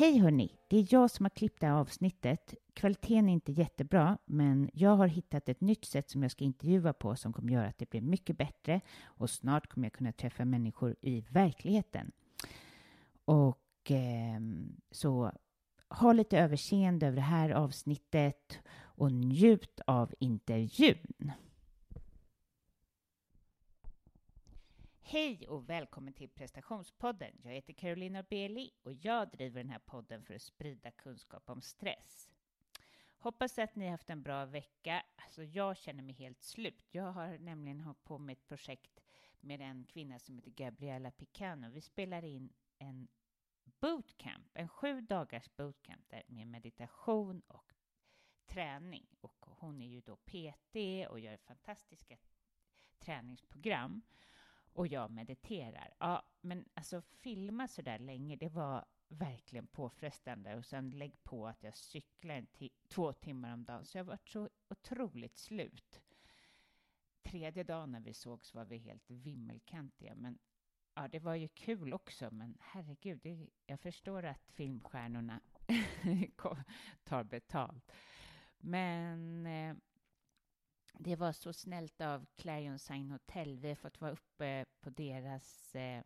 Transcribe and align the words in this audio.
Hej 0.00 0.18
hörni! 0.18 0.58
Det 0.68 0.76
är 0.76 0.86
jag 0.90 1.10
som 1.10 1.24
har 1.24 1.30
klippt 1.30 1.60
det 1.60 1.66
här 1.66 1.74
avsnittet. 1.74 2.54
Kvaliteten 2.74 3.28
är 3.28 3.32
inte 3.32 3.52
jättebra, 3.52 4.18
men 4.24 4.70
jag 4.72 4.96
har 4.96 5.06
hittat 5.06 5.48
ett 5.48 5.60
nytt 5.60 5.84
sätt 5.84 6.10
som 6.10 6.22
jag 6.22 6.32
ska 6.32 6.44
intervjua 6.44 6.92
på 6.92 7.16
som 7.16 7.32
kommer 7.32 7.52
göra 7.52 7.66
att 7.66 7.78
det 7.78 7.90
blir 7.90 8.00
mycket 8.00 8.38
bättre 8.38 8.80
och 9.02 9.30
snart 9.30 9.66
kommer 9.66 9.86
jag 9.86 9.92
kunna 9.92 10.12
träffa 10.12 10.44
människor 10.44 10.96
i 11.00 11.20
verkligheten. 11.20 12.12
Och 13.24 13.90
eh, 13.90 14.40
så 14.90 15.32
ha 15.88 16.12
lite 16.12 16.38
överseende 16.38 17.06
över 17.06 17.16
det 17.16 17.22
här 17.22 17.50
avsnittet 17.50 18.58
och 18.76 19.12
njut 19.12 19.80
av 19.86 20.14
intervjun. 20.18 21.32
Hej 25.12 25.48
och 25.48 25.70
välkommen 25.70 26.12
till 26.12 26.28
prestationspodden. 26.28 27.32
Jag 27.42 27.52
heter 27.52 27.72
Carolina 27.72 28.22
Beli 28.22 28.70
och 28.82 28.92
jag 28.92 29.30
driver 29.30 29.60
den 29.60 29.70
här 29.70 29.78
podden 29.78 30.24
för 30.24 30.34
att 30.34 30.42
sprida 30.42 30.90
kunskap 30.90 31.50
om 31.50 31.60
stress. 31.60 32.30
Hoppas 33.18 33.58
att 33.58 33.76
ni 33.76 33.84
har 33.84 33.90
haft 33.90 34.10
en 34.10 34.22
bra 34.22 34.44
vecka. 34.44 35.02
Alltså 35.16 35.42
jag 35.42 35.76
känner 35.76 36.02
mig 36.02 36.14
helt 36.14 36.42
slut. 36.42 36.88
Jag 36.90 37.12
har 37.12 37.38
nämligen 37.38 37.80
hållit 37.80 38.04
på 38.04 38.18
med 38.18 38.32
ett 38.32 38.48
projekt 38.48 39.00
med 39.40 39.60
en 39.60 39.84
kvinna 39.84 40.18
som 40.18 40.36
heter 40.36 40.50
Gabriella 40.50 41.10
Picano. 41.10 41.70
Vi 41.70 41.80
spelar 41.80 42.24
in 42.24 42.52
en 42.78 43.08
bootcamp, 43.64 44.48
en 44.54 44.68
sju 44.68 45.00
dagars 45.00 45.50
bootcamp 45.56 46.08
där 46.08 46.22
med 46.26 46.46
meditation 46.46 47.42
och 47.46 47.72
träning. 48.46 49.06
Och 49.20 49.46
hon 49.46 49.82
är 49.82 49.88
ju 49.88 50.00
då 50.00 50.16
PT 50.16 50.76
och 51.10 51.20
gör 51.20 51.36
fantastiska 51.36 52.18
träningsprogram 52.98 54.02
och 54.72 54.86
jag 54.86 55.10
mediterar. 55.10 55.94
Ja, 55.98 56.22
men 56.40 56.68
alltså 56.74 57.02
filma 57.02 57.68
så 57.68 57.82
där 57.82 57.98
länge, 57.98 58.36
det 58.36 58.48
var 58.48 58.84
verkligen 59.08 59.66
påfrestande. 59.66 60.56
Och 60.56 60.66
sen 60.66 60.90
lägg 60.90 61.24
på 61.24 61.46
att 61.48 61.62
jag 61.62 61.76
cyklar 61.76 62.34
en 62.34 62.46
två 62.88 63.12
timmar 63.12 63.52
om 63.52 63.64
dagen, 63.64 63.84
så 63.84 63.98
jag 63.98 64.04
var 64.04 64.18
så 64.24 64.48
otroligt 64.68 65.36
slut. 65.36 66.00
Tredje 67.22 67.64
dagen 67.64 67.92
när 67.92 68.00
vi 68.00 68.14
sågs 68.14 68.54
var 68.54 68.64
vi 68.64 68.78
helt 68.78 69.10
vimmelkantiga, 69.10 70.14
men 70.14 70.38
ja, 70.94 71.08
det 71.08 71.18
var 71.18 71.34
ju 71.34 71.48
kul 71.48 71.92
också, 71.92 72.30
men 72.30 72.56
herregud, 72.60 73.20
det, 73.22 73.46
jag 73.66 73.80
förstår 73.80 74.22
att 74.22 74.50
filmstjärnorna 74.52 75.40
tar 77.04 77.24
betalt. 77.24 77.92
Men 78.58 79.46
eh, 79.46 79.76
det 81.02 81.16
var 81.16 81.32
så 81.32 81.52
snällt 81.52 82.00
av 82.00 82.26
Clarion 82.36 82.78
Sign 82.78 83.10
Hotel. 83.10 83.58
Vi 83.58 83.68
har 83.68 83.74
fått 83.74 84.00
vara 84.00 84.12
uppe 84.12 84.66
på 84.80 84.90
deras 84.90 85.74
eh, 85.74 86.02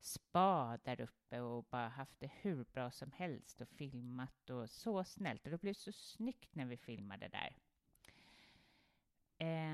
spa 0.00 0.78
där 0.84 1.00
uppe 1.00 1.40
och 1.40 1.64
bara 1.64 1.88
haft 1.88 2.20
det 2.20 2.30
hur 2.40 2.64
bra 2.64 2.90
som 2.90 3.12
helst 3.12 3.60
och 3.60 3.68
filmat 3.68 4.50
och 4.50 4.70
så 4.70 5.04
snällt. 5.04 5.44
Och 5.44 5.50
det 5.50 5.60
blev 5.60 5.74
så 5.74 5.92
snyggt 5.92 6.54
när 6.54 6.66
vi 6.66 6.76
filmade 6.76 7.28
där. 7.28 7.56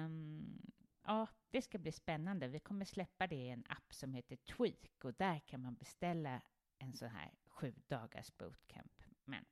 Um, 0.05 0.73
ja, 1.03 1.27
det 1.51 1.63
ska 1.63 1.79
bli 1.79 1.93
spännande. 1.93 2.49
Vi 2.49 2.61
kommer 2.61 2.85
släppa 2.85 3.27
det 3.27 3.37
i 3.37 3.49
en 3.49 3.65
app 3.69 3.95
som 3.95 4.15
heter 4.15 4.37
Tweak 4.37 5.05
och 5.05 5.15
där 5.15 5.39
kan 5.39 5.63
man 5.63 5.75
beställa 5.75 6.43
en 6.79 6.93
sån 6.93 7.09
här 7.09 7.35
sju 7.45 7.75
dagars 7.87 8.37
bootcamp. 8.37 9.03
Men 9.25 9.45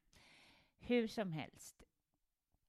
hur 0.78 1.08
som 1.08 1.32
helst, 1.32 1.82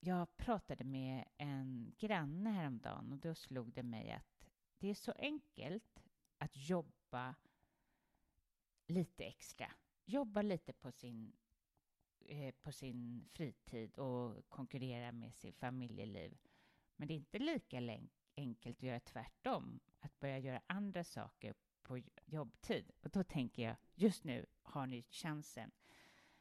jag 0.03 0.37
pratade 0.37 0.83
med 0.83 1.25
en 1.37 1.95
granne 1.97 2.49
häromdagen 2.49 3.11
och 3.11 3.17
då 3.17 3.35
slog 3.35 3.73
det 3.73 3.83
mig 3.83 4.11
att 4.11 4.47
det 4.77 4.89
är 4.89 4.93
så 4.93 5.11
enkelt 5.11 6.03
att 6.37 6.69
jobba 6.69 7.35
lite 8.87 9.23
extra. 9.23 9.71
Jobba 10.05 10.41
lite 10.41 10.73
på 10.73 10.91
sin, 10.91 11.33
eh, 12.19 12.53
på 12.61 12.71
sin 12.71 13.29
fritid 13.33 13.99
och 13.99 14.49
konkurrera 14.49 15.11
med 15.11 15.35
sitt 15.35 15.57
familjeliv. 15.57 16.37
Men 16.95 17.07
det 17.07 17.13
är 17.13 17.15
inte 17.15 17.39
lika 17.39 17.99
enkelt 18.35 18.77
att 18.77 18.83
göra 18.83 18.99
tvärtom, 18.99 19.79
att 19.99 20.19
börja 20.19 20.39
göra 20.39 20.61
andra 20.67 21.03
saker 21.03 21.55
på 21.81 22.01
jobbtid. 22.25 22.91
Och 23.01 23.09
då 23.09 23.23
tänker 23.23 23.63
jag, 23.63 23.75
just 23.95 24.23
nu 24.23 24.45
har 24.61 24.87
ni 24.87 25.05
chansen 25.09 25.71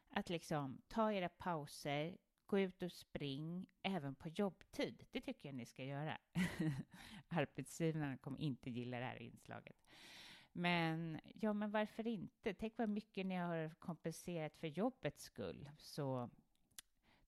att 0.08 0.28
liksom 0.28 0.82
ta 0.88 1.12
era 1.12 1.28
pauser, 1.28 2.18
gå 2.50 2.58
ut 2.58 2.82
och 2.82 2.92
spring 2.92 3.66
även 3.82 4.14
på 4.14 4.28
jobbtid. 4.28 5.06
Det 5.10 5.20
tycker 5.20 5.48
jag 5.48 5.54
ni 5.54 5.66
ska 5.66 5.84
göra. 5.84 6.18
Arbetsgivarna 7.28 8.16
kommer 8.16 8.40
inte 8.40 8.70
gilla 8.70 8.98
det 8.98 9.04
här 9.04 9.22
inslaget. 9.22 9.76
Men 10.52 11.20
ja, 11.34 11.52
men 11.52 11.70
varför 11.70 12.06
inte? 12.06 12.54
Tänk 12.54 12.78
vad 12.78 12.88
mycket 12.88 13.26
ni 13.26 13.34
har 13.34 13.70
kompenserat 13.78 14.56
för 14.56 14.66
jobbets 14.66 15.22
skull. 15.22 15.70
Så 15.78 16.30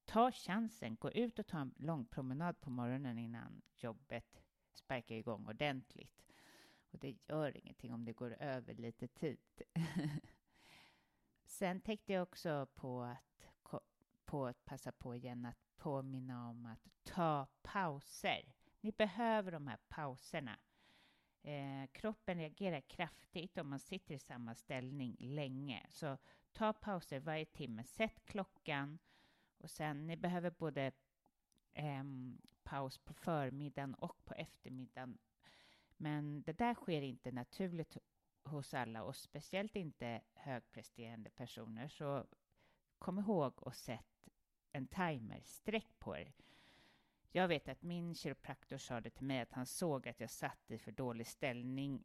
ta 0.05 0.33
chansen, 0.33 0.97
gå 0.97 1.11
ut 1.11 1.39
och 1.39 1.47
ta 1.47 1.59
en 1.59 1.75
lång 1.77 2.05
promenad 2.07 2.61
på 2.61 2.71
morgonen 2.71 3.19
innan 3.19 3.63
jobbet 3.77 4.43
sparkar 4.73 5.15
igång 5.15 5.47
ordentligt. 5.47 6.23
Och 6.91 6.99
det 6.99 7.17
gör 7.29 7.57
ingenting 7.57 7.95
om 7.95 8.05
det 8.05 8.13
går 8.13 8.37
över 8.41 8.75
lite 8.75 9.09
tid. 9.09 9.63
Sen 11.45 11.81
tänkte 11.81 12.13
jag 12.13 12.23
också 12.23 12.67
på 12.75 13.03
att, 13.03 13.32
på 14.33 14.47
att 14.47 14.65
passa 14.65 14.93
på 14.93 15.15
igen 15.15 15.47
att 15.47 15.77
påminna 15.77 16.51
om 16.51 16.67
att 16.67 16.89
ta 17.05 17.47
pauser. 17.63 18.55
Ni 18.81 18.93
behöver 18.93 19.53
de 19.53 19.67
här 19.67 19.79
pauserna. 19.89 20.59
Eh, 21.43 21.87
kroppen 21.93 22.39
reagerar 22.39 22.81
kraftigt 22.81 23.59
om 23.59 23.69
man 23.69 23.79
sitter 23.79 24.15
i 24.15 24.19
samma 24.19 24.55
ställning 24.55 25.17
länge. 25.19 25.87
Så 25.91 26.19
ta 26.53 26.73
pauser 26.73 27.21
varje 27.21 27.45
timme. 27.45 27.85
Sätt 27.85 28.25
klockan 28.25 28.99
och 29.59 29.71
sen, 29.71 30.07
ni 30.07 30.17
behöver 30.17 30.51
både 30.51 30.93
eh, 31.73 32.05
paus 32.63 32.99
på 32.99 33.15
förmiddagen 33.15 33.95
och 33.95 34.25
på 34.25 34.35
eftermiddagen. 34.35 35.19
Men 35.97 36.43
det 36.43 36.53
där 36.53 36.75
sker 36.75 37.03
inte 37.03 37.33
naturligt 37.33 37.97
hos 38.45 38.75
alla 38.75 39.03
och 39.03 39.17
speciellt 39.17 39.77
inte 39.77 40.21
högpresterande 40.35 41.31
personer. 41.31 41.89
Så 41.89 42.27
kom 43.03 43.19
ihåg 43.19 43.63
och 43.63 43.75
sätt 43.75 44.29
en 44.73 44.87
timer, 44.87 45.41
sträck 45.45 45.99
på 45.99 46.17
er. 46.17 46.33
Jag 47.31 47.49
vet 47.49 47.69
att 47.69 47.83
min 47.83 48.15
kiropraktor 48.15 48.79
sa 48.79 49.01
det 49.01 49.11
till 49.11 49.27
mig 49.27 49.41
att 49.41 49.53
han 49.53 49.67
såg 49.67 50.09
att 50.09 50.21
jag 50.21 50.31
satt 50.31 50.71
i 50.71 50.79
för 50.79 50.93
dålig 50.93 51.27
ställning 51.27 52.05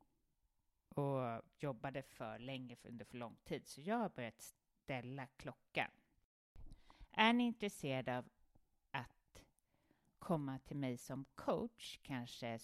och 0.90 1.42
jobbade 1.58 2.04
för 2.04 2.40
länge 2.40 2.78
under 2.84 3.06
för 3.06 3.18
lång 3.18 3.36
tid, 3.44 3.68
så 3.68 3.82
jag 3.82 3.98
har 3.98 4.10
börjat 4.10 4.42
ställa 4.42 5.28
klockan. 5.28 5.92
Är 7.12 7.34
ni 7.34 7.44
intresserade 7.44 8.18
av 8.18 8.30
att 8.92 9.44
komma 10.20 10.60
till 10.60 10.78
mig 10.78 10.98
som 10.98 11.26
coach, 11.36 12.00
kanske 12.02 12.60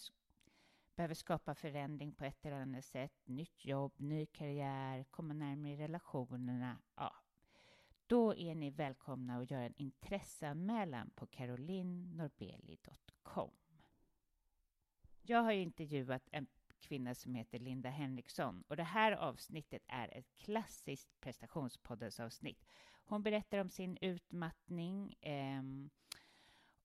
behöver 0.95 1.15
skapa 1.15 1.55
förändring 1.55 2.13
på 2.13 2.25
ett 2.25 2.45
eller 2.45 2.61
annat 2.61 2.85
sätt, 2.85 3.13
nytt 3.25 3.65
jobb, 3.65 3.93
ny 3.97 4.25
karriär, 4.25 5.03
komma 5.03 5.33
närmare 5.33 5.77
relationerna, 5.77 6.77
ja, 6.95 7.22
då 8.07 8.35
är 8.35 8.55
ni 8.55 8.69
välkomna 8.69 9.37
att 9.37 9.51
göra 9.51 9.63
en 9.63 9.73
intresseanmälan 9.77 11.11
på 11.15 11.27
carolinnorbeli.com. 11.27 13.51
Jag 15.21 15.43
har 15.43 15.51
intervjuat 15.51 16.29
en 16.31 16.47
kvinna 16.79 17.15
som 17.15 17.35
heter 17.35 17.59
Linda 17.59 17.89
Henriksson 17.89 18.63
och 18.67 18.77
det 18.77 18.83
här 18.83 19.11
avsnittet 19.11 19.83
är 19.87 20.17
ett 20.17 20.35
klassiskt 20.35 21.19
prestationspoddensavsnitt. 21.19 22.65
Hon 23.05 23.23
berättar 23.23 23.57
om 23.57 23.69
sin 23.69 23.97
utmattning 24.01 25.13
eh, 25.13 25.63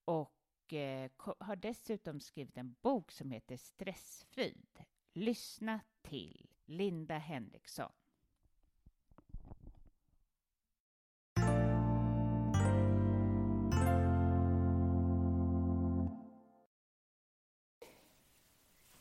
och 0.04 0.72
eh, 0.72 1.10
har 1.38 1.56
dessutom 1.56 2.20
skrivit 2.20 2.56
en 2.56 2.76
bok 2.82 3.12
som 3.12 3.30
heter 3.30 3.56
Stressfrid. 3.56 4.84
Lyssna 5.12 5.80
till 6.02 6.50
Linda 6.64 7.18
Henriksson. 7.18 7.92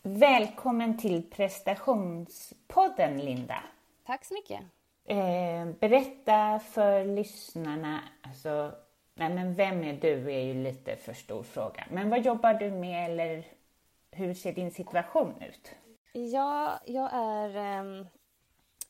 Välkommen 0.09 0.97
till 0.97 1.29
prestationspodden, 1.29 3.17
Linda. 3.17 3.63
Tack 4.05 4.25
så 4.25 4.33
mycket. 4.33 4.61
Eh, 5.05 5.65
berätta 5.79 6.59
för 6.59 7.05
lyssnarna, 7.05 7.99
alltså, 8.21 8.71
nej 9.13 9.29
men 9.33 9.55
vem 9.55 9.83
är 9.83 9.93
du 9.93 10.33
är 10.33 10.39
ju 10.39 10.53
lite 10.53 10.95
för 10.95 11.13
stor 11.13 11.43
fråga. 11.43 11.85
Men 11.91 12.09
vad 12.09 12.25
jobbar 12.25 12.53
du 12.53 12.71
med 12.71 13.11
eller 13.11 13.47
hur 14.11 14.33
ser 14.33 14.53
din 14.53 14.71
situation 14.71 15.41
ut? 15.41 15.71
Ja, 16.13 16.79
jag 16.85 17.09
är, 17.13 17.55
ehm, 17.55 18.07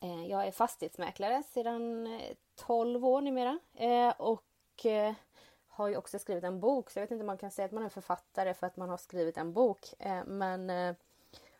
eh, 0.01 0.25
jag 0.25 0.47
är 0.47 0.51
fastighetsmäklare 0.51 1.43
sedan 1.43 2.07
12 2.55 3.05
år 3.05 3.21
numera 3.21 3.59
eh, 3.75 4.13
och 4.17 4.85
eh, 4.85 5.13
har 5.67 5.87
ju 5.87 5.97
också 5.97 6.19
skrivit 6.19 6.43
en 6.43 6.59
bok 6.59 6.89
så 6.89 6.99
jag 6.99 7.03
vet 7.03 7.11
inte 7.11 7.21
om 7.21 7.27
man 7.27 7.37
kan 7.37 7.51
säga 7.51 7.65
att 7.65 7.71
man 7.71 7.83
är 7.83 7.89
författare 7.89 8.53
för 8.53 8.67
att 8.67 8.77
man 8.77 8.89
har 8.89 8.97
skrivit 8.97 9.37
en 9.37 9.53
bok. 9.53 9.93
Eh, 9.99 10.25
men 10.25 10.69
eh, 10.69 10.95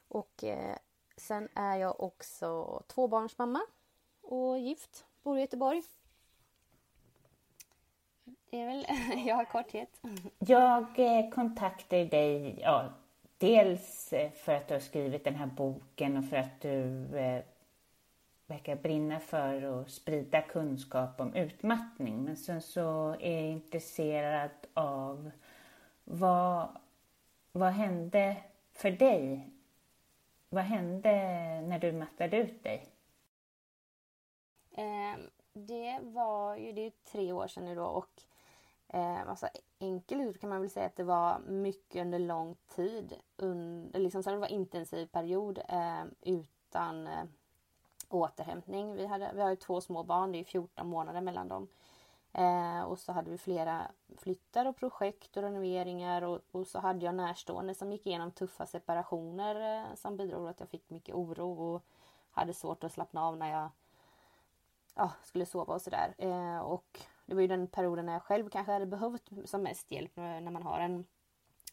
och 0.07 0.44
eh, 0.44 0.75
sen 1.18 1.50
är 1.54 1.77
jag 1.77 2.00
också 2.00 2.81
tvåbarnsmamma 2.88 3.62
och 4.21 4.59
gift. 4.59 5.06
Bor 5.24 5.38
i 5.38 5.42
Göteborg. 5.42 5.83
Det 8.50 8.62
är 8.62 8.68
väl 8.68 8.86
jag 9.27 9.44
i 9.44 9.45
korthet. 9.45 10.01
Jag 10.39 11.00
eh, 11.00 11.30
kontaktade 11.30 12.06
dig 12.06 12.59
ja, 12.62 12.89
dels 13.38 14.13
eh, 14.13 14.31
för 14.31 14.54
att 14.54 14.68
du 14.68 14.74
har 14.74 14.81
skrivit 14.81 15.24
den 15.24 15.36
här 15.36 15.45
boken 15.45 16.18
och 16.18 16.25
för 16.25 16.38
att 16.38 16.62
du 16.62 17.18
eh, 17.18 17.44
verkar 18.48 18.75
brinna 18.75 19.19
för 19.19 19.81
att 19.81 19.92
sprida 19.92 20.42
kunskap 20.42 21.21
om 21.21 21.33
utmattning. 21.33 22.24
Men 22.24 22.38
sen 22.38 22.62
så 22.62 23.15
är 23.19 23.42
jag 23.42 23.51
intresserad 23.51 24.51
av 24.74 25.31
vad, 26.03 26.68
vad 27.51 27.71
hände 27.71 28.38
för 28.74 28.92
dig 28.92 29.50
vad 30.57 30.65
hände 30.65 31.12
när 31.62 31.80
du 31.80 31.92
mattade 31.92 32.38
ut 32.38 32.63
dig? 32.63 32.88
Eh, 34.71 35.19
det 35.54 36.00
var 36.01 36.56
ju, 36.56 36.71
det 36.71 36.81
är 36.81 36.92
tre 37.12 37.31
år 37.31 37.48
sedan 37.48 37.65
nu 37.65 37.75
då 37.75 37.83
och 37.83 38.21
eh, 38.88 39.30
alltså 39.30 39.48
enkelt 39.80 40.42
kan 40.42 40.50
man 40.50 40.62
väl 40.62 40.69
säga 40.69 40.86
att 40.86 40.95
det 40.95 41.04
var 41.04 41.39
mycket 41.39 42.01
under 42.01 42.19
lång 42.19 42.56
tid. 42.68 43.13
Under, 43.36 44.00
liksom, 44.00 44.24
så 44.24 44.31
det 44.31 44.38
var 44.38 44.48
intensiv 44.48 45.06
period 45.06 45.59
eh, 45.69 46.04
utan 46.21 47.07
eh, 47.07 47.24
återhämtning. 48.10 48.95
Vi, 48.95 49.06
hade, 49.06 49.31
vi 49.36 49.41
har 49.41 49.50
ju 49.50 49.55
två 49.55 49.82
små 49.82 50.03
barn, 50.03 50.32
det 50.32 50.39
är 50.39 50.43
14 50.43 50.88
månader 50.88 51.22
mellan 51.22 51.48
dem. 51.48 51.67
Eh, 52.34 52.81
och 52.81 53.00
så 53.00 53.12
hade 53.12 53.31
vi 53.31 53.38
flera 53.38 53.91
flyttar 54.17 54.65
och 54.65 54.75
projekt 54.75 55.38
och 55.38 55.43
renoveringar 55.43 56.22
och, 56.22 56.39
och, 56.51 56.67
så 56.67 56.79
hade 56.79 57.05
jag 57.05 57.15
närstående 57.15 57.75
som 57.75 57.91
gick 57.91 58.07
igenom 58.07 58.31
tuffa 58.31 58.65
separationer 58.65 59.77
eh, 59.77 59.96
som 59.96 60.17
bidrog 60.17 60.41
till 60.41 60.50
att 60.50 60.60
jag 60.60 60.69
fick 60.69 60.89
mycket 60.89 61.15
oro 61.15 61.51
och 61.51 61.84
hade 62.31 62.53
svårt 62.53 62.84
att 62.84 62.93
slappna 62.93 63.25
av 63.25 63.38
när 63.38 63.51
jag 63.51 63.69
ja, 64.96 65.12
skulle 65.24 65.46
sova 65.46 65.74
och 65.74 65.81
sådär. 65.81 66.15
Eh, 66.17 66.60
och 66.60 67.00
det 67.25 67.36
var 67.36 67.41
ju 67.41 67.48
den 67.48 67.67
perioden 67.67 68.05
när 68.05 68.13
jag 68.13 68.24
själv 68.24 68.50
kanske 68.50 68.72
hade 68.72 68.86
behövt 68.86 69.29
som 69.46 69.63
mest 69.63 69.91
hjälp 69.91 70.17
eh, 70.17 70.24
när 70.24 70.51
man 70.51 70.63
har 70.63 70.79
en 70.79 71.05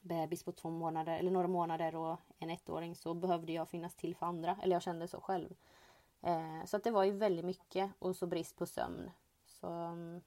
bebis 0.03 0.45
på 0.45 0.53
två 0.53 0.71
månader 0.71 1.19
eller 1.19 1.31
några 1.31 1.49
månader 1.49 1.95
och 1.95 2.21
en 2.39 2.51
ettåring 2.51 2.95
så 2.95 3.15
behövde 3.15 3.53
jag 3.53 3.69
finnas 3.69 3.95
till 3.95 4.17
för 4.17 4.27
andra. 4.27 4.57
Eller 4.63 4.77
jag 4.77 4.83
kände 4.83 5.09
så 5.09 5.21
själv. 5.21 5.55
Eh, 6.23 6.65
så 6.65 6.77
att 6.77 6.85
det 6.85 6.91
var 6.91 7.05
ju 7.05 7.13
väldigt 7.13 7.45
mycket 7.45 7.91
och 7.99 8.17
så 8.17 8.27
brist 8.27 8.57
på 8.57 8.67
sömn. 8.67 9.11
Så 9.47 9.67
mm, 9.67 10.21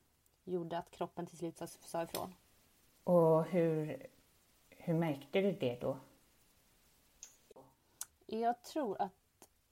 gjorde 0.48 0.77
att 0.77 0.92
kroppen 0.92 1.25
till 1.25 1.38
slut 1.38 1.62
sa 1.82 2.04
ifrån. 2.04 2.34
Och 3.04 3.46
hur, 3.46 4.06
hur 4.70 4.94
märkte 4.94 5.42
du 5.42 5.51
det 5.51 5.77
då? 5.82 5.98
Jag 8.25 8.62
tror 8.63 9.01
att... 9.01 9.12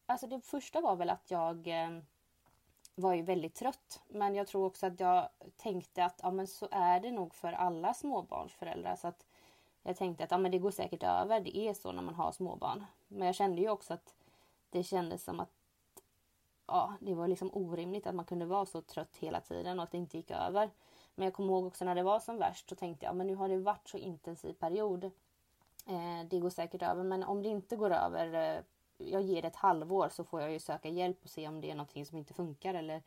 Alltså 0.05 0.27
det 0.27 0.41
första 0.41 0.81
var 0.81 0.95
väl 0.95 1.09
att 1.09 1.31
jag 1.31 1.67
eh, 1.67 1.99
var 2.95 3.13
ju 3.13 3.21
väldigt 3.21 3.55
trött. 3.55 4.01
Men 4.07 4.35
jag 4.35 4.47
tror 4.47 4.65
också 4.65 4.85
att 4.85 4.99
jag 4.99 5.29
tänkte 5.55 6.05
att 6.05 6.19
ja, 6.23 6.31
men 6.31 6.47
så 6.47 6.67
är 6.71 6.99
det 6.99 7.11
nog 7.11 7.33
för 7.33 7.53
alla 7.53 7.93
småbarnsföräldrar. 7.93 8.95
Så 8.95 9.07
att 9.07 9.25
jag 9.83 9.97
tänkte 9.97 10.23
att 10.23 10.31
ja, 10.31 10.37
men 10.37 10.51
det 10.51 10.59
går 10.59 10.71
säkert 10.71 11.03
över. 11.03 11.39
Det 11.39 11.57
är 11.57 11.73
så 11.73 11.91
när 11.91 12.01
man 12.01 12.15
har 12.15 12.31
småbarn. 12.31 12.85
Men 13.07 13.25
jag 13.25 13.35
kände 13.35 13.61
ju 13.61 13.69
också 13.69 13.93
att 13.93 14.15
det 14.69 14.83
kändes 14.83 15.23
som 15.23 15.39
att 15.39 15.64
ja, 16.67 16.93
det 16.99 17.13
var 17.13 17.27
liksom 17.27 17.49
orimligt 17.53 18.07
att 18.07 18.15
man 18.15 18.25
kunde 18.25 18.45
vara 18.45 18.65
så 18.65 18.81
trött 18.81 19.17
hela 19.17 19.41
tiden 19.41 19.79
och 19.79 19.83
att 19.83 19.91
det 19.91 19.97
inte 19.97 20.17
gick 20.17 20.31
över. 20.31 20.69
Men 21.15 21.25
jag 21.25 21.33
kommer 21.33 21.53
ihåg 21.53 21.65
också 21.65 21.85
när 21.85 21.95
det 21.95 22.03
var 22.03 22.19
som 22.19 22.37
värst 22.37 22.69
så 22.69 22.75
tänkte 22.75 23.05
jag 23.05 23.15
men 23.15 23.27
nu 23.27 23.35
har 23.35 23.49
det 23.49 23.57
varit 23.57 23.87
så 23.87 23.97
intensiv 23.97 24.53
period. 24.53 25.03
Eh, 25.87 26.27
det 26.29 26.39
går 26.39 26.49
säkert 26.49 26.81
över 26.81 27.03
men 27.03 27.23
om 27.23 27.43
det 27.43 27.49
inte 27.49 27.75
går 27.75 27.91
över, 27.91 28.33
eh, 28.33 28.63
jag 28.97 29.21
ger 29.21 29.41
det 29.41 29.47
ett 29.47 29.55
halvår 29.55 30.09
så 30.09 30.23
får 30.23 30.41
jag 30.41 30.51
ju 30.51 30.59
söka 30.59 30.89
hjälp 30.89 31.17
och 31.23 31.29
se 31.29 31.47
om 31.47 31.61
det 31.61 31.71
är 31.71 31.75
någonting 31.75 32.05
som 32.05 32.17
inte 32.17 32.33
funkar 32.33 32.73
eller 32.73 33.01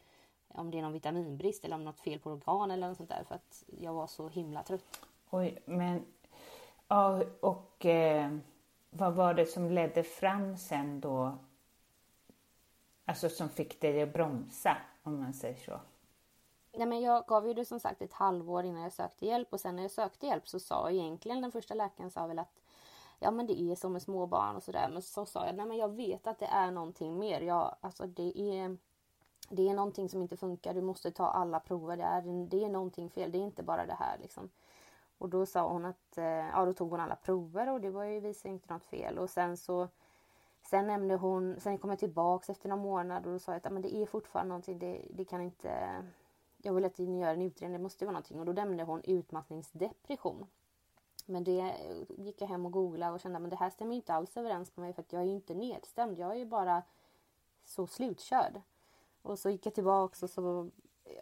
om 0.49 0.71
det 0.71 0.79
är 0.79 0.83
någon 0.83 0.93
vitaminbrist 0.93 1.65
eller 1.65 1.77
om 1.77 1.85
något 1.85 2.01
fel 2.01 2.19
på 2.19 2.31
organ 2.31 2.71
eller 2.71 2.89
något 2.89 2.97
sånt 2.97 3.09
där 3.09 3.25
för 3.25 3.35
att 3.35 3.65
jag 3.67 3.93
var 3.93 4.07
så 4.07 4.29
himla 4.29 4.63
trött. 4.63 5.01
Oj, 5.31 5.59
men 5.65 6.05
ja, 6.89 7.23
och 7.41 7.87
eh, 7.87 8.37
vad 8.91 9.15
var 9.15 9.35
det 9.35 9.47
som 9.47 9.71
ledde 9.71 10.03
fram 10.03 10.57
sen 10.57 11.01
då 11.01 11.39
alltså 13.09 13.29
som 13.29 13.49
fick 13.49 13.81
dig 13.81 14.03
att 14.03 14.13
bromsa, 14.13 14.77
om 15.03 15.21
man 15.21 15.35
säger 15.35 15.57
så? 15.57 15.81
Nej, 16.73 16.87
men 16.87 17.01
jag 17.01 17.27
gav 17.27 17.47
ju 17.47 17.55
det 17.55 17.65
som 17.65 17.81
sagt 17.81 18.03
ett 18.03 18.13
halvår 18.13 18.65
innan 18.65 18.83
jag 18.83 18.93
sökte 18.93 19.27
hjälp 19.27 19.53
och 19.53 19.61
sen 19.61 19.77
när 19.77 19.83
jag 19.83 19.91
sökte 19.91 20.27
hjälp 20.27 20.49
så 20.49 20.61
sa 20.61 20.91
egentligen 20.91 21.41
den 21.41 21.53
första 21.53 21.75
läkaren 21.75 22.11
sa 22.11 22.27
väl 22.27 22.39
att 22.39 22.61
ja 23.19 23.31
men 23.31 23.47
det 23.47 23.61
är 23.61 23.75
som 23.75 23.93
med 23.93 24.03
småbarn 24.03 24.57
och 24.57 24.63
sådär. 24.63 24.89
Men 24.93 25.03
så 25.03 25.27
sa 25.27 25.47
jag, 25.47 25.55
nej 25.55 25.67
men 25.67 25.77
jag 25.77 25.89
vet 25.89 26.27
att 26.27 26.39
det 26.39 26.47
är 26.47 26.71
någonting 26.71 27.19
mer. 27.19 27.41
Jag, 27.41 27.77
alltså 27.81 28.07
det 28.07 28.39
är, 28.41 28.77
det 29.49 29.69
är 29.69 29.75
någonting 29.75 30.09
som 30.09 30.23
inte 30.23 30.37
funkar. 30.37 30.75
Du 30.75 30.81
måste 30.81 31.11
ta 31.11 31.27
alla 31.27 31.61
prover. 31.61 31.97
Det 31.97 32.03
är, 32.03 32.47
det 32.47 32.65
är 32.65 32.69
någonting 32.69 33.11
fel. 33.11 33.33
Det 33.33 33.39
är 33.39 33.43
inte 33.43 33.63
bara 33.63 33.87
det 33.87 33.97
här 33.99 34.19
liksom. 34.19 34.51
Och 35.19 35.29
då 35.29 35.47
sa 35.47 35.69
hon 35.69 35.85
att, 35.85 36.19
eh, 36.19 36.25
ja 36.25 36.65
då 36.65 36.73
tog 36.73 36.91
hon 36.91 37.01
alla 37.01 37.17
prover 37.17 37.73
och 37.73 37.81
det 37.81 37.91
var 37.91 38.05
ju, 38.05 38.21
visade 38.21 38.55
inte 38.55 38.73
något 38.73 38.85
fel. 38.85 39.19
Och 39.19 39.31
sen 39.31 39.57
så 39.57 39.89
Sen 40.71 40.87
nämnde 40.87 41.15
hon, 41.15 41.61
sen 41.61 41.79
kom 41.79 41.91
jag 41.91 41.99
tillbaks 41.99 42.51
efter 42.51 42.69
några 42.69 42.83
månader 42.83 43.27
och 43.27 43.33
då 43.33 43.39
sa 43.39 43.53
jag 43.53 43.67
att 43.67 43.73
men 43.73 43.83
det 43.83 43.95
är 43.95 44.07
fortfarande 44.07 44.49
någonting, 44.49 44.79
det, 44.79 45.05
det 45.11 45.25
kan 45.25 45.41
inte... 45.41 46.03
Jag 46.63 46.75
vill 46.75 46.85
att 46.85 46.99
ni 46.99 47.21
gör 47.21 47.35
en 47.35 47.43
utredning, 47.43 47.79
det 47.79 47.83
måste 47.83 48.05
vara 48.05 48.13
någonting. 48.13 48.41
Och 48.41 48.47
då 48.47 48.53
nämnde 48.53 48.85
hon 48.85 49.03
utmattningsdepression. 49.05 50.47
Men 51.27 51.45
det 51.45 51.61
eh, 51.61 52.25
gick 52.25 52.41
jag 52.41 52.49
hem 52.49 52.67
och 52.67 52.73
googlade 52.73 53.13
och 53.13 53.21
kände 53.21 53.39
att 53.39 53.51
det 53.51 53.57
här 53.57 53.71
stämmer 53.71 53.97
inte 53.97 54.13
alls 54.13 54.37
överens 54.37 54.77
med 54.77 54.85
mig 54.85 54.93
för 54.93 55.03
att 55.03 55.13
jag 55.13 55.23
är 55.23 55.27
ju 55.27 55.33
inte 55.33 55.55
nedstämd. 55.55 56.19
Jag 56.19 56.31
är 56.31 56.37
ju 56.37 56.47
bara 56.47 56.83
så 57.65 57.87
slutkörd. 57.87 58.61
Och 59.23 59.39
så 59.39 59.51
gick 59.51 59.67
jag 59.67 59.75
tillbaks 59.75 60.23
och 60.23 60.31
så 60.31 60.71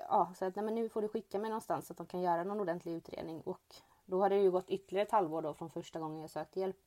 ja, 0.09 0.33
så 0.37 0.45
att 0.45 0.57
nej, 0.57 0.65
men 0.65 0.75
nu 0.75 0.89
får 0.89 1.03
du 1.03 1.09
skicka 1.09 1.39
mig 1.39 1.51
någonstans 1.51 1.87
så 1.87 1.93
att 1.93 1.97
de 1.97 2.07
kan 2.07 2.21
göra 2.21 2.45
någon 2.45 2.61
ordentlig 2.61 2.93
utredning. 2.93 3.41
Och 3.41 3.75
då 4.05 4.21
har 4.21 4.31
det 4.31 4.43
ju 4.43 4.51
gått 4.51 4.71
ytterligare 4.71 5.07
ett 5.07 5.13
halvår 5.13 5.43
då 5.43 5.55
från 5.55 5.71
första 5.71 6.01
gången 6.01 6.21
jag 6.21 6.31
sökte 6.31 6.61
hjälp. 6.61 6.86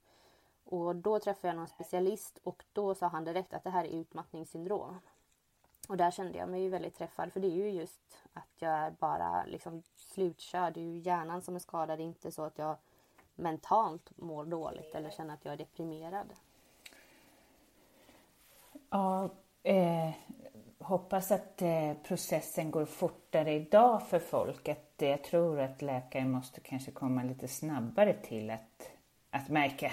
Och 0.70 0.96
då 0.96 1.20
träffade 1.20 1.48
jag 1.48 1.56
någon 1.56 1.68
specialist 1.68 2.40
och 2.44 2.64
då 2.74 2.96
sa 2.96 3.08
han 3.08 3.26
direkt 3.26 3.54
att 3.54 3.64
det 3.64 3.70
här 3.70 3.86
är 3.86 4.00
utmattningssyndrom. 4.00 5.00
Och 5.88 5.98
där 5.98 6.12
kände 6.12 6.38
jag 6.38 6.50
mig 6.50 6.62
ju 6.62 6.70
väldigt 6.70 6.96
träffad 6.96 7.34
för 7.34 7.40
det 7.40 7.48
är 7.48 7.56
ju 7.56 7.70
just 7.70 8.18
att 8.34 8.50
jag 8.56 8.72
är 8.72 8.92
bara 8.92 9.46
liksom 9.46 9.84
slutkörd. 9.96 10.74
Det 10.74 10.80
är 10.80 10.84
ju 10.84 10.98
hjärnan 10.98 11.42
som 11.42 11.56
är 11.56 11.60
skadad, 11.60 12.00
inte 12.00 12.32
så 12.32 12.44
att 12.44 12.58
jag 12.58 12.76
mentalt 13.36 14.18
mår 14.18 14.46
dåligt 14.46 14.96
eller 14.96 15.10
känner 15.10 15.34
att 15.34 15.46
jag 15.46 15.54
är 15.54 15.58
deprimerad. 15.58 16.28
Ja, 18.90 19.30
eh, 19.64 20.12
hoppas 20.80 21.32
att 21.32 21.62
eh, 21.62 21.94
processen 22.04 22.72
går 22.72 22.86
fortare 22.86 23.54
idag 23.54 24.08
för 24.08 24.20
folk. 24.20 24.70
Att, 24.70 25.02
eh, 25.02 25.10
jag 25.10 25.24
tror 25.24 25.60
att 25.60 25.82
läkaren 25.82 26.32
måste 26.32 26.62
kanske 26.62 26.92
komma 26.92 27.24
lite 27.24 27.48
snabbare 27.48 28.14
till 28.14 28.50
att, 28.50 28.92
att 29.30 29.50
märka 29.50 29.92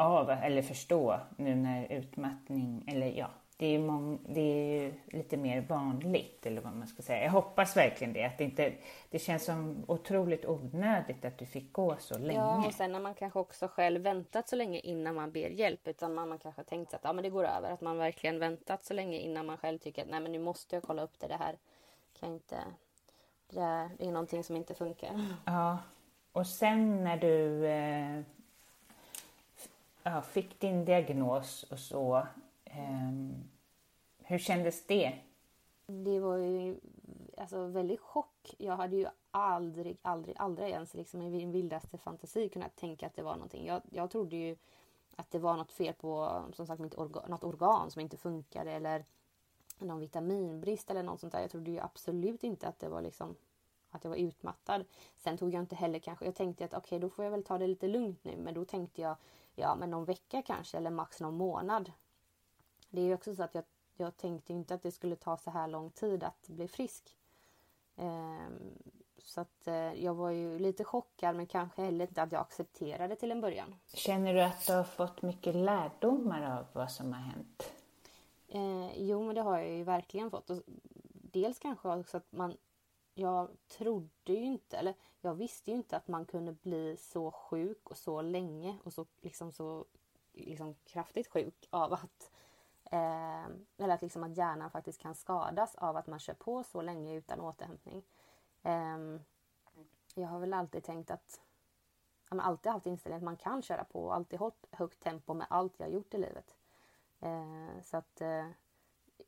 av 0.00 0.30
eller 0.30 0.62
förstå 0.62 1.20
nu 1.36 1.54
när 1.54 1.92
utmattning, 1.92 2.84
eller 2.86 3.06
ja, 3.06 3.30
det 3.60 3.66
är, 3.74 3.78
mång, 3.78 4.18
det 4.28 4.40
är 4.40 4.82
ju 4.82 4.92
lite 5.06 5.36
mer 5.36 5.60
vanligt, 5.60 6.46
eller 6.46 6.60
vad 6.60 6.72
man 6.72 6.88
ska 6.88 7.02
säga. 7.02 7.24
Jag 7.24 7.30
hoppas 7.30 7.76
verkligen 7.76 8.12
det. 8.12 8.24
Att 8.24 8.38
det, 8.38 8.44
inte, 8.44 8.72
det 9.10 9.18
känns 9.18 9.44
som 9.44 9.84
otroligt 9.88 10.46
onödigt 10.46 11.24
att 11.24 11.38
du 11.38 11.46
fick 11.46 11.72
gå 11.72 11.96
så 11.98 12.18
länge. 12.18 12.38
Ja, 12.38 12.66
och 12.66 12.74
sen 12.74 12.94
har 12.94 13.00
man 13.00 13.14
kanske 13.14 13.38
också 13.38 13.68
själv 13.68 14.00
väntat 14.00 14.48
så 14.48 14.56
länge 14.56 14.78
innan 14.78 15.14
man 15.14 15.32
ber 15.32 15.48
hjälp. 15.48 15.88
Utan 15.88 16.14
man, 16.14 16.28
man 16.28 16.38
kanske 16.38 16.62
tänkt 16.62 16.94
att 16.94 17.00
ja, 17.04 17.12
men 17.12 17.22
det 17.22 17.30
går 17.30 17.44
över. 17.44 17.70
Att 17.70 17.80
man 17.80 17.98
verkligen 17.98 18.38
väntat 18.38 18.84
så 18.84 18.94
länge 18.94 19.18
innan 19.18 19.46
man 19.46 19.56
själv 19.56 19.78
tycker 19.78 20.02
att 20.02 20.10
nej, 20.10 20.20
men 20.20 20.32
nu 20.32 20.38
måste 20.38 20.76
jag 20.76 20.82
kolla 20.82 21.02
upp 21.02 21.18
det. 21.20 21.26
Det 21.26 21.36
här 21.36 21.56
kan 22.20 22.32
inte... 22.32 22.56
Det 23.50 23.60
är, 23.60 23.90
det 23.98 24.06
är 24.06 24.12
någonting 24.12 24.44
som 24.44 24.56
inte 24.56 24.74
funkar. 24.74 25.36
Ja, 25.44 25.78
och 26.32 26.46
sen 26.46 27.04
när 27.04 27.16
du 27.16 27.66
eh, 27.66 28.22
ja, 30.10 30.22
fick 30.22 30.60
din 30.60 30.84
diagnos 30.84 31.62
och 31.62 31.78
så. 31.78 32.26
Um, 32.64 33.50
hur 34.18 34.38
kändes 34.38 34.86
det? 34.86 35.14
Det 35.86 36.20
var 36.20 36.36
ju 36.36 36.76
alltså 37.36 37.66
väldigt 37.66 38.00
chock. 38.00 38.54
Jag 38.58 38.76
hade 38.76 38.96
ju 38.96 39.06
aldrig, 39.30 39.98
aldrig, 40.02 40.36
aldrig 40.38 40.68
ens 40.68 40.94
liksom 40.94 41.22
i 41.22 41.30
min 41.30 41.52
vildaste 41.52 41.98
fantasi 41.98 42.48
kunnat 42.48 42.76
tänka 42.76 43.06
att 43.06 43.16
det 43.16 43.22
var 43.22 43.34
någonting. 43.34 43.66
Jag, 43.66 43.82
jag 43.90 44.10
trodde 44.10 44.36
ju 44.36 44.56
att 45.16 45.30
det 45.30 45.38
var 45.38 45.56
något 45.56 45.72
fel 45.72 45.94
på 45.94 46.42
som 46.52 46.66
sagt 46.66 46.80
mitt 46.80 46.98
organ, 46.98 47.30
något 47.30 47.44
organ 47.44 47.90
som 47.90 48.00
inte 48.00 48.16
funkade 48.16 48.72
eller 48.72 49.04
någon 49.78 50.00
vitaminbrist 50.00 50.90
eller 50.90 51.02
något 51.02 51.20
sånt 51.20 51.32
där. 51.32 51.40
Jag 51.40 51.50
trodde 51.50 51.70
ju 51.70 51.80
absolut 51.80 52.44
inte 52.44 52.68
att 52.68 52.78
det 52.78 52.88
var 52.88 53.02
liksom 53.02 53.34
att 53.90 54.04
jag 54.04 54.10
var 54.10 54.16
utmattad. 54.16 54.84
Sen 55.16 55.38
tog 55.38 55.54
jag 55.54 55.62
inte 55.62 55.76
heller 55.76 55.98
kanske, 55.98 56.24
jag 56.24 56.34
tänkte 56.34 56.64
att 56.64 56.74
okej 56.74 56.96
okay, 56.96 56.98
då 56.98 57.08
får 57.08 57.24
jag 57.24 57.32
väl 57.32 57.44
ta 57.44 57.58
det 57.58 57.66
lite 57.66 57.88
lugnt 57.88 58.24
nu 58.24 58.36
men 58.36 58.54
då 58.54 58.64
tänkte 58.64 59.02
jag 59.02 59.16
ja 59.60 59.74
men 59.74 59.90
någon 59.90 60.04
vecka 60.04 60.42
kanske 60.42 60.76
eller 60.76 60.90
max 60.90 61.20
någon 61.20 61.36
månad. 61.36 61.92
Det 62.90 63.00
är 63.00 63.04
ju 63.04 63.14
också 63.14 63.34
så 63.34 63.42
att 63.42 63.54
jag, 63.54 63.64
jag 63.96 64.16
tänkte 64.16 64.52
inte 64.52 64.74
att 64.74 64.82
det 64.82 64.92
skulle 64.92 65.16
ta 65.16 65.36
så 65.36 65.50
här 65.50 65.68
lång 65.68 65.90
tid 65.90 66.24
att 66.24 66.48
bli 66.48 66.68
frisk. 66.68 67.16
Um, 67.96 68.78
så 69.18 69.40
att 69.40 69.68
uh, 69.68 70.04
jag 70.04 70.14
var 70.14 70.30
ju 70.30 70.58
lite 70.58 70.84
chockad 70.84 71.36
men 71.36 71.46
kanske 71.46 71.82
heller 71.82 72.06
inte 72.06 72.22
att 72.22 72.32
jag 72.32 72.40
accepterade 72.40 73.16
till 73.16 73.32
en 73.32 73.40
början. 73.40 73.74
Känner 73.94 74.34
du 74.34 74.42
att 74.42 74.66
du 74.66 74.72
har 74.72 74.84
fått 74.84 75.22
mycket 75.22 75.54
lärdomar 75.54 76.58
av 76.58 76.66
vad 76.72 76.90
som 76.90 77.12
har 77.12 77.20
hänt? 77.20 77.72
Uh, 78.54 79.02
jo 79.02 79.26
men 79.26 79.34
det 79.34 79.42
har 79.42 79.58
jag 79.58 79.68
ju 79.68 79.84
verkligen 79.84 80.30
fått. 80.30 80.50
Och 80.50 80.62
dels 81.12 81.58
kanske 81.58 81.88
också 81.88 82.16
att 82.16 82.32
man 82.32 82.56
jag 83.14 83.48
trodde 83.68 84.32
ju 84.32 84.44
inte, 84.44 84.76
eller 84.76 84.94
jag 85.20 85.34
visste 85.34 85.70
ju 85.70 85.76
inte 85.76 85.96
att 85.96 86.08
man 86.08 86.24
kunde 86.24 86.52
bli 86.52 86.96
så 86.96 87.30
sjuk 87.30 87.90
och 87.90 87.96
så 87.96 88.22
länge 88.22 88.78
och 88.84 88.92
så 88.92 89.06
liksom 89.20 89.52
så 89.52 89.86
liksom 90.32 90.74
kraftigt 90.84 91.28
sjuk 91.28 91.68
av 91.70 91.92
att 91.92 92.30
eh, 92.84 93.44
eller 93.78 93.94
att 93.94 94.02
liksom 94.02 94.22
att 94.22 94.36
hjärnan 94.36 94.70
faktiskt 94.70 95.00
kan 95.00 95.14
skadas 95.14 95.74
av 95.74 95.96
att 95.96 96.06
man 96.06 96.18
kör 96.18 96.34
på 96.34 96.62
så 96.62 96.82
länge 96.82 97.14
utan 97.14 97.40
återhämtning. 97.40 98.02
Eh, 98.62 98.98
jag 100.14 100.28
har 100.28 100.40
väl 100.40 100.54
alltid 100.54 100.84
tänkt 100.84 101.10
att 101.10 101.40
jag 102.30 102.36
har 102.36 102.42
alltid 102.42 102.72
haft 102.72 102.86
inställningen 102.86 103.22
att 103.22 103.24
man 103.24 103.36
kan 103.36 103.62
köra 103.62 103.84
på 103.84 104.04
och 104.04 104.14
alltid 104.14 104.38
hållit 104.38 104.66
högt 104.70 105.00
tempo 105.00 105.34
med 105.34 105.46
allt 105.50 105.80
jag 105.80 105.92
gjort 105.92 106.14
i 106.14 106.18
livet. 106.18 106.56
Eh, 107.20 107.82
så 107.82 107.96
att 107.96 108.20
eh, 108.20 108.46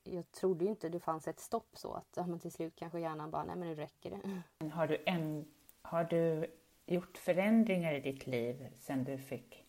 jag 0.04 0.32
trodde 0.32 0.64
ju 0.64 0.70
inte 0.70 0.88
det 0.88 1.00
fanns 1.00 1.28
ett 1.28 1.40
stopp 1.40 1.70
så 1.72 1.92
att 1.92 2.08
ja, 2.14 2.26
men 2.26 2.38
till 2.38 2.52
slut 2.52 2.76
kanske 2.76 3.00
hjärnan 3.00 3.30
bara, 3.30 3.44
nej 3.44 3.56
men 3.56 3.68
nu 3.68 3.74
räcker 3.74 4.10
det. 4.10 4.68
Har 4.68 4.86
du, 4.86 5.02
en, 5.06 5.44
har 5.82 6.04
du 6.04 6.46
gjort 6.86 7.18
förändringar 7.18 7.94
i 7.94 8.00
ditt 8.00 8.26
liv 8.26 8.66
sen 8.78 9.04
du 9.04 9.18
fick 9.18 9.64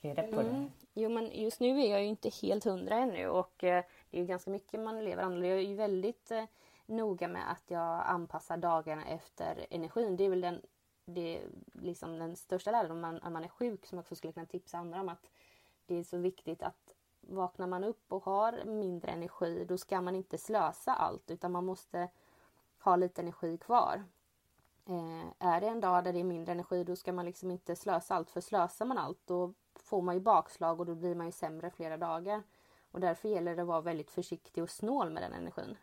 reda 0.00 0.22
på 0.22 0.40
mm. 0.40 0.52
det? 0.54 0.70
Jo 0.94 1.10
men 1.10 1.42
just 1.42 1.60
nu 1.60 1.80
är 1.80 1.90
jag 1.90 2.02
ju 2.02 2.08
inte 2.08 2.30
helt 2.42 2.64
hundra 2.64 2.96
ännu 2.96 3.28
och 3.28 3.64
eh, 3.64 3.84
det 4.10 4.16
är 4.16 4.20
ju 4.20 4.26
ganska 4.26 4.50
mycket 4.50 4.80
man 4.80 5.04
lever 5.04 5.22
annorlunda. 5.22 5.48
Jag 5.48 5.58
är 5.58 5.68
ju 5.68 5.74
väldigt 5.74 6.30
eh, 6.30 6.44
noga 6.86 7.28
med 7.28 7.52
att 7.52 7.70
jag 7.70 8.02
anpassar 8.06 8.56
dagarna 8.56 9.04
efter 9.04 9.66
energin. 9.70 10.16
Det 10.16 10.24
är 10.24 10.30
väl 10.30 10.40
den, 10.40 10.60
det 11.04 11.36
är 11.36 11.42
liksom 11.72 12.18
den 12.18 12.36
största 12.36 12.70
lärdomen 12.70 13.00
man, 13.00 13.32
man 13.32 13.44
är 13.44 13.48
sjuk 13.48 13.86
som 13.86 13.98
jag 13.98 14.02
också 14.02 14.14
skulle 14.14 14.32
kunna 14.32 14.46
tipsa 14.46 14.78
andra 14.78 15.00
om 15.00 15.08
att 15.08 15.30
det 15.86 15.94
är 15.94 16.04
så 16.04 16.18
viktigt 16.18 16.62
att 16.62 16.93
vaknar 17.28 17.66
man 17.66 17.84
upp 17.84 18.12
och 18.12 18.24
har 18.24 18.64
mindre 18.64 19.10
energi 19.10 19.64
då 19.64 19.78
ska 19.78 20.00
man 20.00 20.14
inte 20.14 20.38
slösa 20.38 20.94
allt 20.94 21.30
utan 21.30 21.52
man 21.52 21.64
måste 21.64 22.08
ha 22.78 22.96
lite 22.96 23.22
energi 23.22 23.58
kvar. 23.58 24.04
Eh, 24.86 25.48
är 25.48 25.60
det 25.60 25.68
en 25.68 25.80
dag 25.80 26.04
där 26.04 26.12
det 26.12 26.20
är 26.20 26.24
mindre 26.24 26.52
energi 26.52 26.84
då 26.84 26.96
ska 26.96 27.12
man 27.12 27.24
liksom 27.24 27.50
inte 27.50 27.76
slösa 27.76 28.14
allt 28.14 28.30
för 28.30 28.40
slösar 28.40 28.86
man 28.86 28.98
allt 28.98 29.20
då 29.24 29.54
får 29.74 30.02
man 30.02 30.14
ju 30.14 30.20
bakslag 30.20 30.80
och 30.80 30.86
då 30.86 30.94
blir 30.94 31.14
man 31.14 31.26
ju 31.26 31.32
sämre 31.32 31.70
flera 31.70 31.96
dagar. 31.96 32.42
Och 32.90 33.00
därför 33.00 33.28
gäller 33.28 33.56
det 33.56 33.62
att 33.62 33.68
vara 33.68 33.80
väldigt 33.80 34.10
försiktig 34.10 34.62
och 34.62 34.70
snål 34.70 35.10
med 35.10 35.22
den 35.22 35.32
energin. 35.32 35.76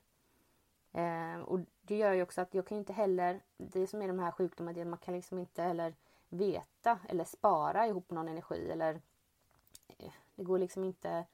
Eh, 0.91 1.39
och 1.41 1.60
det 1.81 1.98
gör 1.98 2.13
ju 2.13 2.24
också 2.24 2.41
att 2.41 2.53
jag 2.53 2.67
kan 2.67 2.77
inte 2.77 2.93
heller, 2.93 3.43
det 3.57 3.88
som 3.88 4.01
är 4.01 4.07
de 4.07 4.19
här 4.19 4.31
sjukdomarna, 4.31 4.86
man 4.86 5.00
kan 5.00 5.13
liksom 5.13 5.39
inte 5.39 5.63
heller 5.63 5.95
veta 6.29 7.00
eller 7.10 7.24
spara 7.24 7.88
ihop 7.88 8.12
någon 8.12 8.27
energi 8.27 8.71
eller 8.71 9.01
eh, 9.98 10.13
det 10.35 10.43
går 10.43 10.59
liksom 10.59 10.83
inte... 10.83 11.25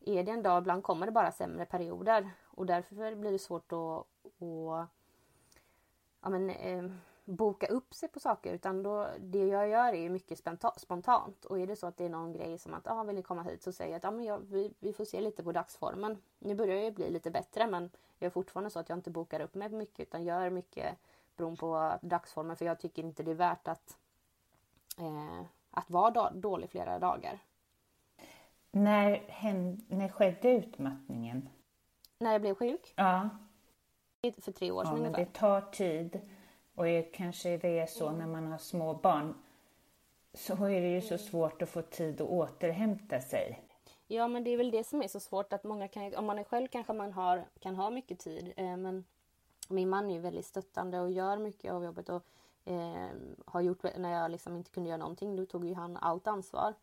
Är 0.00 0.24
det 0.24 0.30
en 0.30 0.42
dag, 0.42 0.58
ibland 0.58 0.82
kommer 0.82 1.06
det 1.06 1.12
bara 1.12 1.32
sämre 1.32 1.66
perioder. 1.66 2.30
Och 2.44 2.66
därför 2.66 3.14
blir 3.14 3.32
det 3.32 3.38
svårt 3.38 3.72
att, 3.72 3.78
att 3.78 4.88
ja, 6.22 6.28
men, 6.30 6.50
eh, 6.50 6.90
boka 7.30 7.66
upp 7.66 7.94
sig 7.94 8.08
på 8.08 8.20
saker. 8.20 8.54
Utan 8.54 8.82
då, 8.82 9.08
det 9.18 9.46
jag 9.46 9.68
gör 9.68 9.92
är 9.92 10.10
mycket 10.10 10.38
spontant. 10.76 11.44
Och 11.44 11.58
är 11.58 11.66
det 11.66 11.76
så 11.76 11.86
att 11.86 11.96
det 11.96 12.04
är 12.04 12.08
någon 12.08 12.32
grej 12.32 12.58
som 12.58 12.74
att 12.74 12.86
ah, 12.86 13.02
vill 13.02 13.16
ni 13.16 13.22
komma 13.22 13.42
hit 13.42 13.62
så 13.62 13.72
säger 13.72 13.90
jag 13.90 13.98
att 13.98 14.04
ah, 14.04 14.10
men 14.10 14.24
jag, 14.24 14.38
vi, 14.38 14.74
vi 14.78 14.92
får 14.92 15.04
se 15.04 15.20
lite 15.20 15.42
på 15.42 15.52
dagsformen. 15.52 16.22
Nu 16.38 16.54
börjar 16.54 16.76
jag 16.76 16.94
bli 16.94 17.10
lite 17.10 17.30
bättre 17.30 17.66
men 17.66 17.90
jag 18.18 18.26
är 18.26 18.30
fortfarande 18.30 18.70
så 18.70 18.78
att 18.78 18.88
jag 18.88 18.98
inte 18.98 19.10
bokar 19.10 19.40
upp 19.40 19.54
mig 19.54 19.68
mycket 19.68 20.00
utan 20.00 20.24
gör 20.24 20.50
mycket 20.50 20.98
beroende 21.36 21.60
på 21.60 21.98
dagsformen. 22.02 22.56
För 22.56 22.64
jag 22.64 22.80
tycker 22.80 23.02
inte 23.02 23.22
det 23.22 23.30
är 23.30 23.34
värt 23.34 23.68
att, 23.68 23.98
eh, 24.98 25.46
att 25.70 25.90
vara 25.90 26.30
dålig 26.30 26.70
flera 26.70 26.98
dagar. 26.98 27.38
När, 28.72 29.22
när 29.88 30.08
skedde 30.08 30.50
utmattningen? 30.50 31.48
När 32.18 32.32
jag 32.32 32.40
blev 32.40 32.54
sjuk? 32.54 32.92
Ja. 32.96 33.28
För 34.40 34.52
tre 34.52 34.70
år 34.70 34.84
sedan 34.84 34.92
ja, 34.92 34.98
ungefär. 34.98 35.18
Men 35.18 35.26
det 35.26 35.38
tar 35.38 35.60
tid. 35.60 36.20
Och 36.74 36.86
kanske 37.14 37.56
det 37.56 37.78
är 37.78 37.86
så 37.86 38.10
när 38.10 38.26
man 38.26 38.46
har 38.46 38.58
små 38.58 38.94
barn 38.94 39.34
så 40.34 40.64
är 40.64 40.80
det 40.80 40.88
ju 40.88 41.00
så 41.00 41.18
svårt 41.18 41.62
att 41.62 41.68
få 41.68 41.82
tid 41.82 42.20
att 42.20 42.28
återhämta 42.28 43.20
sig. 43.20 43.62
Ja 44.06 44.28
men 44.28 44.44
det 44.44 44.50
är 44.50 44.56
väl 44.56 44.70
det 44.70 44.84
som 44.84 45.02
är 45.02 45.08
så 45.08 45.20
svårt 45.20 45.52
att 45.52 45.64
många 45.64 45.88
kan, 45.88 46.14
om 46.14 46.24
man 46.24 46.38
är 46.38 46.44
själv 46.44 46.68
kanske 46.68 46.92
man 46.92 47.12
har, 47.12 47.44
kan 47.60 47.76
ha 47.76 47.90
mycket 47.90 48.18
tid 48.18 48.52
eh, 48.56 48.76
men 48.76 49.04
min 49.68 49.88
man 49.88 50.10
är 50.10 50.14
ju 50.14 50.20
väldigt 50.20 50.46
stöttande 50.46 51.00
och 51.00 51.10
gör 51.10 51.38
mycket 51.38 51.72
av 51.72 51.84
jobbet 51.84 52.08
och 52.08 52.22
eh, 52.64 53.08
har 53.46 53.60
gjort 53.60 53.82
när 53.96 54.12
jag 54.12 54.30
liksom 54.30 54.56
inte 54.56 54.70
kunde 54.70 54.88
göra 54.88 54.98
någonting 54.98 55.36
då 55.36 55.46
tog 55.46 55.64
ju 55.64 55.74
han 55.74 55.96
allt 55.96 56.26
ansvar. 56.26 56.74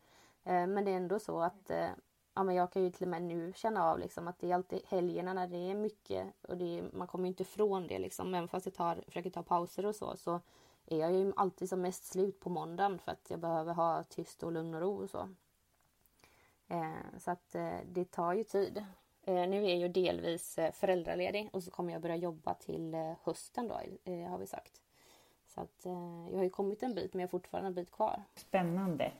Eh, 0.48 0.66
men 0.66 0.84
det 0.84 0.90
är 0.90 0.96
ändå 0.96 1.18
så 1.18 1.40
att 1.40 1.70
eh, 1.70 1.90
ja, 2.34 2.42
men 2.42 2.54
jag 2.54 2.72
kan 2.72 2.82
ju 2.84 2.90
till 2.90 3.02
och 3.02 3.08
med 3.08 3.22
nu 3.22 3.52
känna 3.56 3.84
av 3.84 3.98
liksom 3.98 4.28
att 4.28 4.38
det 4.38 4.50
är 4.50 4.54
alltid 4.54 4.80
helgerna 4.86 5.34
när 5.34 5.46
det 5.46 5.70
är 5.70 5.74
mycket 5.74 6.26
och 6.42 6.56
det 6.56 6.78
är, 6.78 6.90
man 6.92 7.06
kommer 7.06 7.24
ju 7.24 7.28
inte 7.28 7.42
ifrån 7.42 7.86
det 7.86 7.98
liksom. 7.98 8.34
Även 8.34 8.48
fast 8.48 8.66
jag 8.66 8.74
tar, 8.74 9.02
försöker 9.06 9.30
ta 9.30 9.42
pauser 9.42 9.86
och 9.86 9.94
så 9.94 10.16
så 10.16 10.40
är 10.86 10.98
jag 10.98 11.12
ju 11.12 11.32
alltid 11.36 11.68
som 11.68 11.80
mest 11.80 12.04
slut 12.04 12.40
på 12.40 12.50
måndagen 12.50 12.98
för 12.98 13.12
att 13.12 13.30
jag 13.30 13.40
behöver 13.40 13.74
ha 13.74 14.02
tyst 14.02 14.42
och 14.42 14.52
lugn 14.52 14.74
och 14.74 14.80
ro 14.80 15.02
och 15.02 15.10
så. 15.10 15.28
Eh, 16.68 17.18
så 17.18 17.30
att 17.30 17.54
eh, 17.54 17.78
det 17.86 18.04
tar 18.04 18.32
ju 18.32 18.44
tid. 18.44 18.84
Eh, 19.22 19.48
nu 19.48 19.70
är 19.70 19.76
jag 19.76 19.92
delvis 19.92 20.58
eh, 20.58 20.72
föräldraledig 20.72 21.48
och 21.52 21.62
så 21.62 21.70
kommer 21.70 21.92
jag 21.92 22.02
börja 22.02 22.16
jobba 22.16 22.54
till 22.54 22.94
hösten 23.22 23.68
då 23.68 23.74
har 24.04 24.38
vi 24.38 24.46
sagt. 24.46 24.80
Så 25.46 25.60
att 25.60 25.80
jag 26.30 26.36
har 26.36 26.44
ju 26.44 26.50
kommit 26.50 26.82
en 26.82 26.94
bit 26.94 27.14
men 27.14 27.20
jag 27.20 27.28
har 27.28 27.30
fortfarande 27.30 27.66
en 27.66 27.74
bit 27.74 27.90
kvar. 27.90 28.22
Spännande. 28.34 29.12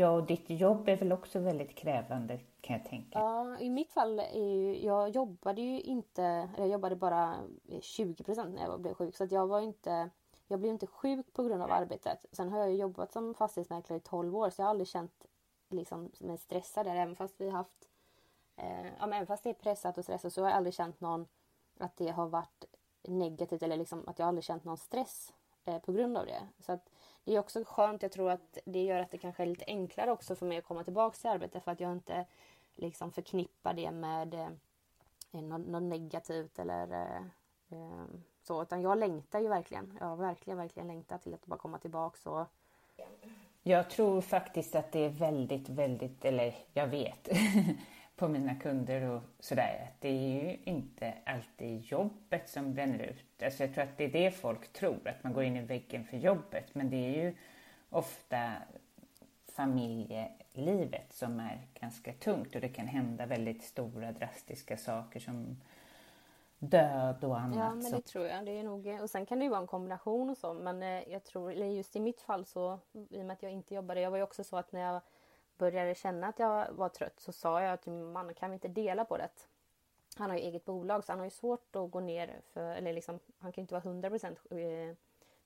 Ja, 0.00 0.10
och 0.10 0.22
ditt 0.22 0.50
jobb 0.50 0.88
är 0.88 0.96
väl 0.96 1.12
också 1.12 1.38
väldigt 1.38 1.74
krävande 1.74 2.40
kan 2.60 2.76
jag 2.76 2.84
tänka. 2.84 3.18
Ja, 3.18 3.58
i 3.58 3.70
mitt 3.70 3.92
fall 3.92 4.18
är 4.18 4.54
ju, 4.54 4.84
jag 4.84 5.10
jobbade 5.10 5.60
ju 5.60 5.80
inte, 5.80 6.50
jag 6.56 6.68
jobbade 6.68 6.96
bara 6.96 7.36
20 7.80 8.24
procent 8.24 8.54
när 8.54 8.62
jag 8.62 8.80
blev 8.80 8.94
sjuk 8.94 9.16
så 9.16 9.24
att 9.24 9.32
jag 9.32 9.46
var 9.46 9.60
inte, 9.60 10.10
jag 10.46 10.60
blev 10.60 10.72
inte 10.72 10.86
sjuk 10.86 11.32
på 11.32 11.42
grund 11.42 11.62
av 11.62 11.72
arbetet. 11.72 12.26
Sen 12.32 12.48
har 12.48 12.58
jag 12.58 12.74
jobbat 12.74 13.12
som 13.12 13.34
fastighetsmäklare 13.34 13.98
i 13.98 14.00
12 14.00 14.36
år 14.36 14.50
så 14.50 14.62
jag 14.62 14.66
har 14.66 14.70
aldrig 14.70 14.88
känt 14.88 15.26
liksom 15.68 16.10
mig 16.20 16.38
stressad 16.38 16.86
där 16.86 16.94
även 16.94 17.16
fast 17.16 17.40
vi 17.40 17.50
haft, 17.50 17.88
eh, 18.56 18.86
ja 18.86 19.06
men 19.06 19.12
även 19.12 19.26
fast 19.26 19.44
det 19.44 19.50
är 19.50 19.54
pressat 19.54 19.98
och 19.98 20.04
stressat 20.04 20.32
så 20.32 20.42
har 20.42 20.48
jag 20.48 20.56
aldrig 20.56 20.74
känt 20.74 21.00
någon, 21.00 21.26
att 21.78 21.96
det 21.96 22.08
har 22.08 22.26
varit 22.26 22.64
negativt 23.02 23.62
eller 23.62 23.76
liksom 23.76 24.08
att 24.08 24.18
jag 24.18 24.28
aldrig 24.28 24.44
känt 24.44 24.64
någon 24.64 24.78
stress 24.78 25.32
eh, 25.64 25.78
på 25.78 25.92
grund 25.92 26.16
av 26.16 26.26
det. 26.26 26.48
Så 26.58 26.72
att 26.72 26.90
det 27.24 27.34
är 27.34 27.38
också 27.38 27.64
skönt. 27.66 28.02
Jag 28.02 28.12
tror 28.12 28.30
att 28.30 28.58
det 28.64 28.82
gör 28.84 29.00
att 29.00 29.10
det 29.10 29.18
kanske 29.18 29.42
är 29.42 29.46
lite 29.46 29.64
enklare 29.66 30.12
också 30.12 30.36
för 30.36 30.46
mig 30.46 30.58
att 30.58 30.64
komma 30.64 30.84
tillbaka 30.84 31.16
till 31.16 31.30
arbetet 31.30 31.64
för 31.64 31.72
att 31.72 31.80
jag 31.80 31.92
inte 31.92 32.26
liksom 32.76 33.12
förknippar 33.12 33.74
det 33.74 33.90
med 33.90 34.34
eh, 34.34 34.48
eh 35.32 35.42
något, 35.42 35.66
något 35.66 35.82
negativt 35.82 36.58
eller 36.58 36.92
eh, 36.92 37.22
eh, 37.78 38.04
så. 38.42 38.62
Utan 38.62 38.82
jag 38.82 38.98
längtar 38.98 39.40
ju 39.40 39.48
verkligen. 39.48 39.96
Jag 40.00 40.06
har 40.06 40.16
verkligen, 40.16 40.56
verkligen 40.56 40.86
längtat 40.86 41.22
till 41.22 41.34
att 41.34 41.46
bara 41.46 41.58
komma 41.58 41.78
tillbaka 41.78 42.30
och 42.30 42.46
jag 43.62 43.90
tror 43.90 44.20
faktiskt 44.20 44.74
att 44.74 44.92
det 44.92 45.04
är 45.04 45.08
väldigt, 45.08 45.68
väldigt, 45.68 46.24
eller 46.24 46.54
jag 46.72 46.86
vet 46.86 47.28
på 48.20 48.28
mina 48.28 48.54
kunder 48.54 49.10
och 49.10 49.22
sådär, 49.38 49.86
att 49.88 50.00
det 50.00 50.08
är 50.08 50.42
ju 50.42 50.56
inte 50.64 51.14
alltid 51.26 51.80
jobbet 51.80 52.48
som 52.48 52.74
bränner 52.74 52.98
ut. 52.98 53.42
Alltså 53.42 53.62
jag 53.62 53.74
tror 53.74 53.84
att 53.84 53.96
det 53.96 54.04
är 54.04 54.12
det 54.12 54.30
folk 54.30 54.72
tror, 54.72 55.08
att 55.08 55.24
man 55.24 55.32
går 55.32 55.44
in 55.44 55.56
i 55.56 55.60
väggen 55.60 56.04
för 56.04 56.16
jobbet, 56.16 56.74
men 56.74 56.90
det 56.90 56.96
är 56.96 57.24
ju 57.24 57.34
ofta 57.90 58.52
familjelivet 59.52 61.12
som 61.12 61.40
är 61.40 61.60
ganska 61.80 62.12
tungt 62.12 62.54
och 62.54 62.60
det 62.60 62.68
kan 62.68 62.86
hända 62.86 63.26
väldigt 63.26 63.62
stora 63.62 64.12
drastiska 64.12 64.76
saker 64.76 65.20
som 65.20 65.60
död 66.58 67.24
och 67.24 67.40
annat. 67.40 67.58
Ja, 67.58 67.74
men 67.74 67.92
det 67.92 68.02
tror 68.02 68.26
jag. 68.26 68.46
Det 68.46 68.58
är 68.58 68.62
nog, 68.62 68.86
och 69.02 69.10
sen 69.10 69.26
kan 69.26 69.38
det 69.38 69.44
ju 69.44 69.50
vara 69.50 69.60
en 69.60 69.66
kombination 69.66 70.30
och 70.30 70.38
så, 70.38 70.54
men 70.54 70.82
eh, 70.82 71.12
jag 71.12 71.24
tror, 71.24 71.52
just 71.52 71.96
i 71.96 72.00
mitt 72.00 72.20
fall 72.20 72.46
så, 72.46 72.78
i 72.92 73.22
och 73.22 73.26
med 73.26 73.34
att 73.34 73.42
jag 73.42 73.52
inte 73.52 73.74
jobbade, 73.74 74.00
jag 74.00 74.10
var 74.10 74.18
ju 74.18 74.22
också 74.22 74.44
så 74.44 74.56
att 74.56 74.72
när 74.72 74.80
jag 74.80 75.00
började 75.60 75.94
känna 75.94 76.26
att 76.26 76.38
jag 76.38 76.72
var 76.72 76.88
trött 76.88 77.20
så 77.20 77.32
sa 77.32 77.62
jag 77.62 77.80
till 77.80 77.92
min 77.92 78.12
man, 78.12 78.34
kan 78.34 78.50
vi 78.50 78.54
inte 78.54 78.68
dela 78.68 79.04
på 79.04 79.16
det? 79.16 79.28
Han 80.16 80.30
har 80.30 80.36
ju 80.36 80.42
eget 80.42 80.64
bolag 80.64 81.04
så 81.04 81.12
han 81.12 81.18
har 81.18 81.26
ju 81.26 81.30
svårt 81.30 81.76
att 81.76 81.90
gå 81.90 82.00
ner 82.00 82.40
för, 82.52 82.74
eller 82.74 82.92
liksom, 82.92 83.18
han 83.38 83.52
kan 83.52 83.62
ju 83.62 83.62
inte 83.62 83.74
vara 83.74 84.10
100% 84.10 84.88
eh, 84.90 84.96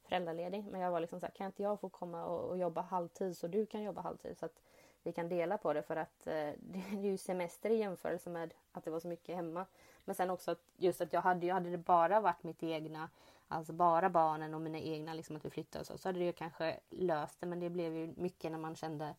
föräldraledig. 0.02 0.64
Men 0.70 0.80
jag 0.80 0.90
var 0.90 1.00
liksom 1.00 1.20
så 1.20 1.26
här, 1.26 1.32
kan 1.32 1.46
inte 1.46 1.62
jag 1.62 1.80
få 1.80 1.88
komma 1.88 2.24
och, 2.24 2.50
och, 2.50 2.58
jobba 2.58 2.80
halvtid 2.80 3.36
så 3.36 3.46
du 3.48 3.66
kan 3.66 3.82
jobba 3.82 4.00
halvtid 4.00 4.38
så 4.38 4.46
att 4.46 4.60
vi 5.02 5.12
kan 5.12 5.28
dela 5.28 5.58
på 5.58 5.72
det 5.72 5.82
för 5.82 5.96
att 5.96 6.26
eh, 6.26 6.32
det 6.58 6.82
är 6.92 7.02
ju 7.02 7.16
semester 7.16 7.70
i 7.70 7.76
jämförelse 7.76 8.30
med 8.30 8.54
att 8.72 8.84
det 8.84 8.90
var 8.90 9.00
så 9.00 9.08
mycket 9.08 9.36
hemma. 9.36 9.66
Men 10.04 10.14
sen 10.14 10.30
också 10.30 10.50
att 10.50 10.62
just 10.76 11.00
att 11.00 11.12
jag 11.12 11.20
hade, 11.20 11.46
jag 11.46 11.54
hade 11.54 11.70
det 11.70 11.78
bara 11.78 12.20
varit 12.20 12.42
mitt 12.42 12.62
egna, 12.62 13.08
alltså 13.48 13.72
bara 13.72 14.10
barnen 14.10 14.54
och 14.54 14.60
mina 14.60 14.78
egna, 14.78 15.14
liksom 15.14 15.36
att 15.36 15.44
vi 15.44 15.50
flyttade 15.50 15.80
och 15.80 15.86
så, 15.86 15.98
så 15.98 16.08
hade 16.08 16.18
det 16.18 16.24
ju 16.24 16.32
kanske 16.32 16.80
löst 16.90 17.40
det. 17.40 17.46
Men 17.46 17.60
det 17.60 17.70
blev 17.70 17.96
ju 17.96 18.14
mycket 18.16 18.50
när 18.50 18.58
man 18.58 18.76
kände 18.76 19.14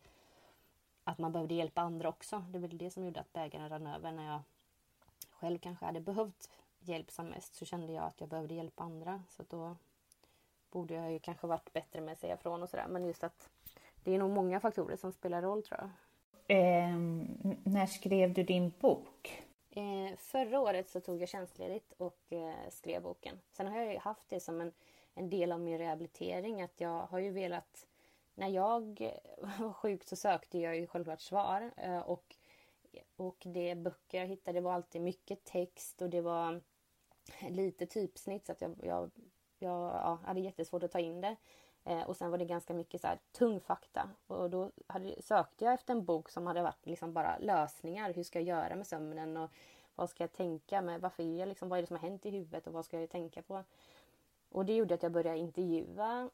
att 1.06 1.18
man 1.18 1.32
behövde 1.32 1.54
hjälpa 1.54 1.82
andra 1.82 2.10
också. 2.10 2.46
Det 2.50 2.60
var 2.60 2.68
det 2.68 2.92
som 2.92 3.06
gjorde 3.06 3.20
att 3.20 3.34
bägaren 3.34 3.70
rann 3.70 3.88
över. 3.88 4.12
När 4.12 4.32
jag 4.32 4.42
själv 5.30 5.60
kanske 5.60 5.86
hade 5.86 6.00
behövt 6.00 6.50
hjälp 6.80 7.12
som 7.12 7.28
mest 7.28 7.56
så 7.56 7.66
kände 7.66 7.94
jag 7.94 8.04
att 8.04 8.22
jag 8.22 8.30
behövde 8.30 8.54
hjälpa 8.54 8.84
andra. 8.84 9.24
Så 9.30 9.44
då 9.50 9.76
borde 10.72 10.94
jag 10.94 11.12
ju 11.12 11.20
kanske 11.20 11.48
varit 11.48 11.74
bättre 11.74 12.02
med 12.02 12.12
att 12.12 12.20
säga 12.20 12.34
ifrån 12.34 12.64
och 12.64 12.70
sådär. 12.70 12.88
Men 12.88 13.06
just 13.06 13.24
att 13.24 13.50
det 14.04 14.16
är 14.16 14.20
nog 14.20 14.30
många 14.30 14.60
faktorer 14.60 14.96
som 14.96 15.12
spelar 15.12 15.42
roll 15.42 15.64
tror 15.64 15.80
jag. 15.80 15.90
Eh, 16.48 16.96
när 17.64 17.86
skrev 17.86 18.34
du 18.34 18.44
din 18.44 18.74
bok? 18.80 19.44
Eh, 19.72 20.18
förra 20.18 20.60
året 20.60 20.90
så 20.90 21.00
tog 21.00 21.22
jag 21.22 21.30
tjänstledigt 21.30 21.94
och 21.98 22.20
eh, 22.30 22.70
skrev 22.70 23.02
boken. 23.02 23.40
Sen 23.52 23.68
har 23.68 23.78
jag 23.78 23.94
ju 23.94 24.00
haft 24.00 24.30
det 24.30 24.40
som 24.40 24.62
en, 24.62 24.72
en 25.14 25.30
del 25.30 25.52
av 25.52 25.60
min 25.60 25.78
rehabilitering 25.78 26.62
att 26.62 26.82
jag 26.82 27.06
har 27.06 27.20
ju 27.20 27.32
velat 27.32 27.88
när 28.36 28.50
jag 28.50 29.12
var 29.60 29.74
sjuk 29.74 30.04
så 30.04 30.16
sökte 30.16 30.60
jag 30.60 30.78
ju 30.78 30.88
självklart 30.88 31.22
svar 31.22 31.72
eh, 31.78 32.00
och, 32.00 32.36
och 33.16 33.38
det 33.46 33.76
böcker 33.76 34.20
jag 34.20 34.28
hittade 34.28 34.62
var 34.62 34.74
alltid 34.74 35.02
mycket 35.02 35.44
text 35.44 36.02
och 36.02 36.10
det 36.10 36.22
var 36.22 36.62
lite 37.50 37.86
typsnitt 37.86 38.46
så 38.46 38.52
att 38.52 38.62
jag, 38.62 38.76
jag, 38.84 39.12
jag 39.60 39.82
ja, 39.82 40.20
hade 40.24 40.40
jättesvårt 40.40 40.84
att 40.84 40.92
ta 40.92 41.00
in 41.00 41.22
det. 41.22 41.36
Eh, 41.84 42.02
och 42.02 42.18
sen 42.18 42.32
var 42.32 42.38
det 42.38 42.46
ganska 42.46 42.74
mycket 42.74 43.02
så 43.02 43.08
här, 43.08 43.20
tung 43.32 43.60
fakta. 43.60 44.10
Och 44.28 44.50
då 44.50 44.72
hade, 44.88 45.22
sökte 45.22 45.66
jag 45.66 45.74
efter 45.74 45.94
en 45.94 46.06
bok 46.06 46.30
som 46.30 46.48
hade 46.48 46.62
varit 46.62 46.86
liksom 46.86 47.14
bara 47.14 47.38
lösningar. 47.38 48.14
Hur 48.14 48.24
ska 48.24 48.40
jag 48.40 48.48
göra 48.48 48.76
med 48.76 48.88
sömnen? 48.88 49.38
Och 49.38 49.50
vad 49.96 50.10
ska 50.10 50.24
jag 50.24 50.34
tänka 50.34 50.82
med? 50.82 51.02
Varför 51.02 51.24
är 51.24 51.40
jag 51.40 51.50
liksom, 51.50 51.70
vad 51.70 51.78
är 51.78 51.84
det 51.84 51.88
som 51.88 51.98
har 51.98 52.10
hänt 52.10 52.26
i 52.26 52.30
huvudet? 52.30 52.68
Och 52.68 52.74
vad 52.74 52.86
ska 52.86 53.00
jag 53.00 53.10
tänka 53.10 53.42
på? 53.42 53.64
Och 54.50 54.66
det 54.66 54.76
gjorde 54.76 54.96
att 54.96 55.04
jag 55.04 55.12
började 55.12 55.38
intervjua 55.38 56.30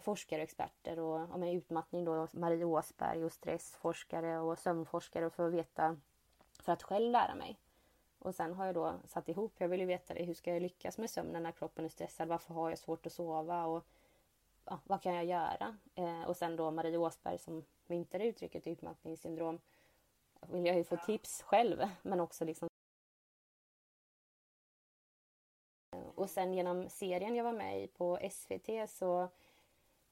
forskare 0.00 0.40
och 0.40 0.44
experter 0.44 0.98
och 0.98 1.34
om 1.34 1.42
utmattning 1.42 2.04
då 2.04 2.28
Marie 2.32 2.64
Åsberg 2.64 3.24
och 3.24 3.32
stressforskare 3.32 4.38
och 4.38 4.58
sömnforskare 4.58 5.30
för 5.30 5.46
att 5.46 5.52
veta 5.52 5.96
för 6.60 6.72
att 6.72 6.82
själv 6.82 7.10
lära 7.10 7.34
mig. 7.34 7.58
Och 8.18 8.34
sen 8.34 8.54
har 8.54 8.66
jag 8.66 8.74
då 8.74 8.94
satt 9.04 9.28
ihop, 9.28 9.52
jag 9.58 9.68
vill 9.68 9.80
ju 9.80 9.86
veta 9.86 10.14
det, 10.14 10.24
hur 10.24 10.34
ska 10.34 10.52
jag 10.52 10.62
lyckas 10.62 10.98
med 10.98 11.10
sömnen 11.10 11.42
när 11.42 11.52
kroppen 11.52 11.84
är 11.84 11.88
stressad? 11.88 12.28
Varför 12.28 12.54
har 12.54 12.70
jag 12.70 12.78
svårt 12.78 13.06
att 13.06 13.12
sova? 13.12 13.64
Och 13.64 13.84
ja, 14.64 14.80
vad 14.84 15.02
kan 15.02 15.14
jag 15.14 15.24
göra? 15.24 15.76
Eh, 15.94 16.22
och 16.22 16.36
sen 16.36 16.56
då 16.56 16.70
Marie 16.70 16.96
Åsberg 16.96 17.38
som 17.38 17.64
myntade 17.86 18.24
uttrycket 18.24 18.66
utmattningssyndrom 18.66 19.60
vill 20.40 20.66
jag 20.66 20.76
ju 20.76 20.84
få 20.84 20.96
tips 20.96 21.42
själv 21.42 21.88
men 22.02 22.20
också 22.20 22.44
liksom 22.44 22.68
Och 26.14 26.30
sen 26.30 26.54
genom 26.54 26.88
serien 26.88 27.36
jag 27.36 27.44
var 27.44 27.52
med 27.52 27.82
i 27.82 27.86
på 27.86 28.18
SVT 28.30 28.90
så 28.90 29.28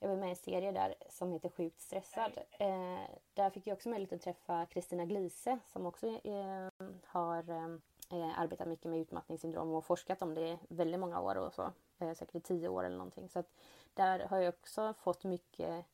jag 0.02 0.08
var 0.08 0.16
med 0.16 0.28
i 0.28 0.30
en 0.30 0.36
serie 0.36 0.72
där 0.72 0.94
som 1.08 1.32
heter 1.32 1.48
Sjukt 1.48 1.80
stressad. 1.80 2.38
Eh, 2.50 3.00
där 3.34 3.50
fick 3.50 3.66
jag 3.66 3.74
också 3.74 3.88
möjlighet 3.88 4.12
att 4.12 4.22
träffa 4.22 4.66
Kristina 4.66 5.04
Glise 5.04 5.58
som 5.66 5.86
också 5.86 6.06
eh, 6.06 6.68
har 7.06 7.50
eh, 7.50 7.74
eh, 8.18 8.40
arbetat 8.40 8.68
mycket 8.68 8.90
med 8.90 9.00
utmattningssyndrom 9.00 9.74
och 9.74 9.84
forskat 9.84 10.22
om 10.22 10.34
det 10.34 10.48
i 10.48 10.58
väldigt 10.68 11.00
många 11.00 11.20
år 11.20 11.34
och 11.34 11.54
så. 11.54 11.72
Eh, 11.98 12.14
säkert 12.14 12.34
i 12.34 12.40
tio 12.40 12.68
år 12.68 12.84
eller 12.84 12.96
någonting. 12.96 13.28
Så 13.28 13.38
att 13.38 13.52
där 13.94 14.18
har 14.18 14.38
jag 14.38 14.54
också 14.54 14.94
fått 14.98 15.24
mycket 15.24 15.84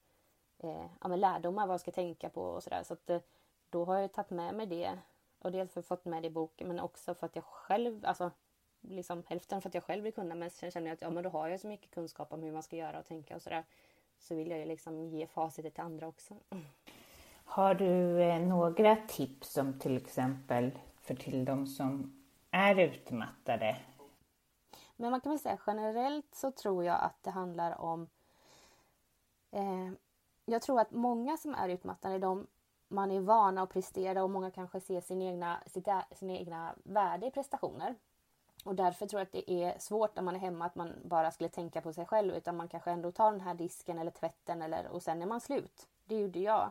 eh, 0.59 0.87
ja, 1.01 1.17
lärdomar 1.17 1.67
vad 1.67 1.75
jag 1.75 1.81
ska 1.81 1.91
tänka 1.91 2.29
på 2.29 2.43
och 2.43 2.63
sådär. 2.63 2.83
Så 2.83 2.93
att 2.93 3.11
eh, 3.11 3.21
då 3.71 3.85
har 3.85 3.99
jag 3.99 4.13
tagit 4.13 4.31
med 4.31 4.55
mig 4.55 4.67
det. 4.67 4.99
Och 5.39 5.53
dels 5.53 5.73
för 5.73 5.81
att 5.81 5.87
fått 5.87 6.05
med 6.05 6.23
det 6.23 6.27
i 6.27 6.31
boken 6.31 6.69
men 6.69 6.81
också 6.81 7.15
för 7.15 7.27
att 7.27 7.37
jag 7.37 7.45
själv, 7.45 8.05
alltså 8.05 8.31
liksom 8.81 9.23
hälften 9.27 9.63
för 9.63 9.69
att 9.69 9.75
jag 9.75 9.85
själv 9.85 10.05
vill 10.05 10.15
kunna 10.15 10.35
men 10.35 10.51
sen 10.51 10.71
känner 10.71 10.87
jag 10.87 10.95
att 10.95 11.03
ja 11.03 11.11
men 11.11 11.25
då 11.25 11.31
har 11.31 11.49
jag 11.49 11.61
så 11.61 11.67
mycket 11.67 11.91
kunskap 11.91 12.33
om 12.33 12.43
hur 12.43 12.53
man 12.53 12.63
ska 12.63 12.77
göra 12.77 12.99
och 12.99 13.07
tänka 13.07 13.37
och 13.37 13.43
sådär 13.43 13.65
så 14.19 14.35
vill 14.35 14.51
jag 14.51 14.59
ju 14.59 14.65
liksom 14.65 15.09
ge 15.09 15.27
facitet 15.27 15.75
till 15.75 15.85
andra 15.85 16.07
också. 16.09 16.35
Har 17.45 17.75
du 17.75 18.23
eh, 18.23 18.41
några 18.41 18.97
tips 18.97 19.53
som 19.53 19.79
till 19.79 19.97
exempel 19.97 20.79
för 21.01 21.15
till 21.15 21.45
de 21.45 21.67
som 21.67 22.23
är 22.51 22.79
utmattade? 22.79 23.77
Men 24.97 25.11
man 25.11 25.21
kan 25.21 25.33
väl 25.33 25.39
säga 25.39 25.59
generellt 25.67 26.35
så 26.35 26.51
tror 26.51 26.85
jag 26.85 27.01
att 27.01 27.23
det 27.23 27.31
handlar 27.31 27.81
om 27.81 28.09
eh, 29.51 29.91
Jag 30.45 30.63
tror 30.63 30.81
att 30.81 30.91
många 30.91 31.37
som 31.37 31.55
är 31.55 31.69
utmattade, 31.69 32.19
de 32.19 32.47
man 32.89 33.11
är 33.11 33.21
vana 33.21 33.63
att 33.63 33.71
prestera 33.71 34.23
och 34.23 34.31
många 34.31 34.51
kanske 34.51 34.81
ser 34.81 35.01
sin 35.01 35.23
egna, 35.23 35.63
sitt, 35.67 35.89
sin 36.13 36.31
egna 36.31 36.75
värde 36.85 37.27
i 37.27 37.31
prestationer. 37.31 37.95
Och 38.65 38.75
därför 38.75 39.07
tror 39.07 39.21
jag 39.21 39.27
att 39.27 39.33
det 39.33 39.51
är 39.51 39.79
svårt 39.79 40.17
när 40.17 40.23
man 40.23 40.35
är 40.35 40.39
hemma 40.39 40.65
att 40.65 40.75
man 40.75 40.95
bara 41.05 41.31
skulle 41.31 41.49
tänka 41.49 41.81
på 41.81 41.93
sig 41.93 42.07
själv 42.07 42.35
utan 42.35 42.57
man 42.57 42.69
kanske 42.69 42.91
ändå 42.91 43.13
tar 43.13 43.33
den 43.33 43.41
här 43.41 43.55
disken 43.55 43.99
eller 43.99 44.11
tvätten 44.11 44.63
eller, 44.63 44.89
och 44.89 45.03
sen 45.03 45.23
är 45.23 45.27
man 45.27 45.41
slut. 45.41 45.89
Det 46.05 46.19
gjorde 46.19 46.39
jag. 46.39 46.71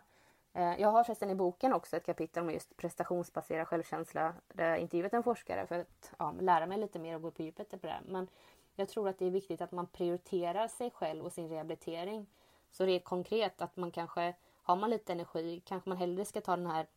Eh, 0.54 0.82
jag 0.82 0.89
har 0.89 1.04
förresten 1.04 1.30
i 1.30 1.36
boken 1.36 1.73
också 1.73 1.97
ett 1.97 2.06
kapitel 2.06 2.43
om 2.43 2.50
just 2.50 2.78
prestationsbaserad 2.78 3.67
självkänsla 3.67 4.34
där 4.47 4.69
jag 4.69 4.80
intervjuat 4.80 5.13
en 5.13 5.23
forskare 5.23 5.67
för 5.67 5.80
att 5.80 6.13
ja, 6.19 6.34
lära 6.39 6.65
mig 6.65 6.78
lite 6.78 7.00
mer 7.00 7.15
och 7.15 7.21
gå 7.21 7.32
på 7.32 7.41
djupet 7.41 7.69
på 7.69 7.88
det. 7.88 8.00
Men 8.06 8.28
jag 8.76 8.89
tror 8.89 9.10
att 9.10 9.19
det 9.19 9.26
är 9.26 9.32
viktigt 9.32 9.62
att 9.62 9.71
man 9.71 9.88
prioriterar 9.88 10.67
sig 10.67 10.91
själv 10.91 11.26
och 11.26 11.32
sin 11.32 11.50
rehabilitering. 11.50 12.28
Så 12.71 12.86
det 12.86 12.91
är 12.91 13.00
konkret 13.00 13.62
att 13.62 13.78
man 13.78 13.91
kanske, 13.91 14.34
har 14.63 14.76
man 14.76 14.89
lite 14.89 15.13
energi, 15.13 15.62
kanske 15.65 15.89
man 15.89 15.97
hellre 15.97 16.26
ska 16.26 16.41
ta 16.41 16.56
den 16.56 16.67
här, 16.67 16.88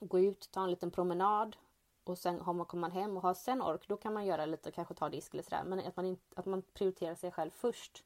gå 0.00 0.20
ut, 0.20 0.48
ta 0.52 0.64
en 0.64 0.70
liten 0.70 0.90
promenad 0.90 1.56
och 2.04 2.18
sen 2.18 2.40
har 2.40 2.52
man, 2.52 2.66
kommer 2.66 2.80
man 2.80 2.90
hem 2.90 3.16
och 3.16 3.22
har 3.22 3.34
sen 3.34 3.62
ork, 3.62 3.88
då 3.88 3.96
kan 3.96 4.14
man 4.14 4.26
göra 4.26 4.46
lite, 4.46 4.70
kanske 4.70 4.94
ta 4.94 5.08
disk 5.08 5.34
eller 5.34 5.42
sådär. 5.42 5.64
Men 5.64 5.78
att 5.78 5.96
man, 5.96 6.06
inte, 6.06 6.22
att 6.36 6.46
man 6.46 6.62
prioriterar 6.62 7.14
sig 7.14 7.30
själv 7.30 7.50
först. 7.50 8.04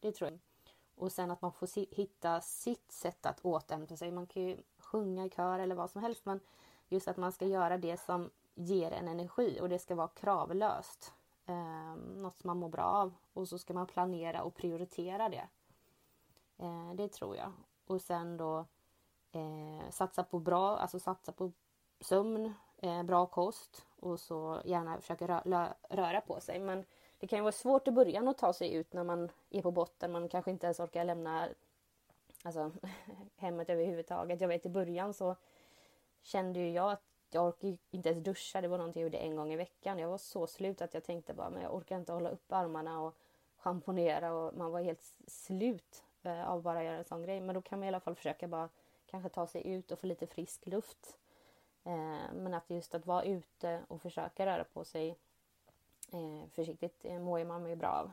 Det 0.00 0.12
tror 0.12 0.30
jag. 0.30 0.38
Och 0.94 1.12
sen 1.12 1.30
att 1.30 1.42
man 1.42 1.52
får 1.52 1.94
hitta 1.96 2.40
sitt 2.40 2.92
sätt 2.92 3.26
att 3.26 3.44
återhämta 3.44 3.96
sig. 3.96 4.10
Man 4.10 4.26
kan 4.26 4.42
ju 4.42 4.56
sjunga 4.78 5.26
i 5.26 5.30
kör 5.30 5.58
eller 5.58 5.74
vad 5.74 5.90
som 5.90 6.02
helst. 6.02 6.24
Men 6.24 6.40
just 6.88 7.08
att 7.08 7.16
man 7.16 7.32
ska 7.32 7.46
göra 7.46 7.78
det 7.78 8.00
som 8.00 8.30
ger 8.54 8.90
en 8.90 9.08
energi 9.08 9.58
och 9.60 9.68
det 9.68 9.78
ska 9.78 9.94
vara 9.94 10.08
kravlöst. 10.08 11.12
Eh, 11.46 11.96
något 11.96 12.38
som 12.38 12.48
man 12.48 12.58
mår 12.58 12.68
bra 12.68 12.84
av. 12.84 13.14
Och 13.32 13.48
så 13.48 13.58
ska 13.58 13.74
man 13.74 13.86
planera 13.86 14.42
och 14.42 14.54
prioritera 14.54 15.28
det. 15.28 15.48
Eh, 16.58 16.94
det 16.94 17.08
tror 17.08 17.36
jag. 17.36 17.52
Och 17.86 18.02
sen 18.02 18.36
då 18.36 18.58
eh, 19.32 19.90
satsa 19.90 20.24
på 20.24 20.38
bra, 20.38 20.76
alltså 20.76 20.98
satsa 20.98 21.32
på 21.32 21.52
sömn, 22.00 22.54
eh, 22.78 23.02
bra 23.02 23.26
kost 23.26 23.86
och 24.00 24.20
så 24.20 24.60
gärna 24.64 25.00
försöka 25.00 25.26
rö 25.26 25.68
röra 25.88 26.20
på 26.20 26.40
sig. 26.40 26.58
Men 26.58 26.84
det 27.18 27.26
kan 27.26 27.38
ju 27.38 27.42
vara 27.42 27.52
svårt 27.52 27.88
i 27.88 27.90
början 27.90 28.28
att 28.28 28.38
ta 28.38 28.52
sig 28.52 28.74
ut 28.74 28.92
när 28.92 29.04
man 29.04 29.30
är 29.50 29.62
på 29.62 29.70
botten. 29.70 30.12
Man 30.12 30.28
kanske 30.28 30.50
inte 30.50 30.66
ens 30.66 30.80
orkar 30.80 31.04
lämna 31.04 31.48
alltså, 32.42 32.72
hemmet 33.36 33.70
överhuvudtaget. 33.70 34.40
Jag 34.40 34.48
vet 34.48 34.66
i 34.66 34.68
början 34.68 35.14
så 35.14 35.36
kände 36.22 36.60
ju 36.60 36.70
jag 36.70 36.92
att 36.92 37.02
jag 37.30 37.48
orkade 37.48 37.76
inte 37.90 38.08
ens 38.08 38.24
duscha. 38.24 38.60
Det 38.60 38.68
var 38.68 38.78
någonting 38.78 39.02
jag 39.02 39.06
gjorde 39.06 39.18
en 39.18 39.36
gång 39.36 39.52
i 39.52 39.56
veckan. 39.56 39.98
Jag 39.98 40.08
var 40.08 40.18
så 40.18 40.46
slut 40.46 40.82
att 40.82 40.94
jag 40.94 41.04
tänkte 41.04 41.34
bara, 41.34 41.50
men 41.50 41.62
jag 41.62 41.74
orkar 41.74 41.96
inte 41.96 42.12
hålla 42.12 42.30
upp 42.30 42.52
armarna 42.52 43.00
och 43.00 43.14
schamponera 43.56 44.32
och 44.32 44.56
man 44.56 44.72
var 44.72 44.80
helt 44.80 45.14
slut 45.26 46.04
eh, 46.22 46.50
av 46.50 46.62
bara 46.62 46.78
att 46.78 46.84
göra 46.84 46.96
en 46.96 47.04
sån 47.04 47.22
grej. 47.22 47.40
Men 47.40 47.54
då 47.54 47.62
kan 47.62 47.78
man 47.78 47.84
i 47.84 47.88
alla 47.88 48.00
fall 48.00 48.14
försöka 48.14 48.48
bara 48.48 48.68
kanske 49.06 49.28
ta 49.28 49.46
sig 49.46 49.66
ut 49.66 49.90
och 49.90 49.98
få 49.98 50.06
lite 50.06 50.26
frisk 50.26 50.66
luft. 50.66 51.16
Eh, 51.84 52.32
men 52.32 52.54
att 52.54 52.70
just 52.70 52.94
att 52.94 53.06
vara 53.06 53.24
ute 53.24 53.80
och 53.88 54.02
försöka 54.02 54.46
röra 54.46 54.64
på 54.64 54.84
sig 54.84 55.16
eh, 56.12 56.48
försiktigt 56.54 57.04
eh, 57.04 57.18
mår 57.18 57.44
man 57.44 57.68
ju 57.68 57.76
bra 57.76 57.88
av. 57.88 58.10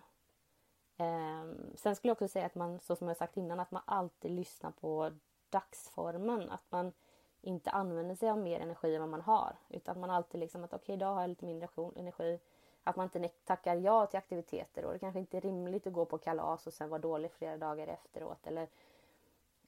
Eh, 0.97 1.45
sen 1.75 1.95
skulle 1.95 2.09
jag 2.09 2.15
också 2.15 2.27
säga 2.27 2.45
att 2.45 2.55
man, 2.55 2.79
så 2.79 2.95
som 2.95 3.07
jag 3.07 3.17
sagt 3.17 3.37
innan, 3.37 3.59
att 3.59 3.71
man 3.71 3.81
alltid 3.85 4.31
lyssnar 4.31 4.71
på 4.71 5.11
dagsformen. 5.49 6.49
Att 6.49 6.63
man 6.69 6.93
inte 7.41 7.69
använder 7.71 8.15
sig 8.15 8.29
av 8.29 8.37
mer 8.37 8.59
energi 8.59 8.95
än 8.95 9.01
vad 9.01 9.09
man 9.09 9.21
har. 9.21 9.55
Utan 9.69 9.91
att 9.91 10.01
man 10.01 10.09
alltid 10.09 10.39
liksom 10.39 10.63
att 10.63 10.73
okej, 10.73 10.83
okay, 10.83 10.95
idag 10.95 11.13
har 11.13 11.21
jag 11.21 11.29
lite 11.29 11.45
mindre 11.45 11.67
energi. 11.95 12.39
Att 12.83 12.95
man 12.95 13.09
inte 13.13 13.27
tackar 13.27 13.75
ja 13.75 14.05
till 14.05 14.17
aktiviteter. 14.17 14.85
Och 14.85 14.93
det 14.93 14.99
kanske 14.99 15.19
inte 15.19 15.37
är 15.37 15.41
rimligt 15.41 15.87
att 15.87 15.93
gå 15.93 16.05
på 16.05 16.17
kalas 16.17 16.67
och 16.67 16.73
sen 16.73 16.89
vara 16.89 17.01
dålig 17.01 17.31
flera 17.31 17.57
dagar 17.57 17.87
efteråt. 17.87 18.47
Eller 18.47 18.67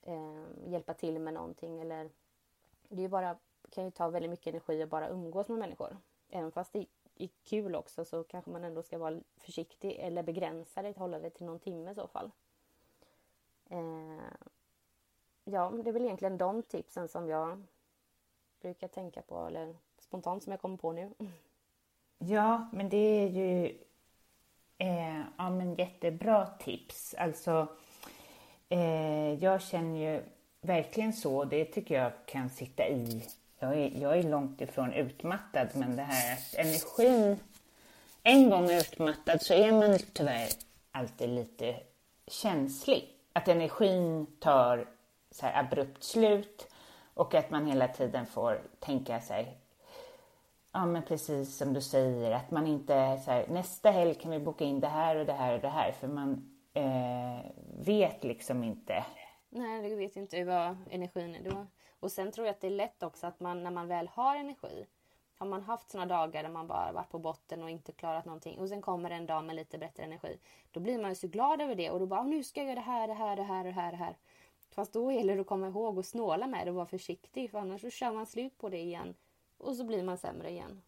eh, 0.02 0.44
hjälpa 0.66 0.94
till 0.94 1.20
med 1.20 1.34
någonting. 1.34 1.80
Eller, 1.80 2.10
det 2.90 3.04
är 3.04 3.10
bara, 3.10 3.38
kan 3.70 3.86
ju 3.86 3.92
ta 3.92 4.10
väldigt 4.10 4.32
mycket 4.32 4.48
energi 4.48 4.84
att 4.84 4.90
bara 4.90 5.10
umgås 5.10 5.48
med 5.48 5.60
människor. 5.60 5.98
Även 6.30 6.52
fast 6.52 6.74
det 6.74 6.86
är 7.16 7.30
kul 7.44 7.76
också 7.76 8.06
så 8.06 8.24
kanske 8.24 8.52
man 8.52 8.64
ändå 8.64 8.84
ska 8.84 8.98
vara 8.98 9.20
försiktig 9.38 9.96
eller 10.00 10.24
begränsa 10.24 10.82
det, 10.82 10.98
hålla 10.98 11.20
det 11.20 11.30
till 11.30 11.46
någon 11.46 11.60
timme 11.60 11.92
i 11.92 11.96
så 11.96 12.08
fall. 12.08 12.32
Eh, 13.70 14.32
ja, 15.44 15.70
det 15.84 15.90
är 15.90 15.94
väl 15.94 16.06
egentligen 16.06 16.38
de 16.38 16.64
tipsen 16.64 17.08
som 17.08 17.28
jag 17.28 17.64
brukar 18.62 18.88
tänka 18.88 19.22
på 19.22 19.46
eller 19.46 19.76
spontant 20.00 20.44
som 20.44 20.52
jag 20.52 20.62
kommer 20.62 20.78
på 20.78 20.92
nu. 20.92 21.14
Ja, 22.18 22.70
men 22.74 22.90
det 22.90 22.98
är 22.98 23.28
ju 23.28 23.66
eh, 24.78 25.22
ja, 25.38 25.50
men 25.50 25.76
jättebra 25.76 26.46
tips. 26.46 27.14
Alltså, 27.14 27.68
eh, 28.70 29.34
jag 29.34 29.62
känner 29.62 30.00
ju 30.00 30.24
verkligen 30.62 31.14
så, 31.14 31.44
det 31.46 31.66
tycker 31.66 31.96
jag 31.96 32.12
kan 32.26 32.50
sitta 32.50 32.88
i 32.88 33.24
jag 33.60 33.78
är, 33.78 34.02
jag 34.02 34.18
är 34.18 34.24
långt 34.24 34.62
ifrån 34.62 34.94
utmattad, 34.94 35.68
men 35.74 35.96
det 35.96 36.04
här 36.04 36.34
att 36.34 36.56
energin... 36.56 37.40
En 38.24 38.50
gång 38.50 38.72
utmattad 38.72 39.42
så 39.42 39.54
är 39.54 39.72
man 39.72 40.00
tyvärr 40.14 40.50
alltid 40.92 41.30
lite 41.30 41.76
känslig. 42.28 43.10
Att 43.34 43.48
energin 43.48 44.26
tar 44.40 44.88
så 45.32 45.46
här 45.46 45.64
abrupt 45.64 46.04
slut 46.04 46.68
och 47.14 47.34
att 47.34 47.50
man 47.50 47.66
hela 47.66 47.88
tiden 47.88 48.26
får 48.26 48.62
tänka 48.80 49.22
sig 49.22 49.58
Ja, 50.72 50.86
men 50.86 51.04
precis 51.04 51.58
som 51.58 51.74
du 51.74 51.82
säger, 51.82 52.32
att 52.32 52.52
man 52.52 52.68
inte 52.68 53.20
så 53.26 53.32
här, 53.32 53.48
nästa 53.48 53.92
helg 53.92 54.16
kan 54.16 54.32
vi 54.32 54.40
boka 54.40 54.64
in 54.64 54.80
det 54.80 54.88
här 54.88 55.16
och 55.16 55.26
det 55.26 55.34
här 55.34 55.54
och 55.54 55.62
det 55.62 55.70
här, 55.70 55.92
för 55.92 56.08
man 56.08 56.60
eh, 56.74 57.52
vet 57.86 58.24
liksom 58.24 58.64
inte. 58.64 59.06
Nej, 59.50 59.90
du 59.90 59.96
vet 59.96 60.16
inte 60.16 60.44
vad 60.44 60.78
energin 60.90 61.36
är 61.36 61.50
då. 61.50 61.68
Och 62.00 62.12
sen 62.12 62.32
tror 62.32 62.48
jag 62.48 62.54
att 62.54 62.62
det 62.62 62.68
är 62.68 62.72
lätt 62.72 63.04
också 63.04 63.28
att 63.28 63.40
man 63.40 63.64
när 63.64 63.72
man 63.72 63.88
väl 63.88 64.08
har 64.08 64.36
energi 64.36 64.86
har 65.36 65.48
man 65.48 65.62
haft 65.62 65.90
såna 65.90 66.06
dagar 66.06 66.44
där 66.44 66.50
man 66.50 66.68
bara 66.68 66.92
varit 66.92 67.10
på 67.10 67.20
botten 67.20 67.64
och 67.64 67.70
inte 67.70 67.92
klarat 67.92 68.26
någonting 68.26 68.60
och 68.60 68.70
sen 68.70 68.82
kommer 68.82 69.10
en 69.10 69.26
dag 69.26 69.44
med 69.44 69.56
lite 69.56 69.78
bättre 69.78 70.04
energi. 70.04 70.40
Då 70.72 70.80
blir 70.80 71.00
man 71.00 71.12
ju 71.12 71.16
så 71.16 71.28
glad 71.28 71.62
över 71.62 71.76
det 71.76 71.92
och 71.92 72.00
då 72.00 72.06
bara 72.06 72.20
ah, 72.20 72.24
nu 72.24 72.44
ska 72.44 72.60
jag 72.60 72.68
göra 72.68 72.76
det 72.76 72.82
här, 72.82 73.08
det 73.08 73.14
här, 73.14 73.36
det 73.36 73.44
här, 73.44 73.64
det 73.64 73.72
här, 73.72 73.92
det 73.92 73.98
här. 73.98 74.18
Fast 74.72 74.94
då 74.94 75.12
gäller 75.12 75.36
det 75.36 75.42
att 75.42 75.48
komma 75.48 75.68
ihåg 75.68 75.98
och 75.98 76.06
snåla 76.06 76.48
med 76.48 76.68
det 76.68 76.72
och 76.72 76.76
vara 76.76 76.86
försiktig 76.86 77.52
för 77.52 77.60
annars 77.60 77.82
så 77.82 77.90
kör 77.90 78.12
man 78.12 78.26
slut 78.26 78.58
på 78.58 78.70
det 78.70 78.80
igen 78.80 79.16
och 79.58 79.76
så 79.76 79.84
blir 79.84 80.04
man 80.04 80.18
sämre 80.18 80.50
igen. 80.50 80.82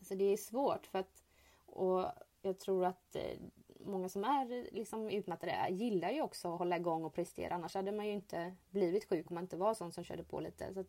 Så 0.00 0.14
det 0.14 0.24
är 0.24 0.36
svårt 0.36 0.86
för 0.86 0.98
att 0.98 1.22
och 1.66 2.04
jag 2.42 2.58
tror 2.58 2.84
att 2.84 3.16
eh, 3.16 3.38
många 3.78 4.08
som 4.08 4.24
är 4.24 4.74
liksom 4.74 5.10
utmattade 5.10 5.66
gillar 5.70 6.10
ju 6.10 6.22
också 6.22 6.52
att 6.52 6.58
hålla 6.58 6.76
igång 6.76 7.04
och 7.04 7.14
prestera. 7.14 7.54
Annars 7.54 7.74
hade 7.74 7.92
man 7.92 8.06
ju 8.06 8.12
inte 8.12 8.54
blivit 8.70 9.08
sjuk 9.08 9.30
om 9.30 9.34
man 9.34 9.44
inte 9.44 9.56
var 9.56 9.74
sån 9.74 9.92
som 9.92 10.04
körde 10.04 10.24
på 10.24 10.40
lite. 10.40 10.74
Så 10.74 10.84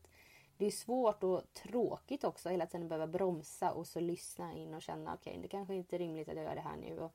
det 0.58 0.66
är 0.66 0.72
svårt 0.72 1.24
och 1.24 1.54
tråkigt 1.54 2.24
också 2.24 2.50
hela 2.50 2.66
tiden 2.66 2.88
behöva 2.88 3.08
bromsa 3.08 3.72
och 3.72 3.88
så 3.88 4.00
lyssna 4.00 4.54
in 4.54 4.74
och 4.74 4.82
känna 4.82 5.14
okej, 5.14 5.32
okay, 5.32 5.42
det 5.42 5.48
kanske 5.48 5.76
inte 5.76 5.96
är 5.96 6.00
rimligt 6.00 6.30
att 6.30 6.36
jag 6.36 6.46
gör 6.46 6.56
det 6.56 6.62
här 6.62 6.78
nu. 6.78 7.00
Och, 7.00 7.14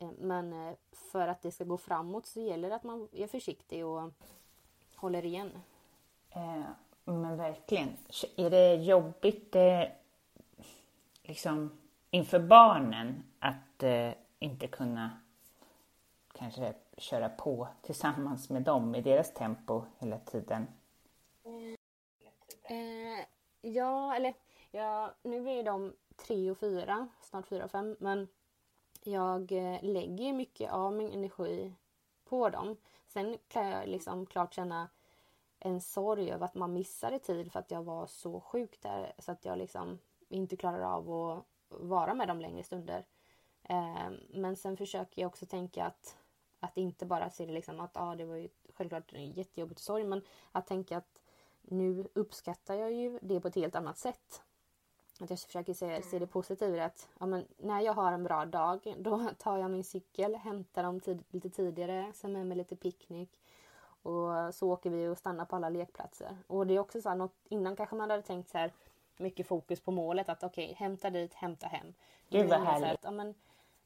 eh, 0.00 0.10
men 0.18 0.52
eh, 0.52 0.74
för 0.92 1.28
att 1.28 1.42
det 1.42 1.50
ska 1.50 1.64
gå 1.64 1.76
framåt 1.76 2.26
så 2.26 2.40
gäller 2.40 2.68
det 2.68 2.74
att 2.74 2.84
man 2.84 3.08
är 3.12 3.26
försiktig 3.26 3.86
och 3.86 4.10
håller 4.96 5.24
igen. 5.24 5.50
Eh, 6.30 6.62
men 7.04 7.36
verkligen. 7.36 7.96
Är 8.36 8.50
det 8.50 8.74
jobbigt 8.74 9.56
eh, 9.56 9.82
liksom 11.22 11.78
inför 12.10 12.38
barnen 12.38 13.22
att 13.38 13.82
eh, 13.82 14.10
inte 14.42 14.66
kunna 14.66 15.10
kanske 16.32 16.74
köra 16.96 17.28
på 17.28 17.68
tillsammans 17.82 18.50
med 18.50 18.62
dem 18.62 18.94
i 18.94 19.00
deras 19.00 19.34
tempo 19.34 19.82
hela 19.98 20.18
tiden? 20.18 20.66
Eh, 22.62 23.26
ja, 23.60 24.14
eller 24.16 24.34
ja, 24.70 25.14
nu 25.22 25.50
är 25.50 25.62
de 25.62 25.96
tre 26.16 26.50
och 26.50 26.58
fyra, 26.58 27.08
snart 27.20 27.46
fyra 27.46 27.64
och 27.64 27.70
fem, 27.70 27.96
men 28.00 28.28
jag 29.02 29.52
eh, 29.52 29.82
lägger 29.82 30.32
mycket 30.32 30.72
av 30.72 30.92
min 30.92 31.12
energi 31.12 31.74
på 32.24 32.48
dem. 32.48 32.76
Sen 33.06 33.38
kan 33.48 33.68
jag 33.68 33.88
liksom 33.88 34.26
klart 34.26 34.54
känna 34.54 34.88
en 35.58 35.80
sorg 35.80 36.30
över 36.30 36.44
att 36.44 36.54
man 36.54 36.72
missade 36.72 37.18
tid 37.18 37.52
för 37.52 37.58
att 37.60 37.70
jag 37.70 37.82
var 37.82 38.06
så 38.06 38.40
sjuk 38.40 38.82
där 38.82 39.12
så 39.18 39.32
att 39.32 39.44
jag 39.44 39.58
liksom 39.58 39.98
inte 40.28 40.56
klarar 40.56 40.82
av 40.82 41.10
att 41.10 41.44
vara 41.68 42.14
med 42.14 42.28
dem 42.28 42.40
längre 42.40 42.62
stunder. 42.62 43.04
Eh, 43.72 44.10
men 44.30 44.56
sen 44.56 44.76
försöker 44.76 45.22
jag 45.22 45.28
också 45.28 45.46
tänka 45.46 45.84
att, 45.84 46.16
att 46.60 46.76
inte 46.76 47.06
bara 47.06 47.30
se 47.30 47.46
det 47.46 47.52
liksom 47.52 47.80
att 47.80 47.96
ah, 47.96 48.14
det 48.14 48.24
var 48.24 48.36
ju 48.36 48.48
självklart 48.74 49.12
jättejobbigt 49.12 49.80
och 49.80 49.84
sorg 49.84 50.04
men 50.04 50.22
att 50.52 50.66
tänka 50.66 50.96
att 50.96 51.22
nu 51.62 52.08
uppskattar 52.14 52.74
jag 52.74 52.92
ju 52.92 53.18
det 53.22 53.40
på 53.40 53.48
ett 53.48 53.54
helt 53.54 53.76
annat 53.76 53.98
sätt. 53.98 54.42
Att 55.20 55.30
jag 55.30 55.38
försöker 55.38 55.74
se, 55.74 56.02
se 56.02 56.18
det 56.18 56.26
positiva 56.26 56.76
i 56.76 56.80
att 56.80 57.08
ja, 57.20 57.26
men 57.26 57.46
när 57.56 57.80
jag 57.80 57.92
har 57.92 58.12
en 58.12 58.24
bra 58.24 58.44
dag 58.44 58.94
då 58.98 59.30
tar 59.38 59.58
jag 59.58 59.70
min 59.70 59.84
cykel, 59.84 60.34
hämtar 60.34 60.82
dem 60.82 61.00
tid, 61.00 61.24
lite 61.30 61.50
tidigare, 61.50 62.12
sen 62.14 62.32
med 62.32 62.46
mig 62.46 62.56
lite 62.56 62.76
picknick 62.76 63.40
och 64.02 64.54
så 64.54 64.70
åker 64.70 64.90
vi 64.90 65.08
och 65.08 65.18
stannar 65.18 65.44
på 65.44 65.56
alla 65.56 65.68
lekplatser. 65.68 66.36
Och 66.46 66.66
det 66.66 66.74
är 66.74 66.78
också 66.78 67.02
så 67.02 67.08
här, 67.08 67.16
något, 67.16 67.36
innan 67.48 67.76
kanske 67.76 67.96
man 67.96 68.10
hade 68.10 68.22
tänkt 68.22 68.50
så 68.50 68.58
här 68.58 68.72
mycket 69.16 69.46
fokus 69.46 69.80
på 69.80 69.90
målet 69.90 70.28
att 70.28 70.42
okej, 70.42 70.64
okay, 70.64 70.74
hämta 70.74 71.10
dit, 71.10 71.34
hämta 71.34 71.66
hem. 71.66 71.94
Gud 72.28 72.48
vad 72.48 72.60
härligt. 72.60 72.92
Att, 72.92 73.04
ja, 73.04 73.10
men, 73.10 73.34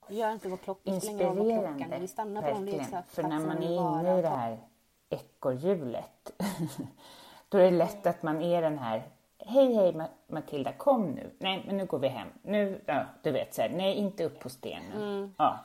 gör 0.08 0.32
inte 0.32 0.48
vad 0.48 0.60
klockan 0.60 0.94
Inspirerande. 0.94 1.98
Vi 2.00 2.08
stannar 2.08 2.42
på 2.42 2.60
de 2.60 3.02
För 3.08 3.22
när 3.22 3.40
man 3.40 3.62
är 3.62 4.00
inne 4.00 4.18
i 4.18 4.22
det 4.22 4.28
här 4.28 4.58
ekorrhjulet 5.08 6.32
då 7.48 7.58
är 7.58 7.70
det 7.70 7.76
lätt 7.76 8.06
att 8.06 8.22
man 8.22 8.42
är 8.42 8.62
den 8.62 8.78
här 8.78 9.02
Hej, 9.38 9.74
hej 9.74 10.08
Matilda, 10.26 10.72
kom 10.72 11.10
nu. 11.10 11.30
Nej, 11.38 11.64
men 11.66 11.76
nu 11.76 11.86
går 11.86 11.98
vi 11.98 12.08
hem. 12.08 12.28
Nu, 12.42 12.80
ja, 12.86 13.04
du 13.22 13.30
vet 13.32 13.54
så 13.54 13.62
här, 13.62 13.68
nej, 13.68 13.94
inte 13.94 14.24
upp 14.24 14.40
på 14.40 14.48
stenen. 14.48 14.92
Mm. 15.02 15.34
Ja. 15.38 15.58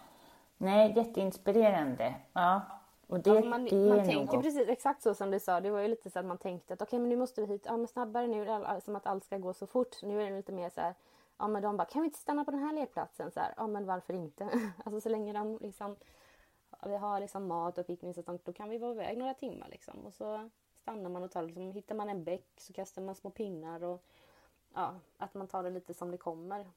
Nej, 0.57 0.93
jätteinspirerande. 0.95 2.15
Ja, 2.33 2.61
Och 3.07 3.19
det, 3.19 3.29
ja, 3.29 3.43
man, 3.43 3.65
det 3.65 3.75
man 3.75 4.05
tänker 4.05 4.33
nog... 4.33 4.43
precis 4.43 4.69
exakt 4.69 5.01
så 5.01 5.13
som 5.13 5.31
du 5.31 5.39
sa. 5.39 5.59
Det 5.59 5.69
var 5.69 5.79
ju 5.79 5.87
lite 5.87 6.09
så 6.09 6.19
att 6.19 6.25
man 6.25 6.37
tänkte 6.37 6.73
att 6.73 6.81
okej, 6.81 6.87
okay, 6.87 6.99
men 6.99 7.09
nu 7.09 7.15
måste 7.15 7.41
vi 7.41 7.47
hit. 7.47 7.61
Ja, 7.65 7.77
men 7.77 7.87
snabbare 7.87 8.27
nu. 8.27 8.45
Som 8.85 8.95
att 8.95 9.07
allt 9.07 9.23
ska 9.23 9.37
gå 9.37 9.53
så 9.53 9.67
fort. 9.67 10.03
Nu 10.03 10.21
är 10.21 10.29
det 10.29 10.35
lite 10.35 10.51
mer 10.51 10.69
så 10.69 10.81
här. 10.81 10.93
Ja, 11.41 11.47
men 11.47 11.61
de 11.61 11.77
bara, 11.77 11.85
kan 11.85 12.01
vi 12.01 12.05
inte 12.05 12.19
stanna 12.19 12.45
på 12.45 12.51
den 12.51 12.59
här 12.59 12.73
lekplatsen? 12.73 13.31
Så 13.31 13.39
här, 13.39 13.53
ja, 13.57 13.67
men 13.67 13.85
varför 13.85 14.13
inte? 14.13 14.43
alltså 14.85 15.01
så 15.01 15.09
länge 15.09 15.33
de 15.33 15.57
liksom 15.61 15.95
vi 16.85 16.97
har 16.97 17.19
liksom 17.19 17.47
mat 17.47 17.77
och 17.77 17.87
picknicksäsong, 17.87 18.39
då 18.43 18.53
kan 18.53 18.69
vi 18.69 18.77
vara 18.77 18.91
iväg 18.91 19.17
några 19.17 19.33
timmar 19.33 19.67
liksom. 19.69 20.05
Och 20.05 20.13
så 20.13 20.49
stannar 20.81 21.09
man 21.09 21.23
och 21.23 21.31
tar 21.31 21.43
liksom, 21.43 21.71
hittar 21.71 21.95
man 21.95 22.09
en 22.09 22.23
bäck 22.23 22.47
så 22.57 22.73
kastar 22.73 23.01
man 23.01 23.15
små 23.15 23.29
pinnar 23.29 23.83
och 23.83 24.03
ja, 24.73 24.95
att 25.17 25.33
man 25.33 25.47
tar 25.47 25.63
det 25.63 25.69
lite 25.69 25.93
som 25.93 26.11
det 26.11 26.17
kommer. 26.17 26.69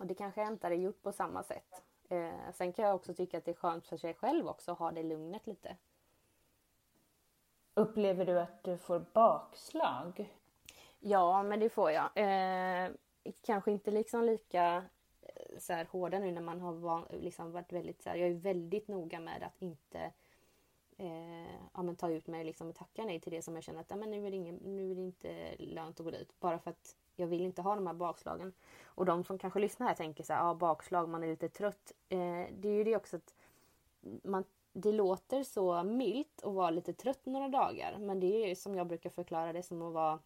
Och 0.00 0.06
det 0.06 0.14
kanske 0.14 0.40
jag 0.40 0.52
inte 0.52 0.66
hade 0.66 0.76
gjort 0.76 1.02
på 1.02 1.12
samma 1.12 1.42
sätt. 1.42 1.82
Eh, 2.08 2.52
sen 2.54 2.72
kan 2.72 2.84
jag 2.84 2.94
också 2.94 3.14
tycka 3.14 3.38
att 3.38 3.44
det 3.44 3.50
är 3.50 3.54
skönt 3.54 3.86
för 3.86 3.96
sig 3.96 4.14
själv 4.14 4.48
också 4.48 4.72
att 4.72 4.78
ha 4.78 4.90
det 4.90 5.02
lugnet 5.02 5.46
lite. 5.46 5.76
Upplever 7.74 8.26
du 8.26 8.40
att 8.40 8.64
du 8.64 8.78
får 8.78 9.04
bakslag? 9.12 10.32
Ja, 10.98 11.42
men 11.42 11.60
det 11.60 11.68
får 11.68 11.90
jag. 11.90 12.10
Eh, 12.14 12.90
kanske 13.42 13.70
inte 13.70 13.90
liksom 13.90 14.24
lika 14.24 14.84
eh, 15.22 15.58
så 15.58 15.72
här 15.72 15.84
hårda 15.90 16.18
nu 16.18 16.32
när 16.32 16.42
man 16.42 16.60
har 16.60 16.72
van, 16.72 17.04
liksom 17.10 17.52
varit 17.52 17.72
väldigt 17.72 18.02
så 18.02 18.10
här, 18.10 18.16
jag 18.16 18.28
är 18.28 18.34
väldigt 18.34 18.88
noga 18.88 19.20
med 19.20 19.42
att 19.42 19.62
inte 19.62 20.12
eh, 20.96 21.54
ja, 21.74 21.82
men 21.82 21.96
ta 21.96 22.10
ut 22.10 22.26
mig 22.26 22.44
liksom 22.44 22.68
och 22.68 22.74
tacka 22.74 23.04
nej 23.04 23.20
till 23.20 23.32
det 23.32 23.42
som 23.42 23.54
jag 23.54 23.64
känner 23.64 23.80
att 23.80 23.90
ja, 23.90 23.96
men 23.96 24.10
nu, 24.10 24.26
är 24.26 24.30
det 24.30 24.36
ingen, 24.36 24.56
nu 24.56 24.90
är 24.90 24.94
det 24.94 25.00
inte 25.00 25.56
lönt 25.58 26.00
att 26.00 26.04
gå 26.04 26.10
dit. 26.10 26.40
Bara 26.40 26.58
för 26.58 26.70
att 26.70 26.96
jag 27.16 27.26
vill 27.26 27.40
inte 27.40 27.62
ha 27.62 27.74
de 27.74 27.86
här 27.86 27.94
bakslagen. 27.94 28.52
Och 28.84 29.04
de 29.04 29.24
som 29.24 29.38
kanske 29.38 29.60
lyssnar 29.60 29.86
här 29.86 29.94
tänker 29.94 30.24
så 30.24 30.32
här, 30.32 30.44
ja 30.44 30.54
bakslag, 30.54 31.08
man 31.08 31.22
är 31.22 31.28
lite 31.28 31.48
trött. 31.48 31.92
Eh, 32.08 32.44
det 32.52 32.68
är 32.68 32.72
ju 32.72 32.84
det 32.84 32.96
också 32.96 33.16
att 33.16 33.34
man, 34.22 34.44
det 34.72 34.92
låter 34.92 35.42
så 35.42 35.82
milt 35.82 36.42
att 36.42 36.54
vara 36.54 36.70
lite 36.70 36.92
trött 36.92 37.26
några 37.26 37.48
dagar. 37.48 37.98
Men 37.98 38.20
det 38.20 38.44
är 38.44 38.48
ju 38.48 38.54
som 38.54 38.74
jag 38.74 38.86
brukar 38.86 39.10
förklara 39.10 39.52
det 39.52 39.62
som 39.62 39.82
att 39.82 39.92
vara 39.92 40.18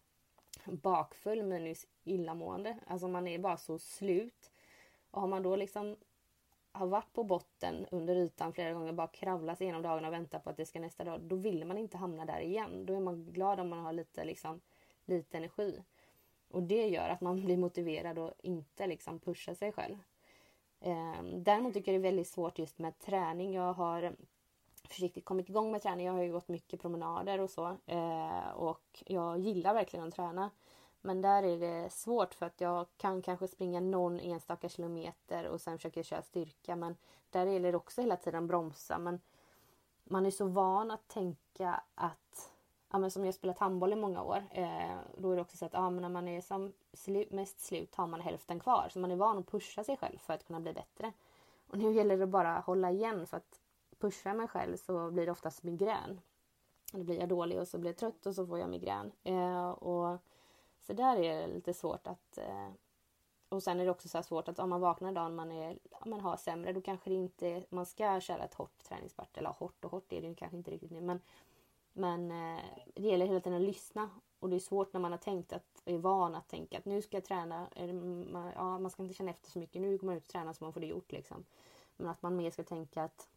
bakfull 0.65 1.43
minus 1.43 1.87
illamående. 2.03 2.77
Alltså 2.87 3.07
man 3.07 3.27
är 3.27 3.39
bara 3.39 3.57
så 3.57 3.79
slut. 3.79 4.51
Och 5.11 5.21
har 5.21 5.27
man 5.27 5.43
då 5.43 5.55
liksom 5.55 5.95
har 6.71 6.87
varit 6.87 7.13
på 7.13 7.23
botten 7.23 7.85
under 7.91 8.15
ytan 8.15 8.53
flera 8.53 8.73
gånger, 8.73 8.93
bara 8.93 9.07
kravlat 9.07 9.57
sig 9.57 9.65
igenom 9.65 9.81
dagarna 9.81 10.07
och 10.07 10.13
väntat 10.13 10.43
på 10.43 10.49
att 10.49 10.57
det 10.57 10.65
ska 10.65 10.79
nästa 10.79 11.03
dag. 11.03 11.21
Då 11.21 11.35
vill 11.35 11.65
man 11.65 11.77
inte 11.77 11.97
hamna 11.97 12.25
där 12.25 12.39
igen. 12.39 12.85
Då 12.85 12.93
är 12.93 12.99
man 12.99 13.25
glad 13.25 13.59
om 13.59 13.69
man 13.69 13.79
har 13.79 13.93
lite, 13.93 14.25
liksom, 14.25 14.61
lite 15.05 15.37
energi. 15.37 15.83
Och 16.47 16.63
det 16.63 16.87
gör 16.87 17.09
att 17.09 17.21
man 17.21 17.41
blir 17.45 17.57
motiverad 17.57 18.17
och 18.19 18.33
inte 18.43 18.87
liksom 18.87 19.19
pusha 19.19 19.55
sig 19.55 19.71
själv. 19.71 19.97
Eh, 20.79 21.23
däremot 21.23 21.73
tycker 21.73 21.93
jag 21.93 22.01
det 22.01 22.07
är 22.07 22.11
väldigt 22.11 22.27
svårt 22.27 22.59
just 22.59 22.79
med 22.79 22.99
träning. 22.99 23.53
Jag 23.53 23.73
har 23.73 24.15
försiktigt 24.93 25.25
kommit 25.25 25.49
igång 25.49 25.71
med 25.71 25.81
träning. 25.81 26.05
Jag 26.05 26.13
har 26.13 26.23
ju 26.23 26.31
gått 26.31 26.47
mycket 26.47 26.81
promenader 26.81 27.39
och 27.39 27.49
så. 27.49 27.77
Eh, 27.85 28.49
och 28.55 29.03
jag 29.05 29.39
gillar 29.39 29.73
verkligen 29.73 30.07
att 30.07 30.15
träna. 30.15 30.49
Men 31.01 31.21
där 31.21 31.43
är 31.43 31.59
det 31.59 31.89
svårt 31.93 32.33
för 32.33 32.45
att 32.45 32.61
jag 32.61 32.85
kan 32.97 33.21
kanske 33.21 33.47
springa 33.47 33.79
någon 33.79 34.19
enstaka 34.19 34.69
kilometer 34.69 35.47
och 35.47 35.61
sen 35.61 35.77
försöker 35.77 35.99
jag 35.99 36.05
köra 36.05 36.21
styrka. 36.21 36.75
Men 36.75 36.95
där 37.29 37.45
gäller 37.45 37.71
det 37.71 37.77
också 37.77 38.01
hela 38.01 38.17
tiden 38.17 38.47
bromsa. 38.47 38.97
Men 38.97 39.19
man 40.03 40.25
är 40.25 40.31
så 40.31 40.45
van 40.45 40.91
att 40.91 41.07
tänka 41.07 41.83
att 41.95 42.51
ja, 42.91 42.97
men 42.99 43.11
som 43.11 43.25
jag 43.25 43.33
spelat 43.33 43.59
handboll 43.59 43.93
i 43.93 43.95
många 43.95 44.23
år. 44.23 44.43
Eh, 44.51 44.97
då 45.17 45.31
är 45.31 45.35
det 45.35 45.41
också 45.41 45.57
så 45.57 45.65
att 45.65 45.73
ja, 45.73 45.89
men 45.89 46.01
när 46.01 46.09
man 46.09 46.27
är 46.27 46.41
som 46.41 46.73
slu 46.93 47.25
mest 47.31 47.59
slut 47.59 47.95
har 47.95 48.07
man 48.07 48.21
hälften 48.21 48.59
kvar. 48.59 48.89
Så 48.93 48.99
man 48.99 49.11
är 49.11 49.15
van 49.15 49.37
att 49.37 49.51
pusha 49.51 49.83
sig 49.83 49.97
själv 49.97 50.17
för 50.17 50.33
att 50.33 50.47
kunna 50.47 50.59
bli 50.59 50.73
bättre. 50.73 51.13
Och 51.67 51.77
nu 51.77 51.93
gäller 51.93 52.17
det 52.17 52.27
bara 52.27 52.57
att 52.57 52.65
hålla 52.65 52.91
igen 52.91 53.27
för 53.27 53.37
att 53.37 53.60
pushar 54.01 54.33
mig 54.33 54.47
själv 54.47 54.77
så 54.77 55.11
blir 55.11 55.25
det 55.25 55.31
oftast 55.31 55.63
migrän. 55.63 56.21
Då 56.91 57.03
blir 57.03 57.19
jag 57.19 57.29
dålig 57.29 57.59
och 57.59 57.67
så 57.67 57.77
blir 57.77 57.91
jag 57.91 57.97
trött 57.97 58.25
och 58.25 58.35
så 58.35 58.47
får 58.47 58.59
jag 58.59 58.69
migrän. 58.69 59.11
Eh, 59.23 59.69
och 59.69 60.17
så 60.79 60.93
där 60.93 61.17
är 61.17 61.47
det 61.47 61.53
lite 61.53 61.73
svårt 61.73 62.07
att 62.07 62.37
eh, 62.37 62.69
och 63.49 63.63
sen 63.63 63.79
är 63.79 63.85
det 63.85 63.91
också 63.91 64.09
så 64.09 64.23
svårt 64.23 64.47
att 64.47 64.59
om 64.59 64.69
man 64.69 64.81
vaknar 64.81 65.11
dagen 65.11 65.35
man, 65.35 65.51
är, 65.51 65.79
om 65.91 66.09
man 66.09 66.21
har 66.21 66.37
sämre 66.37 66.73
då 66.73 66.81
kanske 66.81 67.09
det 67.09 67.15
inte 67.15 67.65
man 67.69 67.85
ska 67.85 68.19
köra 68.19 68.43
ett 68.43 68.53
hårt 68.53 68.83
träningspass. 68.83 69.29
Eller 69.33 69.49
hårt 69.49 69.85
och 69.85 69.91
hårt 69.91 70.13
är 70.13 70.21
det 70.21 70.35
kanske 70.35 70.57
inte 70.57 70.71
riktigt 70.71 70.91
nu 70.91 71.01
men 71.01 71.19
men 71.93 72.31
eh, 72.31 72.63
det 72.95 73.07
gäller 73.07 73.25
hela 73.25 73.39
tiden 73.39 73.61
att 73.61 73.67
lyssna. 73.67 74.09
Och 74.39 74.49
det 74.49 74.55
är 74.55 74.59
svårt 74.59 74.93
när 74.93 74.99
man 74.99 75.11
har 75.11 75.19
tänkt 75.19 75.53
att, 75.53 75.81
är 75.85 75.97
van 75.97 76.35
att 76.35 76.47
tänka 76.47 76.77
att 76.77 76.85
nu 76.85 77.01
ska 77.01 77.17
jag 77.17 77.25
träna. 77.25 77.67
Man, 77.75 77.89
mm, 77.89 78.51
ja, 78.55 78.79
man 78.79 78.91
ska 78.91 79.03
inte 79.03 79.15
känna 79.15 79.31
efter 79.31 79.51
så 79.51 79.59
mycket. 79.59 79.81
Nu 79.81 79.97
går 79.97 80.05
man 80.05 80.17
ut 80.17 80.23
och 80.23 80.29
tränar 80.29 80.53
så 80.53 80.63
man 80.63 80.73
får 80.73 80.81
det 80.81 80.87
gjort 80.87 81.11
liksom. 81.11 81.45
Men 81.97 82.07
att 82.07 82.21
man 82.21 82.35
mer 82.35 82.51
ska 82.51 82.63
tänka 82.63 83.03
att 83.03 83.29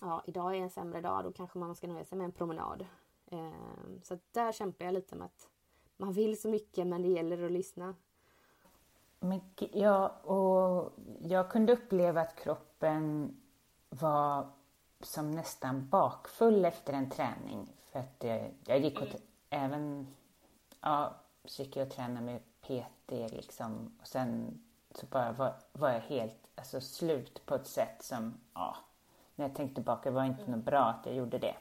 ja, 0.00 0.22
idag 0.26 0.56
är 0.56 0.60
en 0.60 0.70
sämre 0.70 1.00
dag. 1.00 1.24
Då 1.24 1.32
kanske 1.32 1.58
man 1.58 1.74
ska 1.74 1.86
nöja 1.86 2.04
sig 2.04 2.18
med 2.18 2.24
en 2.24 2.32
promenad. 2.32 2.86
Eh, 3.26 3.50
så 4.02 4.18
där 4.32 4.52
kämpar 4.52 4.84
jag 4.84 4.94
lite 4.94 5.16
med 5.16 5.26
att 5.26 5.48
man 5.96 6.12
vill 6.12 6.40
så 6.40 6.48
mycket 6.48 6.86
men 6.86 7.02
det 7.02 7.08
gäller 7.08 7.42
att 7.44 7.52
lyssna. 7.52 7.94
Men, 9.20 9.40
ja, 9.58 10.08
och 10.08 10.92
jag 11.20 11.50
kunde 11.50 11.72
uppleva 11.72 12.20
att 12.20 12.36
kroppen 12.36 13.36
var 13.88 14.50
som 15.00 15.30
nästan 15.30 15.88
bakfull 15.88 16.64
efter 16.64 16.92
en 16.92 17.10
träning. 17.10 17.72
För 17.92 17.98
att 17.98 18.24
eh, 18.24 18.46
jag 18.64 18.78
gick 18.78 19.00
och 19.00 19.06
mm. 19.06 19.20
även, 19.50 20.06
ja, 20.80 21.14
så 21.44 21.62
gick 21.62 21.76
jag 21.76 21.86
och 21.86 21.92
tränade 21.92 22.26
med 22.26 22.40
PT 22.60 23.32
liksom. 23.32 23.98
Och 24.00 24.06
sen 24.06 24.62
så 24.94 25.06
bara 25.06 25.32
var, 25.32 25.54
var 25.72 25.90
jag 25.90 26.00
helt 26.00 26.48
alltså, 26.54 26.80
slut 26.80 27.46
på 27.46 27.54
ett 27.54 27.66
sätt 27.66 28.02
som, 28.02 28.40
ja, 28.54 28.76
när 29.36 29.46
jag 29.46 29.54
tänkte 29.54 29.74
tillbaka 29.74 30.10
var 30.10 30.24
inte 30.24 30.42
mm. 30.42 30.52
något 30.52 30.64
bra 30.64 30.84
att 30.84 31.06
jag 31.06 31.14
gjorde 31.14 31.38
det. 31.38 31.54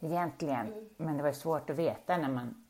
Egentligen. 0.00 0.66
Mm. 0.66 0.88
Men 0.96 1.16
det 1.16 1.22
var 1.22 1.32
svårt 1.32 1.70
att 1.70 1.76
veta 1.76 2.16
när 2.16 2.28
man, 2.28 2.64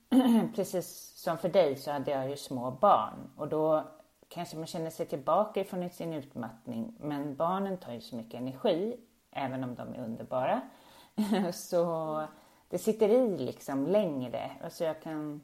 precis 0.55 1.13
som 1.17 1.39
för 1.39 1.49
dig 1.49 1.77
så 1.77 1.91
hade 1.91 2.11
jag 2.11 2.31
ju 2.31 2.37
små 2.37 2.71
barn. 2.71 3.31
Och 3.37 3.49
då 3.49 3.85
kanske 4.29 4.57
man 4.57 4.67
känner 4.67 4.91
sig 4.91 5.07
tillbaka 5.07 5.61
ifrån 5.61 5.91
sin 5.91 6.13
utmattning. 6.13 6.97
Men 7.01 7.37
barnen 7.37 7.77
tar 7.77 7.93
ju 7.93 8.01
så 8.01 8.17
mycket 8.17 8.41
energi 8.41 8.97
även 9.31 9.65
om 9.65 9.75
de 9.75 9.95
är 9.95 10.05
underbara. 10.05 10.61
så 11.53 12.23
det 12.69 12.79
sitter 12.79 13.09
i 13.09 13.39
liksom 13.39 13.87
längre. 13.87 14.51
Alltså 14.65 14.85
jag 14.85 15.03
kan 15.03 15.41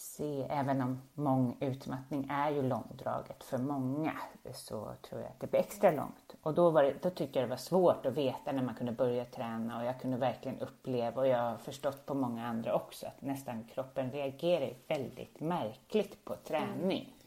se, 0.00 0.46
även 0.50 0.80
om 0.80 1.00
mång 1.14 1.56
utmattning 1.60 2.26
är 2.30 2.50
ju 2.50 2.62
långdraget 2.62 3.44
för 3.44 3.58
många, 3.58 4.12
så 4.52 4.94
tror 5.02 5.20
jag 5.20 5.30
att 5.30 5.40
det 5.40 5.46
blir 5.46 5.60
extra 5.60 5.90
långt. 5.90 6.34
Och 6.42 6.54
då, 6.54 6.70
var 6.70 6.82
det, 6.82 6.94
då 7.02 7.10
tyckte 7.10 7.38
jag 7.38 7.48
det 7.48 7.50
var 7.50 7.56
svårt 7.56 8.06
att 8.06 8.16
veta 8.16 8.52
när 8.52 8.62
man 8.62 8.74
kunde 8.74 8.92
börja 8.92 9.24
träna 9.24 9.78
och 9.78 9.84
jag 9.84 10.00
kunde 10.00 10.16
verkligen 10.16 10.58
uppleva, 10.58 11.20
och 11.20 11.28
jag 11.28 11.38
har 11.38 11.56
förstått 11.56 12.06
på 12.06 12.14
många 12.14 12.46
andra 12.46 12.74
också, 12.74 13.06
att 13.06 13.22
nästan 13.22 13.64
kroppen 13.64 14.10
reagerar 14.10 14.74
väldigt 14.86 15.40
märkligt 15.40 16.24
på 16.24 16.36
träning. 16.36 17.02
Mm. 17.02 17.20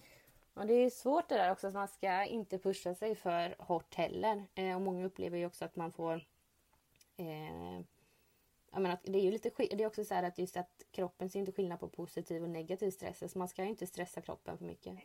Och 0.53 0.67
det 0.67 0.73
är 0.73 0.89
svårt 0.89 1.29
det 1.29 1.35
där 1.35 1.51
också, 1.51 1.67
att 1.67 1.73
man 1.73 1.87
ska 1.87 2.25
inte 2.25 2.57
pusha 2.57 2.95
sig 2.95 3.15
för 3.15 3.55
hårt 3.59 3.95
heller. 3.95 4.45
Eh, 4.55 4.75
och 4.75 4.81
många 4.81 5.05
upplever 5.05 5.37
ju 5.37 5.45
också 5.45 5.65
att 5.65 5.75
man 5.75 5.91
får... 5.91 6.13
Eh, 7.17 7.85
jag 8.73 8.81
menar, 8.81 8.97
det 9.03 9.17
är 9.17 9.23
ju 9.23 9.31
lite 9.31 9.51
det 9.57 9.83
är 9.83 9.87
också 9.87 10.05
så 10.05 10.15
att 10.15 10.37
just 10.37 10.57
att 10.57 10.85
kroppen 10.91 11.29
ser 11.29 11.39
inte 11.39 11.51
skillnad 11.51 11.79
på 11.79 11.87
positiv 11.87 12.43
och 12.43 12.49
negativ 12.49 12.91
stress. 12.91 13.31
Så 13.31 13.39
man 13.39 13.47
ska 13.47 13.63
ju 13.63 13.69
inte 13.69 13.87
stressa 13.87 14.21
kroppen 14.21 14.57
för 14.57 14.65
mycket. 14.65 14.97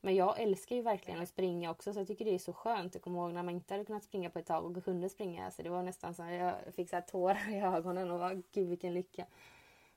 Men 0.00 0.14
jag 0.14 0.40
älskar 0.40 0.76
ju 0.76 0.82
verkligen 0.82 1.20
att 1.20 1.28
springa 1.28 1.70
också 1.70 1.92
så 1.92 2.00
jag 2.00 2.06
tycker 2.06 2.24
det 2.24 2.34
är 2.34 2.38
så 2.38 2.52
skönt. 2.52 2.94
Jag 2.94 3.02
kommer 3.02 3.18
ihåg 3.18 3.32
när 3.32 3.42
man 3.42 3.54
inte 3.54 3.74
hade 3.74 3.84
kunnat 3.84 4.04
springa 4.04 4.30
på 4.30 4.38
ett 4.38 4.46
tag 4.46 4.76
och 4.76 4.84
kunde 4.84 5.08
springa. 5.08 5.50
Så 5.50 5.62
det 5.62 5.70
var 5.70 5.82
nästan 5.82 6.14
så 6.14 6.22
att 6.22 6.34
jag 6.34 6.74
fick 6.74 6.90
så 6.90 6.96
här 6.96 7.02
tårar 7.02 7.54
i 7.54 7.60
ögonen 7.60 8.10
och 8.10 8.18
var 8.18 8.42
gud 8.52 8.68
vilken 8.68 8.94
lycka. 8.94 9.26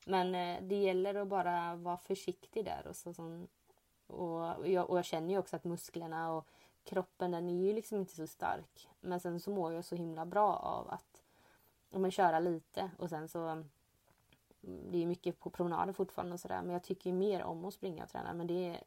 Men 0.06 0.36
eh, 0.36 0.64
det 0.68 0.76
gäller 0.76 1.16
att 1.16 1.28
bara 1.28 1.76
vara 1.76 1.98
försiktig 1.98 2.66
där 2.66 2.88
och 2.88 2.96
så 2.96 3.14
så 3.14 3.48
och 4.08 4.68
jag, 4.70 4.90
och 4.90 4.98
jag 4.98 5.06
känner 5.06 5.30
ju 5.30 5.40
också 5.40 5.56
att 5.56 5.64
musklerna 5.64 6.34
och 6.34 6.48
kroppen 6.84 7.32
den 7.32 7.50
är 7.50 7.68
ju 7.68 7.74
liksom 7.74 8.00
inte 8.00 8.16
så 8.16 8.28
stark. 8.28 8.90
Men 9.00 9.20
sen 9.20 9.40
så 9.40 9.52
mår 9.52 9.74
jag 9.74 9.86
så 9.86 9.96
himla 9.96 10.26
bra 10.26 10.56
av 10.56 10.90
att 10.90 11.09
och 11.90 12.12
köra 12.12 12.40
lite 12.40 12.92
och 12.98 13.10
sen 13.10 13.28
så 13.28 13.48
mm, 13.48 13.70
det 14.92 15.04
är 15.04 15.06
mycket 15.06 15.40
på 15.40 15.50
promenader 15.50 15.94
fortfarande 15.94 16.34
och 16.34 16.40
sådär 16.40 16.62
men 16.62 16.74
jag 16.74 16.84
tycker 16.84 17.14
mer 17.14 17.44
om 17.44 17.66
att 17.66 17.74
springa 17.74 18.04
och 18.04 18.10
träna 18.10 18.34
men 18.34 18.48
det 18.48 18.68
är, 18.68 18.84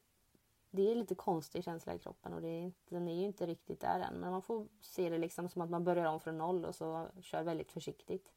det 0.71 0.91
är 0.91 0.95
lite 0.95 1.15
konstig 1.15 1.65
känsla 1.65 1.95
i 1.95 1.99
kroppen 1.99 2.33
och 2.35 2.43
det 2.43 2.49
är, 2.49 2.73
den 2.89 3.09
är 3.09 3.15
ju 3.15 3.25
inte 3.25 3.47
riktigt 3.47 3.81
där 3.81 4.01
än 4.01 4.15
men 4.15 4.31
man 4.31 4.43
får 4.43 4.67
se 4.81 5.11
det 5.11 5.19
liksom 5.19 5.49
som 5.49 5.63
att 5.63 5.71
man 5.71 5.85
börjar 5.85 6.07
om 6.07 6.21
från 6.21 6.39
noll 6.39 6.65
och 6.65 6.75
så 6.75 7.09
kör 7.21 7.43
väldigt 7.43 7.73
försiktigt. 7.73 8.33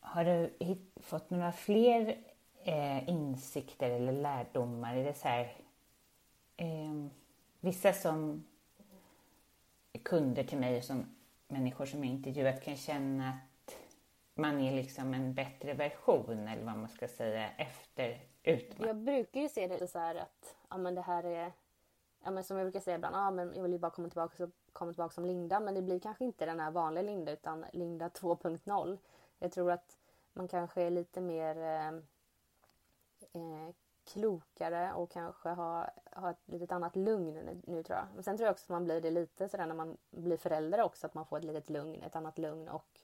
Har 0.00 0.24
du 0.24 0.50
fått 0.96 1.30
några 1.30 1.52
fler 1.52 2.18
eh, 2.62 3.08
insikter 3.08 3.90
eller 3.90 4.12
lärdomar? 4.12 4.96
Är 4.96 5.04
det 5.04 5.14
så 5.14 5.28
här, 5.28 5.56
eh, 6.56 7.06
vissa 7.60 7.92
som 7.92 8.44
är 9.92 9.98
kunder 9.98 10.44
till 10.44 10.58
mig 10.58 10.82
som 10.82 11.06
människor 11.50 11.86
som 11.86 12.04
jag 12.04 12.12
intervjuat 12.12 12.62
kan 12.62 12.76
känna 12.76 13.28
att 13.28 13.76
man 14.34 14.60
är 14.60 14.72
liksom 14.72 15.14
en 15.14 15.34
bättre 15.34 15.74
version 15.74 16.48
eller 16.48 16.64
vad 16.64 16.76
man 16.76 16.88
ska 16.88 17.08
säga 17.08 17.50
efter 17.56 18.20
utmattning. 18.42 18.86
Jag 18.86 18.96
brukar 18.96 19.40
ju 19.40 19.48
se 19.48 19.66
det 19.66 19.86
så 19.86 19.98
här 19.98 20.14
att 20.14 20.56
ja, 20.68 20.78
men 20.78 20.94
det 20.94 21.02
här 21.02 21.24
är 21.24 21.52
Ja, 22.24 22.30
men 22.30 22.44
som 22.44 22.56
jag 22.56 22.64
brukar 22.64 22.80
säga 22.80 22.96
ibland, 22.96 23.16
ja, 23.16 23.30
men 23.30 23.54
jag 23.54 23.62
vill 23.62 23.72
ju 23.72 23.78
bara 23.78 23.90
komma 23.90 24.08
tillbaka 24.08 24.36
så 24.36 24.50
komma 24.72 24.92
tillbaka 24.92 25.14
som 25.14 25.24
Linda 25.24 25.60
men 25.60 25.74
det 25.74 25.82
blir 25.82 26.00
kanske 26.00 26.24
inte 26.24 26.46
den 26.46 26.60
här 26.60 26.70
vanliga 26.70 27.02
Linda 27.02 27.32
utan 27.32 27.64
Linda 27.72 28.08
2.0. 28.08 28.98
Jag 29.38 29.52
tror 29.52 29.70
att 29.70 29.98
man 30.32 30.48
kanske 30.48 30.82
är 30.82 30.90
lite 30.90 31.20
mer 31.20 31.56
eh, 31.56 31.88
eh 33.32 33.70
klokare 34.12 34.92
och 34.92 35.10
kanske 35.10 35.48
ha, 35.48 35.90
ha 36.12 36.30
ett 36.30 36.48
litet 36.48 36.72
annat 36.72 36.96
lugn 36.96 37.34
nu, 37.34 37.60
nu, 37.66 37.82
tror 37.82 37.98
jag. 37.98 38.06
Men 38.14 38.22
sen 38.22 38.36
tror 38.36 38.46
jag 38.46 38.52
också 38.52 38.64
att 38.64 38.68
man 38.68 38.84
blir 38.84 39.00
det 39.00 39.10
lite 39.10 39.48
sådär 39.48 39.66
när 39.66 39.74
man 39.74 39.96
blir 40.10 40.36
förälder 40.36 40.82
också 40.82 41.06
att 41.06 41.14
man 41.14 41.26
får 41.26 41.38
ett 41.38 41.44
litet 41.44 41.70
lugn, 41.70 42.02
ett 42.02 42.16
annat 42.16 42.38
lugn 42.38 42.68
och 42.68 43.00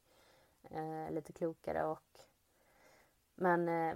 eh, 0.71 1.11
lite 1.11 1.33
klokare 1.33 1.85
och 1.85 2.21
men, 3.35 3.69
eh, 3.69 3.95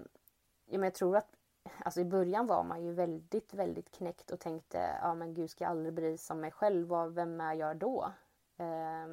ja, 0.67 0.79
men 0.79 0.83
jag 0.83 0.95
tror 0.95 1.17
att 1.17 1.37
Alltså 1.79 2.01
i 2.01 2.05
början 2.05 2.47
var 2.47 2.65
man 2.65 2.83
ju 2.83 2.93
väldigt, 2.93 3.55
väldigt 3.55 3.91
knäckt 3.91 4.31
och 4.31 4.41
tänkte 4.41 4.99
ja 5.03 5.15
men 5.15 5.35
gud 5.35 5.51
ska 5.51 5.65
jag 5.65 5.71
aldrig 5.71 5.95
bli 5.95 6.19
som 6.19 6.41
mig 6.41 6.51
själv 6.51 6.93
och 6.93 7.17
vem 7.17 7.41
är 7.41 7.55
jag 7.55 7.77
då? 7.77 8.13
Eh, 8.57 9.07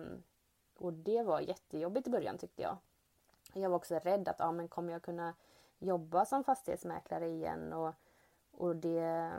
och 0.77 0.93
det 0.93 1.23
var 1.23 1.39
jättejobbigt 1.39 2.07
i 2.07 2.09
början 2.09 2.37
tyckte 2.37 2.61
jag. 2.61 2.77
Jag 3.53 3.69
var 3.69 3.77
också 3.77 3.95
rädd 3.95 4.27
att 4.27 4.39
ja 4.39 4.51
men 4.51 4.67
kommer 4.67 4.93
jag 4.93 5.01
kunna 5.01 5.33
jobba 5.79 6.25
som 6.25 6.43
fastighetsmäklare 6.43 7.27
igen 7.27 7.73
och, 7.73 7.93
och 8.51 8.75
det 8.75 9.31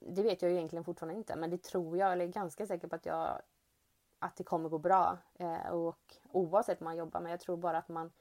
det 0.00 0.22
vet 0.22 0.42
jag 0.42 0.50
ju 0.50 0.56
egentligen 0.56 0.84
fortfarande 0.84 1.18
inte 1.18 1.36
men 1.36 1.50
det 1.50 1.62
tror 1.62 1.98
jag, 1.98 2.12
eller 2.12 2.24
är 2.24 2.28
ganska 2.28 2.66
säker 2.66 2.88
på 2.88 2.96
att 2.96 3.06
jag 3.06 3.42
att 4.18 4.36
det 4.36 4.44
kommer 4.44 4.68
gå 4.68 4.78
bra 4.78 5.18
eh, 5.38 5.68
och 5.68 6.16
oavsett 6.32 6.80
vad 6.80 6.84
man 6.84 6.96
jobbar 6.96 7.20
med. 7.20 7.32
Jag 7.32 7.40
tror 7.40 7.56
bara 7.56 7.78
att 7.78 7.88
man 7.88 8.12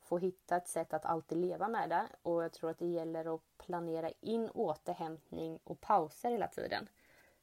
får 0.00 0.20
hitta 0.20 0.56
ett 0.56 0.68
sätt 0.68 0.94
att 0.94 1.04
alltid 1.04 1.38
leva 1.38 1.68
med 1.68 1.88
det. 1.88 2.06
Och 2.22 2.44
jag 2.44 2.52
tror 2.52 2.70
att 2.70 2.78
det 2.78 2.86
gäller 2.86 3.34
att 3.34 3.40
planera 3.58 4.10
in 4.20 4.50
återhämtning 4.50 5.58
och 5.64 5.80
pauser 5.80 6.30
hela 6.30 6.48
tiden. 6.48 6.88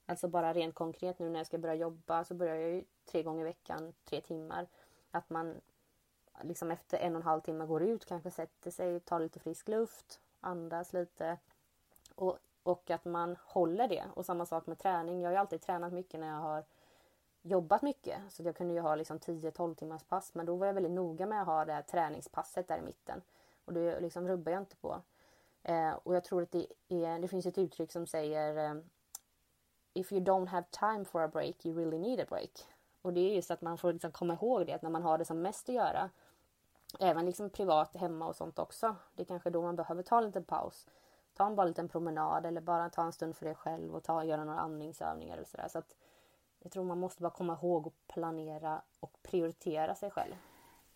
Alltså 0.06 0.28
bara 0.28 0.54
rent 0.54 0.76
konkret 0.76 1.20
nu 1.20 1.30
när 1.30 1.40
jag 1.40 1.48
ska 1.48 1.58
börja 1.58 1.76
jobba 1.76 2.24
så 2.24 2.34
börjar 2.34 2.56
jag 2.56 2.70
ju 2.70 2.84
tre 3.06 3.24
gånger 3.24 3.42
i 3.42 3.44
veckan, 3.44 3.94
tre 4.06 4.22
timmar. 4.22 4.68
Att 5.12 5.30
man 5.30 5.62
liksom 6.42 6.72
efter 6.72 6.98
en 6.98 7.16
och 7.16 7.22
en 7.22 7.28
halv 7.28 7.42
timme 7.42 7.66
går 7.66 7.84
ut, 7.84 8.06
kanske 8.06 8.32
sätter 8.32 8.72
sig, 8.72 9.00
tar 9.00 9.20
lite 9.20 9.40
frisk 9.40 9.68
luft, 9.68 10.20
andas 10.40 10.94
lite. 10.94 11.38
Och, 12.16 12.38
och 12.64 12.90
att 12.90 13.06
man 13.06 13.38
håller 13.46 13.88
det. 13.88 14.04
Och 14.14 14.26
samma 14.26 14.46
sak 14.46 14.68
med 14.68 14.78
träning. 14.78 15.22
Jag 15.22 15.28
har 15.28 15.34
ju 15.34 15.40
alltid 15.40 15.62
tränat 15.62 15.94
mycket 15.94 16.20
när 16.20 16.28
jag 16.28 16.42
har 16.42 16.64
jobbat 17.42 17.82
mycket. 17.82 18.22
Så 18.30 18.44
jag 18.44 18.56
kunde 18.56 18.74
ju 18.74 18.80
ha 18.80 18.96
liksom 18.96 19.20
10-12 19.20 19.76
timmars 19.76 20.04
pass. 20.04 20.34
Men 20.34 20.46
då 20.46 20.56
var 20.56 20.68
jag 20.68 20.74
väldigt 20.74 20.92
noga 20.92 21.26
med 21.26 21.42
att 21.42 21.48
ha 21.48 21.66
det 21.66 21.74
här 21.74 21.82
träningspasset 21.82 22.68
där 22.68 22.78
i 22.78 22.82
mitten. 22.82 23.22
Och 23.66 23.74
det 23.74 24.00
liksom 24.00 24.28
rubbar 24.28 24.52
jag 24.52 24.62
inte 24.62 24.76
på. 24.76 25.02
Eh, 25.64 25.92
och 25.92 26.16
jag 26.16 26.24
tror 26.24 26.44
att 26.44 26.52
det, 26.52 26.68
är, 26.88 27.20
det 27.20 27.28
finns 27.28 27.46
ett 27.46 27.58
uttryck 27.58 27.92
som 27.92 28.08
säger 28.08 28.58
eh, 28.58 28.82
If 29.94 30.12
you 30.12 30.22
don't 30.22 30.48
have 30.48 30.66
time 30.72 31.06
for 31.06 31.22
a 31.22 31.28
break 31.28 31.66
you 31.66 31.78
really 31.78 31.98
need 31.98 32.20
a 32.20 32.26
break. 32.30 32.52
Och 33.02 33.14
det 33.14 33.20
är 33.20 33.36
just 33.36 33.52
att 33.52 33.62
man 33.62 33.78
får 33.78 33.94
liksom 33.94 34.12
komma 34.12 34.34
ihåg 34.34 34.66
det 34.66 34.74
att 34.74 34.82
när 34.82 34.90
man 34.90 35.04
har 35.04 35.18
det 35.18 35.26
som 35.26 35.42
mest 35.42 35.70
att 35.70 35.76
göra. 35.76 36.10
Även 37.00 37.26
liksom 37.26 37.50
privat 37.50 37.96
hemma 37.96 38.28
och 38.28 38.36
sånt 38.36 38.60
också. 38.60 38.96
Det 39.16 39.24
är 39.24 39.26
kanske 39.26 39.50
då 39.50 39.62
man 39.62 39.76
behöver 39.76 40.04
ta 40.04 40.18
en 40.18 40.26
liten 40.26 40.44
paus. 40.44 40.88
Ta 41.34 41.46
en 41.46 41.56
bara 41.56 41.62
en 41.62 41.68
liten 41.68 41.90
promenad 41.90 42.46
eller 42.46 42.62
bara 42.62 42.90
ta 42.90 43.04
en 43.04 43.12
stund 43.12 43.36
för 43.36 43.46
dig 43.46 43.56
själv 43.56 43.96
och 43.96 44.04
ta, 44.04 44.24
göra 44.24 44.44
några 44.44 44.60
andningsövningar 44.60 45.38
och 45.38 45.48
sådär. 45.48 45.68
Så 45.68 45.78
att 45.78 45.96
jag 46.60 46.72
tror 46.72 46.84
man 46.84 47.00
måste 47.00 47.22
bara 47.22 47.30
komma 47.30 47.54
ihåg 47.62 47.88
att 47.88 48.08
planera 48.14 48.82
och 49.00 49.18
prioritera 49.24 49.96
sig 49.96 50.12
själv. 50.12 50.34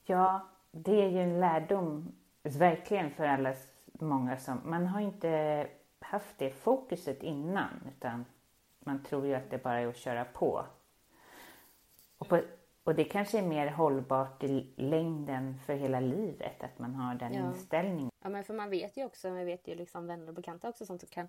Ja, 0.03 0.47
det 0.71 1.01
är 1.01 1.09
ju 1.09 1.21
en 1.21 1.39
lärdom 1.39 2.15
verkligen 2.43 3.11
för 3.11 3.25
alla 3.25 3.53
många 3.93 4.37
som, 4.37 4.61
man 4.63 4.87
har 4.87 5.01
inte 5.01 5.67
haft 5.99 6.37
det 6.37 6.51
fokuset 6.51 7.23
innan 7.23 7.69
utan 7.97 8.25
man 8.79 9.03
tror 9.03 9.25
ju 9.25 9.33
att 9.33 9.49
det 9.49 9.63
bara 9.63 9.79
är 9.79 9.87
att 9.87 9.97
köra 9.97 10.25
på. 10.25 10.65
Och, 12.17 12.27
på, 12.27 12.41
och 12.83 12.95
det 12.95 13.03
kanske 13.03 13.37
är 13.37 13.47
mer 13.47 13.67
hållbart 13.67 14.43
i 14.43 14.73
längden 14.77 15.59
för 15.65 15.73
hela 15.73 15.99
livet 15.99 16.63
att 16.63 16.79
man 16.79 16.95
har 16.95 17.15
den 17.15 17.33
ja. 17.33 17.47
inställningen. 17.47 18.11
Ja 18.23 18.29
men 18.29 18.43
för 18.43 18.53
man 18.53 18.69
vet 18.69 18.97
ju 18.97 19.05
också, 19.05 19.29
man 19.29 19.45
vet 19.45 19.67
ju 19.67 19.75
liksom 19.75 20.07
vänner 20.07 20.27
och 20.27 20.33
bekanta 20.33 20.69
också 20.69 20.85
som 20.85 20.99
kan 20.99 21.27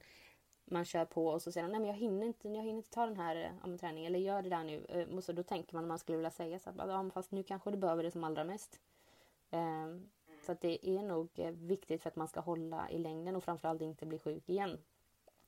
man 0.65 0.85
kör 0.85 1.05
på 1.05 1.27
och 1.27 1.43
så 1.43 1.53
säger 1.53 1.67
de 1.67 1.73
nej 1.73 1.81
men 1.81 1.91
jag 1.91 1.97
hinner 1.97 2.27
inte, 2.27 2.49
jag 2.49 2.63
hinner 2.63 2.77
inte 2.77 2.91
ta 2.91 3.07
den 3.07 3.17
här 3.17 3.53
ja, 3.65 3.79
träningen 3.79 4.07
eller 4.07 4.19
gör 4.19 4.43
det 4.43 4.49
där 4.49 4.65
nu. 4.65 4.85
Eh, 4.89 5.17
och 5.17 5.25
så 5.25 5.33
då 5.33 5.43
tänker 5.43 5.75
man 5.75 5.85
om 5.85 5.89
man 5.89 5.99
skulle 5.99 6.19
vilja 6.19 6.31
säga 6.31 6.59
så 6.59 6.71
att 6.71 6.77
ja, 6.79 7.11
fast 7.15 7.33
nu 7.33 7.43
kanske 7.43 7.71
du 7.71 7.77
behöver 7.77 8.03
det 8.03 8.11
som 8.11 8.25
allra 8.25 8.45
mest. 8.45 8.81
Um, 9.51 10.11
så 10.47 10.53
att 10.53 10.61
det 10.61 10.89
är 10.89 11.03
nog 11.03 11.29
eh, 11.35 11.51
viktigt 11.51 12.03
för 12.03 12.09
att 12.09 12.17
man 12.17 12.29
ska 12.29 12.41
hålla 12.41 12.91
i 12.91 12.99
längden 12.99 13.37
och 13.37 13.45
framförallt 13.45 13.83
inte 13.83 14.07
bli 14.07 14.19
sjuk 14.19 14.49
igen. 14.49 14.79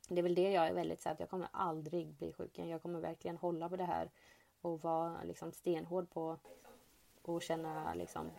Det 0.09 0.19
är 0.19 0.23
väl 0.23 0.35
det 0.35 0.51
jag 0.51 0.67
är 0.67 0.75
väldigt 0.75 1.01
så 1.01 1.09
att 1.09 1.21
jag 1.21 1.31
kommer 1.31 1.49
aldrig 1.53 2.15
bli 2.15 2.33
sjuk 2.33 2.59
igen. 2.59 2.71
Jag 2.71 2.83
kommer 2.83 3.01
verkligen 3.01 3.37
hålla 3.37 3.69
på 3.69 3.77
det 3.77 3.85
här 3.85 4.11
och 4.67 4.81
vara 4.83 5.23
liksom 5.23 5.53
stenhård 5.53 6.11
på 6.11 6.39
och 7.23 7.43
känna 7.43 7.95
liksom 7.95 8.31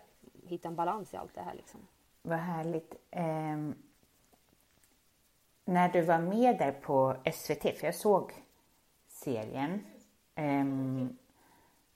hitta 0.44 0.68
en 0.68 0.76
balans 0.76 1.14
i 1.14 1.18
allt 1.18 1.34
det 1.34 1.42
här 1.42 1.54
liksom. 1.54 1.88
Vad 2.22 2.40
härligt. 2.40 2.96
Um 3.12 3.76
när 5.68 5.90
du 5.90 6.02
var 6.02 6.20
med 6.20 6.58
där 6.58 6.72
på 6.72 7.16
SVT, 7.34 7.62
för 7.62 7.86
jag 7.86 7.96
såg 7.96 8.34
serien. 9.08 9.86
Um, 10.36 11.18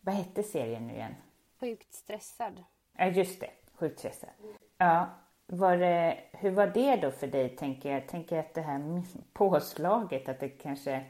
vad 0.01 0.15
hette 0.15 0.43
serien 0.43 0.87
nu 0.87 0.93
igen? 0.93 1.15
Sjukt 1.59 1.93
stressad. 1.93 2.63
Ja, 2.97 3.05
just 3.05 3.39
det. 3.39 3.49
Sjukt 3.73 3.99
stressad. 3.99 4.29
Ja, 4.77 5.09
var 5.47 5.77
det, 5.77 6.23
hur 6.31 6.51
var 6.51 6.67
det 6.67 6.95
då 6.95 7.11
för 7.11 7.27
dig, 7.27 7.55
tänker 7.55 7.91
jag? 7.91 8.07
Tänker 8.07 8.39
att 8.39 8.53
det 8.53 8.61
här 8.61 9.03
påslaget, 9.33 10.29
att 10.29 10.39
det 10.39 10.49
kanske... 10.49 11.05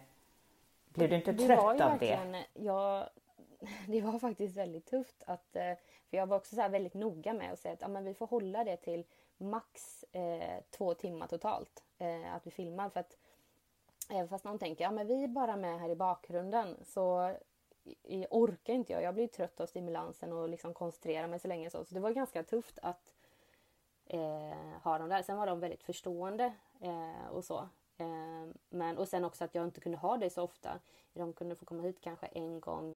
Blev 0.94 1.10
du 1.10 1.16
inte 1.16 1.34
trött 1.34 1.82
av 1.82 1.98
det? 2.00 2.46
Ja, 2.54 3.10
det 3.88 4.02
var 4.02 4.20
faktiskt 4.20 4.58
väldigt 4.58 4.86
tufft. 4.86 5.24
Att, 5.28 5.56
eh, 5.56 5.74
för 6.10 6.18
jag 6.18 6.28
var 6.28 6.38
också 6.38 6.56
så 6.56 6.68
väldigt 6.70 6.94
noga 6.94 7.34
med 7.34 7.54
att 7.54 7.60
säga 7.60 7.74
att 7.74 7.82
ja, 7.82 7.88
men 7.88 8.04
vi 8.04 8.14
får 8.14 8.28
hålla 8.28 8.64
det 8.64 8.78
till 8.78 9.06
max 9.38 10.04
eh, 10.12 10.60
två 10.70 10.94
timmar 10.94 11.28
totalt 11.28 11.84
eh, 11.98 12.36
att 12.36 12.48
vi 12.48 12.52
filmar. 12.52 12.90
För 12.90 13.00
att 13.00 13.18
även 14.10 14.28
fast 14.28 14.46
någon 14.46 14.60
tänker 14.60 14.84
ja 14.84 14.92
men 14.92 15.08
vi 15.08 15.24
är 15.24 15.28
bara 15.28 15.56
med 15.56 15.80
här 15.80 15.90
i 15.90 15.96
bakgrunden 15.96 16.78
så 16.84 17.36
i, 18.04 18.26
orkar 18.30 18.74
inte 18.74 18.94
jag. 18.94 19.04
Jag 19.04 19.14
blir 19.14 19.28
trött 19.28 19.60
av 19.60 19.66
stimulansen 19.66 20.34
och 20.34 20.50
liksom 20.50 20.74
koncentrera 20.74 21.28
mig 21.28 21.40
så 21.40 21.48
länge 21.48 21.70
så. 21.70 21.86
Så 21.86 21.94
det 21.94 22.00
var 22.00 22.12
ganska 22.12 22.44
tufft 22.44 22.80
att 22.82 23.14
eh, 24.06 24.80
ha 24.84 24.98
dem 24.98 25.10
där. 25.10 25.22
Sen 25.22 25.38
var 25.38 25.48
de 25.48 25.60
väldigt 25.60 25.84
förstående 25.84 26.54
eh, 26.82 27.28
och 27.32 27.46
så. 27.46 27.70
Ehm, 28.02 28.54
men, 28.70 28.98
och 28.98 29.08
sen 29.08 29.26
också 29.26 29.44
att 29.44 29.56
jag 29.56 29.66
inte 29.66 29.82
kunde 29.82 29.98
ha 29.98 30.18
dig 30.18 30.30
så 30.30 30.44
ofta. 30.44 30.80
De 31.14 31.34
kunde 31.34 31.56
få 31.56 31.66
komma 31.66 31.84
hit 31.84 32.02
kanske 32.02 32.26
en 32.26 32.60
gång 32.60 32.96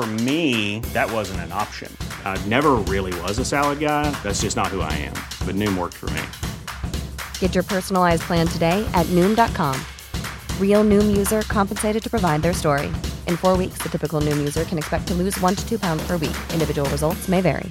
For 0.00 0.06
me, 0.24 0.80
that 0.94 1.12
wasn't 1.12 1.40
an 1.40 1.52
option. 1.52 1.94
I 2.24 2.42
never 2.48 2.76
really 2.88 3.12
was 3.20 3.38
a 3.38 3.44
salad 3.44 3.80
guy. 3.80 4.10
That's 4.22 4.40
just 4.40 4.56
not 4.56 4.68
who 4.68 4.80
I 4.80 4.92
am. 4.92 5.12
But 5.44 5.56
Noom 5.56 5.76
worked 5.76 5.96
for 6.00 6.08
me. 6.16 6.22
Get 7.38 7.54
your 7.54 7.64
personalized 7.64 8.22
plan 8.22 8.46
today 8.46 8.82
at 8.94 9.04
Noom.com. 9.08 9.76
Real 10.58 10.84
Noom 10.84 11.14
user 11.14 11.42
compensated 11.42 12.02
to 12.02 12.08
provide 12.08 12.40
their 12.40 12.54
story. 12.54 12.86
In 13.26 13.36
four 13.36 13.58
weeks, 13.58 13.82
the 13.82 13.90
typical 13.90 14.22
Noom 14.22 14.38
user 14.38 14.64
can 14.64 14.78
expect 14.78 15.06
to 15.08 15.14
lose 15.14 15.38
one 15.38 15.54
to 15.54 15.68
two 15.68 15.78
pounds 15.78 16.02
per 16.06 16.16
week. 16.16 16.38
Individual 16.54 16.88
results 16.88 17.28
may 17.28 17.42
vary. 17.42 17.70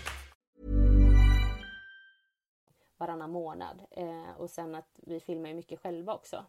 Varannan 3.00 3.32
månad. 3.32 3.82
Eh, 3.92 4.32
och 4.38 4.50
sen 4.50 4.76
att 4.76 4.88
vi 5.08 5.20
filmar 5.20 5.50
ju 5.50 5.56
mycket 5.56 5.80
själva 5.80 6.14
också. 6.14 6.46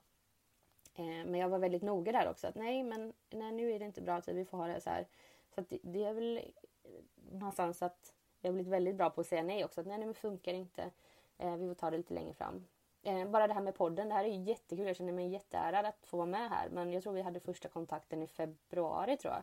Eh, 0.94 1.24
men 1.26 1.34
jag 1.34 1.48
var 1.48 1.58
väldigt 1.58 1.82
noga 1.82 2.12
där 2.12 2.28
också. 2.30 2.46
Att 2.46 2.54
nej, 2.54 2.82
men 2.82 3.12
nej, 3.30 3.52
nu 3.52 3.72
är 3.72 3.78
det 3.78 3.84
inte 3.84 4.02
bra 4.02 4.20
tid. 4.20 4.34
Vi 4.34 4.44
får 4.44 4.58
ha 4.58 4.66
det 4.66 4.80
så 4.80 4.90
här. 4.90 5.06
Så 5.54 5.60
det, 5.68 5.78
det, 5.82 6.04
är 6.04 6.14
väl 6.14 6.40
någonstans 7.32 7.82
att 7.82 8.14
jag 8.40 8.48
har 8.48 8.54
blivit 8.54 8.72
väldigt 8.72 8.96
bra 8.96 9.10
på 9.10 9.20
att 9.20 9.26
säga 9.26 9.42
nej 9.42 9.64
också. 9.64 9.80
Att 9.80 9.86
nej, 9.86 9.98
nu 9.98 10.14
funkar 10.14 10.54
inte. 10.54 10.90
Eh, 11.38 11.56
vi 11.56 11.68
får 11.68 11.74
ta 11.74 11.90
det 11.90 11.96
lite 11.96 12.14
längre 12.14 12.34
fram. 12.34 12.66
Eh, 13.02 13.28
bara 13.28 13.46
det 13.46 13.54
här 13.54 13.62
med 13.62 13.74
podden, 13.74 14.08
det 14.08 14.14
här 14.14 14.24
är 14.24 14.28
ju 14.28 14.42
jättekul. 14.42 14.86
Jag 14.86 14.96
känner 14.96 15.12
mig 15.12 15.28
jätteärad 15.28 15.86
att 15.86 16.06
få 16.06 16.16
vara 16.16 16.26
med 16.26 16.50
här. 16.50 16.68
Men 16.68 16.92
jag 16.92 17.02
tror 17.02 17.12
vi 17.12 17.22
hade 17.22 17.40
första 17.40 17.68
kontakten 17.68 18.22
i 18.22 18.26
februari 18.26 19.16
tror 19.16 19.34
jag. 19.34 19.42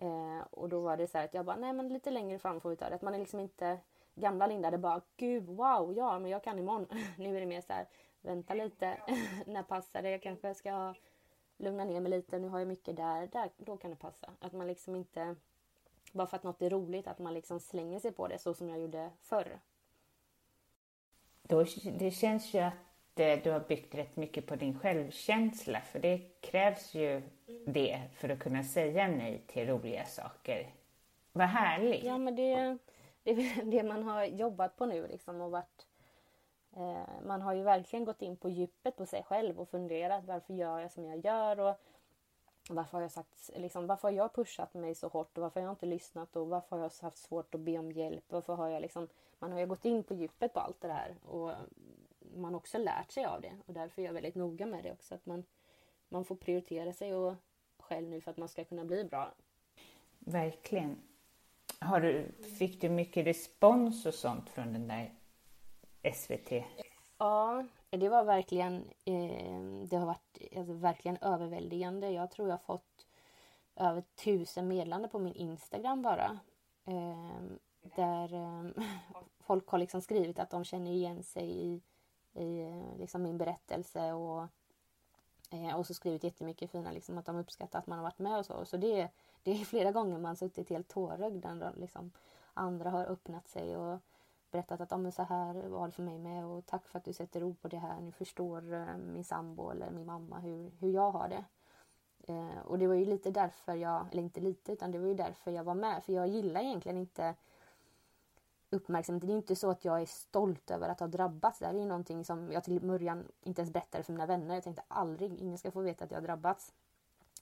Eh, 0.00 0.42
och 0.50 0.68
då 0.68 0.80
var 0.80 0.96
det 0.96 1.06
så 1.06 1.18
här 1.18 1.24
att 1.24 1.34
jag 1.34 1.44
bara, 1.44 1.56
nej 1.56 1.72
men 1.72 1.88
lite 1.88 2.10
längre 2.10 2.38
fram 2.38 2.60
får 2.60 2.70
vi 2.70 2.76
ta 2.76 2.88
det. 2.88 2.94
Att 2.94 3.02
man 3.02 3.14
är 3.14 3.18
liksom 3.18 3.40
inte 3.40 3.78
gamla 4.14 4.46
Linda, 4.46 4.70
det 4.70 4.78
bara 4.78 5.00
gud 5.16 5.46
wow, 5.46 5.94
ja 5.96 6.18
men 6.18 6.30
jag 6.30 6.44
kan 6.44 6.58
imorgon. 6.58 6.86
nu 7.18 7.36
är 7.36 7.40
det 7.40 7.46
mer 7.46 7.60
så 7.60 7.72
här, 7.72 7.88
vänta 8.20 8.54
lite, 8.54 8.98
när 9.46 9.62
passar 9.62 10.02
det? 10.02 10.10
Jag 10.10 10.22
kanske 10.22 10.54
ska 10.54 10.94
lugna 11.58 11.84
ner 11.84 12.00
mig 12.00 12.10
lite, 12.10 12.38
nu 12.38 12.48
har 12.48 12.58
jag 12.58 12.68
mycket 12.68 12.96
där, 12.96 13.26
där, 13.26 13.50
då 13.56 13.76
kan 13.76 13.90
det 13.90 13.96
passa. 13.96 14.30
Att 14.38 14.52
man 14.52 14.66
liksom 14.66 14.96
inte, 14.96 15.34
bara 16.12 16.26
för 16.26 16.36
att 16.36 16.42
något 16.42 16.62
är 16.62 16.70
roligt, 16.70 17.06
att 17.06 17.18
man 17.18 17.34
liksom 17.34 17.60
slänger 17.60 18.00
sig 18.00 18.12
på 18.12 18.28
det 18.28 18.38
så 18.38 18.54
som 18.54 18.68
jag 18.68 18.80
gjorde 18.80 19.10
förr. 19.20 19.60
Då, 21.42 21.64
det 21.98 22.10
känns 22.10 22.54
ju 22.54 22.58
att 22.58 22.74
eh, 23.20 23.38
du 23.44 23.50
har 23.50 23.60
byggt 23.60 23.94
rätt 23.94 24.16
mycket 24.16 24.46
på 24.46 24.56
din 24.56 24.78
självkänsla, 24.78 25.80
för 25.80 25.98
det 25.98 26.18
krävs 26.40 26.94
ju 26.94 27.22
det 27.66 28.02
för 28.14 28.28
att 28.28 28.38
kunna 28.38 28.64
säga 28.64 29.08
nej 29.08 29.42
till 29.46 29.66
roliga 29.66 30.04
saker. 30.04 30.74
Vad 31.32 31.46
härligt! 31.46 32.04
Ja, 32.04 32.18
men 32.18 32.36
det, 32.36 32.78
det 33.22 33.30
är 33.30 33.64
det 33.70 33.82
man 33.82 34.02
har 34.02 34.24
jobbat 34.24 34.76
på 34.76 34.86
nu 34.86 35.06
liksom 35.06 35.40
och 35.40 35.50
varit 35.50 35.87
Eh, 36.76 37.24
man 37.26 37.42
har 37.42 37.54
ju 37.54 37.62
verkligen 37.62 38.04
gått 38.04 38.22
in 38.22 38.36
på 38.36 38.48
djupet 38.48 38.96
på 38.96 39.06
sig 39.06 39.22
själv 39.22 39.60
och 39.60 39.68
funderat 39.68 40.24
varför 40.24 40.54
gör 40.54 40.78
jag 40.78 40.92
som 40.92 41.04
jag 41.04 41.24
gör 41.24 41.60
och 41.60 41.76
varför 42.70 42.92
har 42.92 43.02
jag 43.02 43.12
sagt, 43.12 43.50
liksom, 43.56 43.86
varför 43.86 44.08
har 44.08 44.16
jag 44.16 44.34
pushat 44.34 44.74
mig 44.74 44.94
så 44.94 45.08
hårt 45.08 45.38
och 45.38 45.42
varför 45.42 45.60
har 45.60 45.66
jag 45.66 45.72
inte 45.72 45.86
lyssnat 45.86 46.36
och 46.36 46.48
varför 46.48 46.76
har 46.76 46.82
jag 46.82 46.92
haft 47.02 47.18
svårt 47.18 47.54
att 47.54 47.60
be 47.60 47.78
om 47.78 47.92
hjälp? 47.92 48.24
Varför 48.28 48.54
har 48.54 48.68
jag 48.68 48.82
liksom, 48.82 49.08
man 49.38 49.52
har 49.52 49.60
ju 49.60 49.66
gått 49.66 49.84
in 49.84 50.02
på 50.02 50.14
djupet 50.14 50.52
på 50.52 50.60
allt 50.60 50.80
det 50.80 50.92
här 50.92 51.16
och 51.22 51.52
man 52.34 52.54
har 52.54 52.56
också 52.56 52.78
lärt 52.78 53.10
sig 53.10 53.24
av 53.24 53.40
det 53.40 53.52
och 53.66 53.74
därför 53.74 54.02
är 54.02 54.06
jag 54.06 54.12
väldigt 54.12 54.34
noga 54.34 54.66
med 54.66 54.84
det 54.84 54.92
också 54.92 55.14
att 55.14 55.26
man, 55.26 55.44
man 56.08 56.24
får 56.24 56.36
prioritera 56.36 56.92
sig 56.92 57.14
och 57.14 57.34
själv 57.78 58.08
nu 58.08 58.20
för 58.20 58.30
att 58.30 58.36
man 58.36 58.48
ska 58.48 58.64
kunna 58.64 58.84
bli 58.84 59.04
bra. 59.04 59.34
Verkligen. 60.18 60.96
Har 61.80 62.00
du, 62.00 62.32
fick 62.58 62.80
du 62.80 62.88
mycket 62.88 63.26
respons 63.26 64.06
och 64.06 64.14
sånt 64.14 64.50
från 64.50 64.72
den 64.72 64.88
där 64.88 65.14
SVT? 66.02 66.64
Ja, 67.18 67.64
det 67.90 68.08
var 68.08 68.24
verkligen, 68.24 68.76
eh, 69.04 69.60
det 69.88 69.96
har 69.96 70.06
varit 70.06 70.56
alltså, 70.56 70.72
verkligen 70.72 71.16
överväldigande. 71.20 72.10
Jag 72.10 72.30
tror 72.30 72.48
jag 72.48 72.54
har 72.54 72.74
fått 72.74 73.06
över 73.76 74.02
tusen 74.14 74.68
meddelanden 74.68 75.10
på 75.10 75.18
min 75.18 75.34
Instagram 75.34 76.02
bara. 76.02 76.38
Eh, 76.84 77.42
där 77.96 78.34
eh, 78.34 78.84
folk 79.40 79.68
har 79.68 79.78
liksom 79.78 80.00
skrivit 80.00 80.38
att 80.38 80.50
de 80.50 80.64
känner 80.64 80.90
igen 80.90 81.22
sig 81.22 81.50
i, 81.50 81.82
i 82.32 82.60
eh, 82.60 82.98
liksom 82.98 83.22
min 83.22 83.38
berättelse 83.38 84.12
och, 84.12 84.46
eh, 85.50 85.76
och 85.76 85.86
så 85.86 85.94
skrivit 85.94 86.24
jättemycket 86.24 86.70
fina 86.70 86.92
liksom, 86.92 87.18
att 87.18 87.26
de 87.26 87.36
uppskattar 87.36 87.78
att 87.78 87.86
man 87.86 87.98
har 87.98 88.04
varit 88.04 88.18
med 88.18 88.38
och 88.38 88.46
så. 88.46 88.64
Så 88.64 88.76
det, 88.76 89.08
det 89.42 89.50
är 89.60 89.64
flera 89.64 89.92
gånger 89.92 90.18
man 90.18 90.36
suttit 90.36 90.70
helt 90.70 90.88
tårögd 90.88 91.44
när 91.44 91.72
liksom, 91.76 92.12
andra 92.54 92.90
har 92.90 93.04
öppnat 93.04 93.48
sig 93.48 93.76
och 93.76 93.98
berättat 94.50 94.80
att 94.80 94.92
ah, 94.92 95.10
så 95.10 95.22
här 95.22 95.54
var 95.54 95.86
det 95.86 95.92
för 95.92 96.02
mig 96.02 96.18
med 96.18 96.44
och 96.44 96.66
tack 96.66 96.88
för 96.88 96.98
att 96.98 97.04
du 97.04 97.12
sätter 97.12 97.42
ord 97.42 97.60
på 97.60 97.68
det 97.68 97.78
här. 97.78 98.00
Nu 98.00 98.12
förstår 98.12 98.74
eh, 98.74 98.96
min 98.96 99.24
sambo 99.24 99.70
eller 99.70 99.90
min 99.90 100.06
mamma 100.06 100.38
hur, 100.38 100.70
hur 100.80 100.90
jag 100.90 101.10
har 101.10 101.28
det. 101.28 101.44
Eh, 102.32 102.58
och 102.64 102.78
det 102.78 102.86
var 102.86 102.94
ju 102.94 103.04
lite 103.04 103.30
därför 103.30 103.74
jag, 103.74 104.06
eller 104.12 104.22
inte 104.22 104.40
lite, 104.40 104.72
utan 104.72 104.90
det 104.90 104.98
var 104.98 105.06
ju 105.06 105.14
därför 105.14 105.50
jag 105.50 105.64
var 105.64 105.74
med. 105.74 106.04
För 106.04 106.12
jag 106.12 106.28
gillar 106.28 106.60
egentligen 106.60 106.98
inte 106.98 107.34
uppmärksamhet. 108.70 109.26
Det 109.26 109.32
är 109.32 109.36
inte 109.36 109.56
så 109.56 109.70
att 109.70 109.84
jag 109.84 110.02
är 110.02 110.06
stolt 110.06 110.70
över 110.70 110.88
att 110.88 111.00
ha 111.00 111.06
drabbats. 111.06 111.58
Det 111.58 111.66
här 111.66 111.74
är 111.74 111.78
ju 111.78 111.84
någonting 111.84 112.24
som 112.24 112.52
jag 112.52 112.64
till 112.64 112.80
början 112.80 113.24
inte 113.42 113.62
ens 113.62 113.72
berättade 113.72 114.04
för 114.04 114.12
mina 114.12 114.26
vänner. 114.26 114.54
Jag 114.54 114.64
tänkte 114.64 114.82
aldrig, 114.88 115.34
ingen 115.34 115.58
ska 115.58 115.70
få 115.70 115.80
veta 115.80 116.04
att 116.04 116.10
jag 116.10 116.18
har 116.18 116.26
drabbats. 116.26 116.72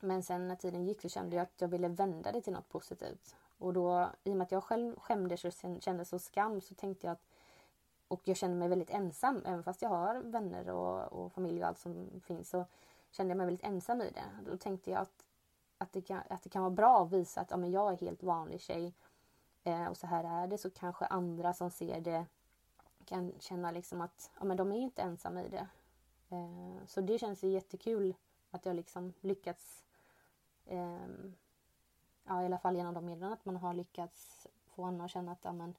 Men 0.00 0.22
sen 0.22 0.48
när 0.48 0.56
tiden 0.56 0.84
gick 0.84 1.00
så 1.00 1.08
kände 1.08 1.36
jag 1.36 1.42
att 1.42 1.60
jag 1.60 1.68
ville 1.68 1.88
vända 1.88 2.32
det 2.32 2.40
till 2.40 2.52
något 2.52 2.68
positivt. 2.68 3.36
Och 3.58 3.72
då, 3.72 4.10
i 4.24 4.32
och 4.32 4.36
med 4.36 4.44
att 4.44 4.52
jag 4.52 4.64
själv 4.64 4.96
skämdes 4.98 5.44
och 5.44 5.52
kände 5.80 6.04
så 6.04 6.18
skam 6.18 6.60
så 6.60 6.74
tänkte 6.74 7.06
jag 7.06 7.12
att 7.12 7.26
och 8.08 8.20
jag 8.24 8.36
kände 8.36 8.56
mig 8.56 8.68
väldigt 8.68 8.90
ensam, 8.90 9.42
även 9.46 9.62
fast 9.62 9.82
jag 9.82 9.88
har 9.88 10.14
vänner 10.14 10.70
och, 10.70 11.12
och 11.12 11.32
familj 11.32 11.62
och 11.62 11.68
allt 11.68 11.78
som 11.78 12.20
finns 12.24 12.50
så 12.50 12.64
kände 13.10 13.30
jag 13.30 13.36
mig 13.36 13.46
väldigt 13.46 13.66
ensam 13.66 14.00
i 14.00 14.10
det. 14.10 14.50
Då 14.50 14.56
tänkte 14.56 14.90
jag 14.90 15.00
att, 15.00 15.24
att, 15.78 15.92
det, 15.92 16.02
kan, 16.02 16.22
att 16.28 16.42
det 16.42 16.48
kan 16.48 16.62
vara 16.62 16.70
bra 16.70 17.02
att 17.02 17.12
visa 17.12 17.40
att 17.40 17.50
ja, 17.50 17.56
men 17.56 17.70
jag 17.70 17.92
är 17.92 17.96
helt 17.96 18.22
vanlig 18.22 18.60
tjej 18.60 18.94
eh, 19.64 19.86
och 19.86 19.96
så 19.96 20.06
här 20.06 20.42
är 20.42 20.46
det 20.46 20.58
så 20.58 20.70
kanske 20.70 21.04
andra 21.06 21.54
som 21.54 21.70
ser 21.70 22.00
det 22.00 22.26
kan 23.04 23.32
känna 23.38 23.70
liksom 23.70 24.00
att 24.00 24.30
ja, 24.38 24.44
men 24.44 24.56
de 24.56 24.72
är 24.72 24.76
inte 24.76 25.02
ensamma 25.02 25.42
i 25.42 25.48
det. 25.48 25.66
Eh, 26.28 26.86
så 26.86 27.00
det 27.00 27.18
känns 27.18 27.42
jättekul 27.42 28.14
att 28.50 28.66
jag 28.66 28.76
liksom 28.76 29.12
lyckats 29.20 29.84
eh, 30.66 31.06
ja, 32.26 32.42
i 32.42 32.46
alla 32.46 32.58
fall 32.58 32.76
genom 32.76 32.94
de 32.94 33.06
medlen 33.06 33.32
att 33.32 33.44
man 33.44 33.56
har 33.56 33.74
lyckats 33.74 34.46
få 34.74 34.84
andra 34.84 35.04
att 35.04 35.10
känna 35.10 35.32
att 35.32 35.38
ja, 35.42 35.52
men, 35.52 35.74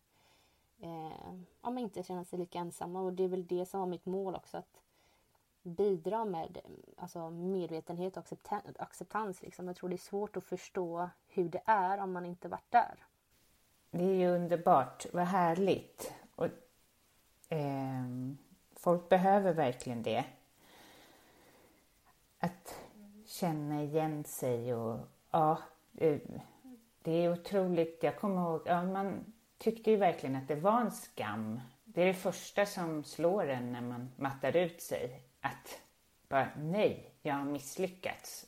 eh, 0.80 1.34
ja, 1.62 1.70
men 1.70 1.78
inte 1.78 2.04
känna 2.04 2.24
sig 2.24 2.40
lika 2.40 2.60
ensamma. 2.60 3.02
Och 3.02 3.14
det 3.14 3.24
är 3.24 3.28
väl 3.28 3.48
det 3.48 3.66
som 3.66 3.80
var 3.80 3.88
mitt 3.88 4.06
mål 4.06 4.36
också. 4.36 4.58
Att 4.58 4.82
bidra 5.64 6.26
med 6.26 6.58
alltså, 6.98 7.30
medvetenhet 7.30 8.18
och 8.18 8.26
acceptans. 8.80 9.42
Liksom. 9.42 9.68
Jag 9.68 9.76
tror 9.76 9.90
det 9.90 9.96
är 9.96 9.98
svårt 9.98 10.38
att 10.38 10.44
förstå 10.44 11.10
hur 11.28 11.50
det 11.50 11.62
är 11.66 11.98
om 11.98 12.12
man 12.12 12.26
inte 12.26 12.48
varit 12.48 12.72
där. 12.72 13.06
Det 13.92 14.04
är 14.04 14.16
ju 14.16 14.28
underbart. 14.28 15.06
Vad 15.14 15.26
härligt. 15.26 16.14
Och, 16.36 16.48
eh, 17.50 18.06
folk 18.76 19.10
behöver 19.10 19.54
verkligen 19.54 20.04
det. 20.04 20.26
Att 22.40 22.76
känna 23.26 23.84
igen 23.84 24.24
sig 24.24 24.76
och 24.76 25.00
ja, 25.32 25.58
det 27.04 27.12
är 27.12 27.32
otroligt, 27.32 28.04
jag 28.04 28.18
kommer 28.18 28.42
ihåg, 28.42 28.62
ja, 28.66 28.84
man 28.84 29.34
tyckte 29.58 29.92
ju 29.92 29.98
verkligen 29.98 30.36
att 30.36 30.48
det 30.48 30.56
var 30.56 30.82
en 30.82 30.92
skam. 30.92 31.60
Det 31.84 32.02
är 32.02 32.06
det 32.06 32.14
första 32.14 32.66
som 32.66 33.04
slår 33.04 33.48
en 33.48 33.72
när 33.72 33.82
man 33.82 34.10
mattar 34.16 34.56
ut 34.56 34.82
sig. 34.82 35.22
Att 35.42 35.82
bara, 36.30 36.48
nej, 36.58 37.12
jag 37.22 37.34
har 37.34 37.46
misslyckats. 37.46 38.46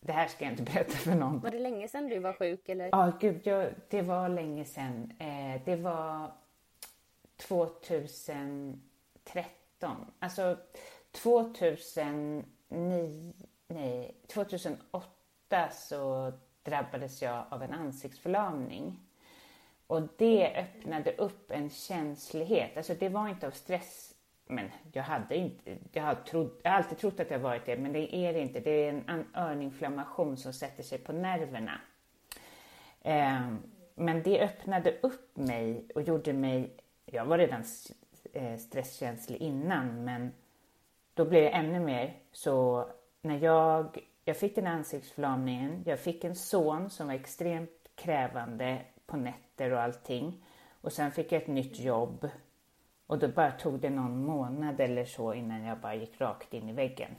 Det 0.00 0.12
här 0.12 0.28
ska 0.28 0.44
jag 0.44 0.52
inte 0.52 0.62
berätta 0.72 0.92
för 0.92 1.14
någon. 1.14 1.40
Var 1.40 1.50
det 1.50 1.58
länge 1.58 1.88
sedan 1.88 2.08
du 2.08 2.18
var 2.18 2.32
sjuk 2.32 2.68
eller? 2.68 2.88
Ja, 2.92 3.12
gud, 3.20 3.46
jag, 3.46 3.74
det 3.88 4.02
var 4.02 4.28
länge 4.28 4.64
sedan. 4.64 5.12
Eh, 5.18 5.62
det 5.64 5.76
var 5.76 6.32
2013. 7.36 8.80
Alltså 10.18 10.56
2009, 11.12 13.32
nej, 13.68 14.14
2008 14.26 15.70
så 15.70 16.32
drabbades 16.62 17.22
jag 17.22 17.44
av 17.48 17.62
en 17.62 17.72
ansiktsförlamning. 17.72 18.98
Och 19.86 20.02
det 20.16 20.56
öppnade 20.56 21.12
upp 21.12 21.50
en 21.50 21.70
känslighet. 21.70 22.76
Alltså 22.76 22.94
det 22.94 23.08
var 23.08 23.28
inte 23.28 23.46
av 23.46 23.50
stress, 23.50 24.14
men 24.46 24.70
jag 24.92 25.02
hade 25.02 25.36
inte, 25.36 25.76
jag 25.92 26.02
har, 26.02 26.14
trott, 26.14 26.60
jag 26.62 26.70
har 26.70 26.78
alltid 26.78 26.98
trott 26.98 27.20
att 27.20 27.30
jag 27.30 27.38
varit 27.38 27.66
det, 27.66 27.76
men 27.76 27.92
det 27.92 28.16
är 28.16 28.32
det 28.32 28.40
inte. 28.40 28.60
Det 28.60 28.70
är 28.70 28.88
en 29.06 29.26
öroninflammation 29.34 30.36
som 30.36 30.52
sätter 30.52 30.82
sig 30.82 30.98
på 30.98 31.12
nerverna. 31.12 31.80
Eh, 33.02 33.52
men 33.94 34.22
det 34.22 34.40
öppnade 34.40 34.98
upp 35.02 35.36
mig 35.36 35.86
och 35.94 36.02
gjorde 36.02 36.32
mig, 36.32 36.76
jag 37.06 37.24
var 37.24 37.38
redan 37.38 37.64
eh, 38.32 38.56
stresskänslig 38.56 39.36
innan 39.36 40.04
men 40.04 40.32
då 41.14 41.24
blev 41.24 41.42
det 41.42 41.50
ännu 41.50 41.80
mer. 41.80 42.18
Så 42.32 42.86
när 43.22 43.38
jag, 43.38 43.98
jag 44.24 44.36
fick 44.36 44.54
den 44.54 44.66
ansiktsförlamningen, 44.66 45.82
jag 45.86 46.00
fick 46.00 46.24
en 46.24 46.36
son 46.36 46.90
som 46.90 47.06
var 47.06 47.14
extremt 47.14 47.90
krävande 47.94 48.82
på 49.06 49.16
nätter 49.16 49.72
och 49.72 49.80
allting. 49.80 50.44
Och 50.80 50.92
sen 50.92 51.10
fick 51.10 51.32
jag 51.32 51.42
ett 51.42 51.48
nytt 51.48 51.78
jobb 51.78 52.28
och 53.06 53.18
då 53.18 53.28
bara 53.28 53.52
tog 53.52 53.80
det 53.80 53.90
någon 53.90 54.24
månad 54.24 54.80
eller 54.80 55.04
så 55.04 55.34
innan 55.34 55.64
jag 55.64 55.78
bara 55.80 55.94
gick 55.94 56.20
rakt 56.20 56.54
in 56.54 56.68
i 56.68 56.72
väggen. 56.72 57.10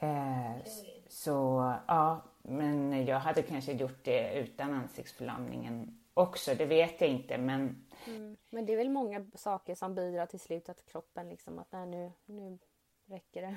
Eh, 0.00 0.64
så 1.08 1.74
ja, 1.88 2.22
men 2.42 3.06
jag 3.06 3.18
hade 3.18 3.42
kanske 3.42 3.72
gjort 3.72 4.04
det 4.04 4.38
utan 4.38 4.74
ansiktsförlamningen 4.74 5.98
också, 6.14 6.54
det 6.54 6.66
vet 6.66 7.00
jag 7.00 7.10
inte 7.10 7.38
men... 7.38 7.86
Mm. 8.06 8.36
Men 8.50 8.66
det 8.66 8.72
är 8.72 8.76
väl 8.76 8.90
många 8.90 9.26
saker 9.34 9.74
som 9.74 9.94
bidrar 9.94 10.26
till 10.26 10.40
slut 10.40 10.68
att 10.68 10.84
kroppen 10.84 11.28
liksom 11.28 11.58
att 11.58 11.72
nej, 11.72 11.86
nu, 11.86 12.12
nu 12.26 12.58
räcker 13.06 13.42
det. 13.42 13.56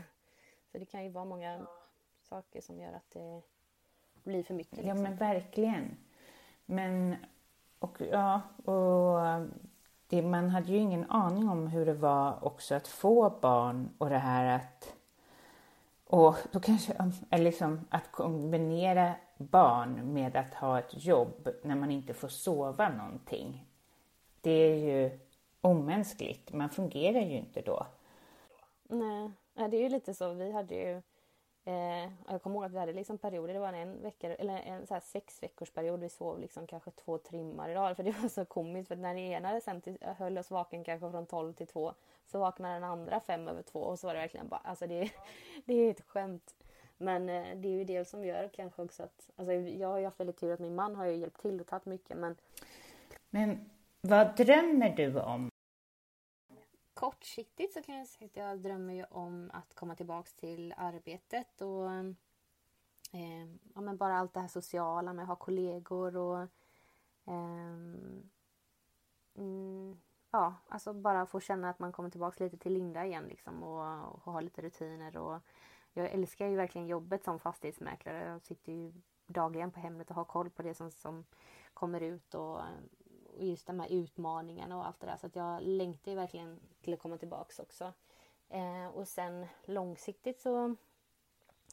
Så 0.76 0.80
det 0.80 0.86
kan 0.86 1.04
ju 1.04 1.10
vara 1.10 1.26
många 1.26 1.54
ja. 1.54 1.66
saker 2.22 2.62
som 2.62 2.80
gör 2.80 2.94
att 2.94 3.12
det 3.12 3.42
blir 4.24 4.44
för 4.44 4.54
mycket. 4.54 4.78
Liksom. 4.78 4.98
Ja 4.98 5.04
men 5.04 5.16
verkligen. 5.16 5.98
Men 6.66 7.16
och 7.80 8.02
ja, 8.12 8.42
och 8.66 9.20
det, 10.08 10.22
man 10.22 10.50
hade 10.50 10.72
ju 10.72 10.78
ingen 10.78 11.12
aning 11.12 11.50
om 11.50 11.68
hur 11.68 11.86
det 11.86 11.94
var 11.94 12.46
också 12.46 12.76
att 12.76 12.88
få 12.88 13.30
barn 13.42 13.90
och 13.98 14.10
det 14.10 14.18
här 14.18 14.56
att 14.56 14.96
och 16.06 16.36
då 16.52 16.60
kanske, 16.60 17.08
liksom 17.32 17.88
att 17.90 18.12
kombinera 18.12 19.16
barn 19.38 20.14
med 20.14 20.36
att 20.36 20.54
ha 20.54 20.80
ett 20.80 21.06
jobb 21.06 21.50
när 21.64 21.76
man 21.76 21.92
inte 21.92 22.14
får 22.14 22.28
sova 22.28 22.90
någonting. 22.90 23.66
Det 24.42 24.52
är 24.52 24.76
ju 24.76 25.20
omänskligt. 25.62 26.54
Man 26.54 26.70
fungerar 26.70 27.22
ju 27.22 27.38
inte 27.38 27.62
då. 27.62 27.88
Nej, 28.84 29.32
det 29.56 29.78
är 29.78 29.82
ju 29.82 29.90
lite 29.90 30.14
så. 30.14 30.34
Vi 30.34 30.52
hade 30.52 30.76
ju 30.76 31.02
Eh, 31.68 32.10
jag 32.28 32.42
kommer 32.42 32.56
ihåg 32.56 32.66
att 32.66 32.72
vi 32.72 32.80
hade 32.80 32.94
liksom 32.94 33.18
perioder, 33.18 33.54
det 33.54 33.60
var 33.60 33.74
en 33.74 34.02
vecka 34.02 34.36
eller 34.36 34.58
en 34.58 34.88
så 34.88 34.94
här 34.94 35.02
sex 35.02 35.44
veckors 35.44 35.70
period 35.70 36.00
vi 36.00 36.10
sov 36.10 36.40
liksom 36.40 36.68
kanske 36.68 36.92
två 36.92 37.18
timmar 37.18 37.70
idag. 37.70 37.96
För 37.96 38.04
det 38.04 38.12
var 38.22 38.30
så 38.30 38.46
komiskt 38.46 38.88
för 38.88 38.96
när 38.96 39.10
den 39.10 39.18
ena 39.18 39.62
sen 39.62 39.82
till, 39.82 39.98
höll 40.02 40.38
oss 40.38 40.52
vaken 40.52 40.84
kanske 40.84 41.12
från 41.12 41.26
12 41.26 41.54
till 41.54 41.68
2 41.68 41.94
så 42.26 42.40
vaknade 42.40 42.74
den 42.74 42.84
andra 42.84 43.20
fem 43.20 43.48
över 43.48 43.62
två 43.62 43.80
och 43.80 44.00
så 44.00 44.08
var 44.08 44.14
det 44.14 44.20
verkligen 44.20 44.48
bara, 44.48 44.62
alltså 44.64 44.88
det, 44.88 45.12
det 45.66 45.74
är 45.74 45.92
ett 45.92 46.02
skämt. 46.02 46.56
Men 46.98 47.30
eh, 47.30 47.56
det 47.56 47.68
är 47.68 47.74
ju 47.74 47.84
det 47.84 48.06
som 48.06 48.26
gör 48.26 48.50
kanske 48.54 48.82
också 48.82 49.04
att, 49.04 49.30
alltså 49.36 49.54
jag 49.54 49.88
har 49.88 49.98
ju 49.98 50.06
haft 50.06 50.20
väldigt 50.20 50.38
tur 50.38 50.54
att 50.54 50.60
min 50.60 50.76
man 50.76 50.96
har 50.96 51.06
ju 51.06 51.16
hjälpt 51.16 51.42
till 51.42 51.62
och 51.62 51.68
tagit 51.68 51.86
mycket 51.86 52.18
men 52.18 52.36
Men 53.30 53.70
vad 54.02 54.36
drömmer 54.36 54.96
du 54.96 55.20
om? 55.20 55.50
Kortsiktigt 56.96 57.74
så 57.74 57.82
kan 57.82 57.98
jag 57.98 58.08
säga 58.08 58.26
att 58.26 58.36
jag 58.36 58.60
drömmer 58.60 58.94
ju 58.94 59.04
om 59.04 59.52
att 59.54 59.76
komma 59.76 59.96
tillbaks 59.96 60.34
till 60.34 60.74
arbetet 60.78 61.62
och 61.62 61.92
eh, 61.92 63.46
ja, 63.76 63.82
men 63.82 63.98
bara 63.98 64.18
allt 64.18 64.34
det 64.34 64.40
här 64.40 64.48
sociala 64.48 65.14
med 65.14 65.24
att 65.24 65.30
ha 65.30 65.36
kollegor 65.36 66.18
och 66.18 66.42
eh, 67.26 67.76
mm, 69.36 70.02
ja, 70.32 70.56
alltså 70.68 70.94
bara 70.94 71.26
få 71.26 71.40
känna 71.40 71.70
att 71.70 71.80
man 71.80 71.92
kommer 71.92 72.10
tillbaks 72.10 72.40
lite 72.40 72.58
till 72.58 72.74
Linda 72.74 73.06
igen 73.06 73.24
liksom 73.24 73.64
och, 73.64 74.14
och 74.14 74.34
ha 74.34 74.42
lite 74.42 74.62
rutiner 74.62 75.18
och 75.18 75.42
jag 75.94 76.12
älskar 76.12 76.48
ju 76.48 76.56
verkligen 76.56 76.88
jobbet 76.88 77.24
som 77.24 77.40
fastighetsmäklare. 77.40 78.26
Jag 78.26 78.42
sitter 78.42 78.72
ju 78.74 78.94
dagligen 79.28 79.72
på 79.72 79.80
Hemnet 79.80 80.10
och 80.10 80.16
har 80.16 80.26
koll 80.26 80.50
på 80.50 80.62
det 80.62 80.74
som, 80.74 80.92
som 80.92 81.26
kommer 81.74 82.02
ut 82.02 82.34
och 82.34 82.60
och 83.38 83.46
just 83.46 83.68
de 83.68 83.80
här 83.80 83.92
utmaningarna 83.92 84.78
och 84.78 84.88
allt 84.88 85.00
det 85.00 85.08
där. 85.08 85.18
Så 85.18 85.28
att 85.28 85.36
jag 85.36 85.62
längtar 85.62 86.12
ju 86.12 86.18
verkligen 86.18 86.60
till 86.82 86.94
att 86.94 87.00
komma 87.00 87.18
tillbaks 87.18 87.60
också. 87.60 87.94
Eh, 88.50 88.88
och 88.88 89.08
sen 89.08 89.48
långsiktigt 89.66 90.42
så 90.42 90.76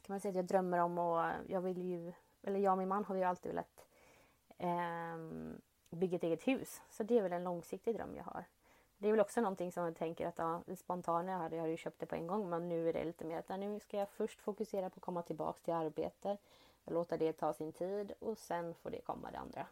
kan 0.02 0.12
man 0.12 0.20
säga 0.20 0.30
att 0.30 0.36
jag 0.36 0.44
drömmer 0.44 0.78
om 0.78 0.98
och 0.98 1.24
jag 1.48 1.60
vill 1.60 1.82
ju, 1.82 2.12
eller 2.42 2.58
jag 2.58 2.72
och 2.72 2.78
min 2.78 2.88
man 2.88 3.04
har 3.04 3.14
ju 3.14 3.24
alltid 3.24 3.52
velat 3.52 3.86
eh, 4.58 5.16
bygga 5.90 6.16
ett 6.16 6.24
eget 6.24 6.48
hus. 6.48 6.82
Så 6.90 7.02
det 7.02 7.18
är 7.18 7.22
väl 7.22 7.32
en 7.32 7.44
långsiktig 7.44 7.94
dröm 7.94 8.16
jag 8.16 8.24
har. 8.24 8.44
Det 8.98 9.08
är 9.08 9.12
väl 9.12 9.20
också 9.20 9.40
någonting 9.40 9.72
som 9.72 9.84
jag 9.84 9.96
tänker 9.96 10.26
att 10.26 10.38
ja, 10.38 10.62
spontant 10.76 11.28
jag 11.28 11.38
hade 11.38 11.56
jag 11.56 11.68
ju 11.68 11.76
köpt 11.76 11.98
det 11.98 12.06
på 12.06 12.14
en 12.14 12.26
gång 12.26 12.50
men 12.50 12.68
nu 12.68 12.88
är 12.88 12.92
det 12.92 13.04
lite 13.04 13.24
mer 13.24 13.38
att 13.38 13.48
ja, 13.48 13.56
nu 13.56 13.80
ska 13.80 13.96
jag 13.96 14.08
först 14.08 14.40
fokusera 14.40 14.90
på 14.90 14.96
att 14.96 15.02
komma 15.02 15.22
tillbaks 15.22 15.62
till 15.62 15.74
arbete. 15.74 16.36
Låta 16.84 17.16
det 17.16 17.32
ta 17.32 17.52
sin 17.52 17.72
tid 17.72 18.12
och 18.20 18.38
sen 18.38 18.74
får 18.74 18.90
det 18.90 19.00
komma 19.00 19.30
det 19.30 19.38
andra. 19.38 19.66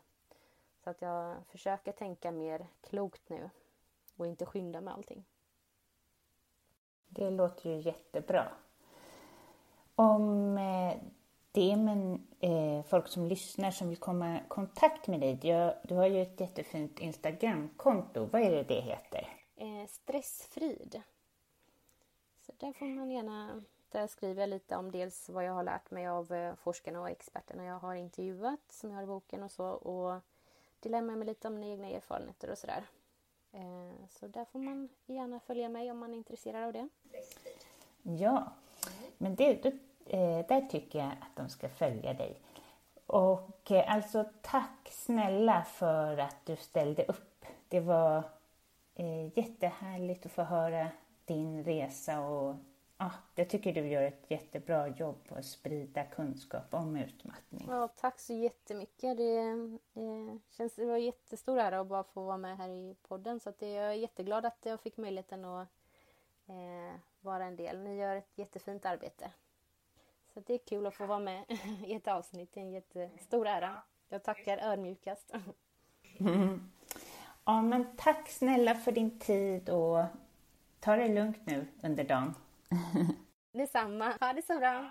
Så 0.85 0.91
att 0.91 1.03
jag 1.03 1.37
försöker 1.47 1.93
tänka 1.93 2.31
mer 2.31 2.67
klokt 2.81 3.29
nu 3.29 3.51
och 4.17 4.27
inte 4.27 4.47
skynda 4.47 4.81
med 4.81 4.95
allting. 4.95 5.25
Det 7.09 7.31
låter 7.31 7.71
ju 7.71 7.81
jättebra. 7.81 8.53
Om 9.95 10.59
eh, 10.59 10.97
det 11.53 11.73
är 11.73 11.77
med 11.77 12.21
eh, 12.41 12.85
folk 12.85 13.09
som 13.09 13.27
lyssnar 13.27 13.71
som 13.71 13.89
vill 13.89 13.99
komma 13.99 14.37
i 14.37 14.43
kontakt 14.49 15.07
med 15.07 15.21
dig. 15.21 15.35
Du, 15.35 15.75
du 15.89 15.95
har 15.95 16.07
ju 16.07 16.23
ett 16.23 16.41
jättefint 16.41 16.99
Instagramkonto. 16.99 18.25
Vad 18.25 18.43
är 18.43 18.51
det 18.51 18.63
det 18.63 18.81
heter? 18.81 19.29
Eh, 19.57 19.87
stressfrid. 19.89 21.03
Så 22.47 22.53
där 22.57 22.73
får 22.73 22.87
man 22.87 23.11
gärna... 23.11 23.63
Där 23.89 24.07
skriver 24.07 24.43
jag 24.43 24.51
lite 24.51 24.77
om 24.77 24.91
dels 24.91 25.29
vad 25.29 25.45
jag 25.45 25.53
har 25.53 25.63
lärt 25.63 25.91
mig 25.91 26.07
av 26.09 26.33
eh, 26.33 26.55
forskarna 26.55 27.01
och 27.01 27.11
experterna 27.11 27.65
jag 27.65 27.79
har 27.79 27.95
intervjuat 27.95 28.61
som 28.69 28.91
jag 28.91 28.97
har 28.97 29.03
i 29.03 29.07
boken 29.07 29.43
och 29.43 29.51
så. 29.51 29.67
Och 29.67 30.23
dela 30.81 31.01
med 31.01 31.19
mig 31.19 31.27
lite 31.27 31.49
om 31.49 31.55
mina 31.55 31.73
egna 31.73 31.89
erfarenheter 31.89 32.51
och 32.51 32.59
sådär. 32.59 32.85
Eh, 33.53 34.07
så 34.11 34.27
där 34.27 34.45
får 34.45 34.59
man 34.59 34.89
gärna 35.07 35.41
följa 35.41 35.69
mig 35.69 35.91
om 35.91 35.99
man 35.99 36.13
är 36.13 36.19
intresserad 36.19 36.65
av 36.65 36.73
det. 36.73 36.89
Ja, 38.03 38.53
men 39.19 39.35
det, 39.35 39.63
då, 39.63 39.69
eh, 40.07 40.47
där 40.47 40.69
tycker 40.69 40.99
jag 40.99 41.09
att 41.09 41.37
de 41.37 41.49
ska 41.49 41.69
följa 41.69 42.15
dig. 42.15 42.41
Och 43.07 43.71
eh, 43.71 43.95
alltså 43.95 44.25
tack 44.43 44.89
snälla 44.91 45.65
för 45.65 46.19
att 46.19 46.37
du 46.45 46.57
ställde 46.57 47.05
upp. 47.05 47.45
Det 47.69 47.81
var 47.81 48.23
jättehärligt 49.35 50.27
att 50.27 50.33
få 50.33 50.43
höra 50.43 50.89
din 51.25 51.65
resa 51.65 52.21
och 52.21 52.55
Ja, 53.01 53.11
jag 53.35 53.49
tycker 53.49 53.73
du 53.73 53.89
gör 53.89 54.03
ett 54.03 54.31
jättebra 54.31 54.89
jobb 54.89 55.25
på 55.29 55.35
att 55.35 55.45
sprida 55.45 56.05
kunskap 56.05 56.75
om 56.75 56.97
utmattning. 56.97 57.67
Ja, 57.69 57.89
tack 57.89 58.21
så 58.21 58.33
jättemycket. 58.33 59.17
Det, 59.17 59.39
eh, 59.95 60.37
känns, 60.51 60.75
det 60.75 60.85
var 60.85 60.95
en 60.95 61.05
jättestor 61.05 61.59
ära 61.59 61.81
att 61.81 61.87
bara 61.87 62.05
få 62.05 62.25
vara 62.25 62.37
med 62.37 62.57
här 62.57 62.69
i 62.69 62.97
podden. 63.09 63.41
Så 63.41 63.53
det, 63.59 63.71
jag 63.71 63.87
är 63.87 63.93
jätteglad 63.93 64.47
att 64.47 64.59
jag 64.63 64.81
fick 64.81 64.97
möjligheten 64.97 65.45
att 65.45 65.69
eh, 66.47 67.01
vara 67.21 67.45
en 67.45 67.57
del. 67.57 67.79
Ni 67.79 67.97
gör 67.97 68.17
ett 68.17 68.33
jättefint 68.35 68.87
arbete. 68.87 69.31
Så 70.35 70.41
det 70.41 70.55
är 70.55 70.59
kul 70.59 70.87
att 70.87 70.95
få 70.95 71.07
vara 71.07 71.19
med 71.19 71.45
i 71.87 71.95
ett 71.95 72.09
avsnitt. 72.09 72.53
Det 72.53 72.61
är 72.61 72.65
en 72.65 72.73
jättestor 72.73 73.47
ära. 73.47 73.83
Jag 74.09 74.23
tackar 74.25 74.59
ödmjukast. 74.59 75.35
Mm. 76.19 76.71
Ja, 77.45 77.63
men 77.63 77.97
tack 77.97 78.29
snälla 78.29 78.75
för 78.75 78.93
din 78.93 79.19
tid 79.19 79.71
och 79.71 80.05
ta 80.81 80.97
det 80.97 81.09
lugnt 81.09 81.47
nu 81.47 81.67
under 81.83 82.05
dagen. 82.05 82.35
Detsamma. 83.53 84.17
Ha 84.21 84.33
det 84.33 84.43
så 84.43 84.59
bra. 84.59 84.91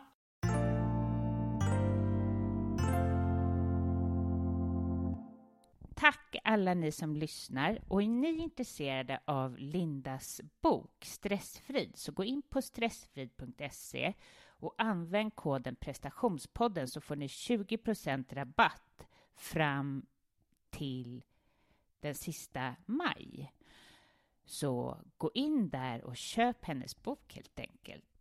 Tack 5.95 6.36
alla 6.43 6.73
ni 6.73 6.91
som 6.91 7.15
lyssnar 7.15 7.82
och 7.88 8.03
är 8.03 8.07
ni 8.07 8.38
intresserade 8.38 9.19
av 9.25 9.57
Lindas 9.57 10.41
bok 10.61 11.05
Stressfrid 11.05 11.97
så 11.97 12.11
gå 12.11 12.23
in 12.23 12.41
på 12.41 12.61
stressfrid.se 12.61 14.13
och 14.47 14.75
använd 14.77 15.36
koden 15.36 15.75
prestationspodden 15.75 16.88
så 16.88 17.01
får 17.01 17.15
ni 17.15 17.27
20 17.27 17.77
rabatt 18.30 19.07
fram 19.36 20.05
till 20.69 21.23
den 21.99 22.15
sista 22.15 22.75
maj. 22.86 23.53
Så 24.49 24.97
gå 25.17 25.31
in 25.33 25.69
där 25.69 26.03
och 26.03 26.17
köp 26.17 26.65
hennes 26.65 27.03
bok 27.03 27.33
helt 27.35 27.59
enkelt. 27.59 28.19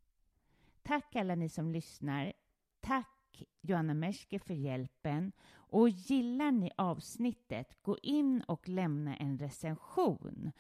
Tack 0.83 1.17
alla 1.17 1.35
ni 1.35 1.49
som 1.49 1.71
lyssnar. 1.73 2.33
Tack 2.81 3.43
Joanna 3.61 3.95
Merske 3.95 4.39
för 4.39 4.55
hjälpen. 4.55 5.33
Och 5.51 5.89
gillar 5.89 6.51
ni 6.51 6.71
avsnittet, 6.77 7.83
gå 7.83 7.99
in 8.03 8.43
och 8.43 8.69
lämna 8.69 9.17
en 9.17 9.39
recension. 9.39 10.53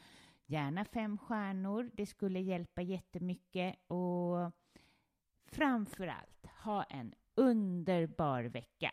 Gärna 0.46 0.84
fem 0.84 1.18
stjärnor, 1.18 1.90
det 1.94 2.06
skulle 2.06 2.40
hjälpa 2.40 2.82
jättemycket. 2.82 3.76
Och 3.86 4.52
framför 5.46 6.06
allt, 6.06 6.46
ha 6.64 6.82
en 6.82 7.14
underbar 7.34 8.44
vecka. 8.44 8.92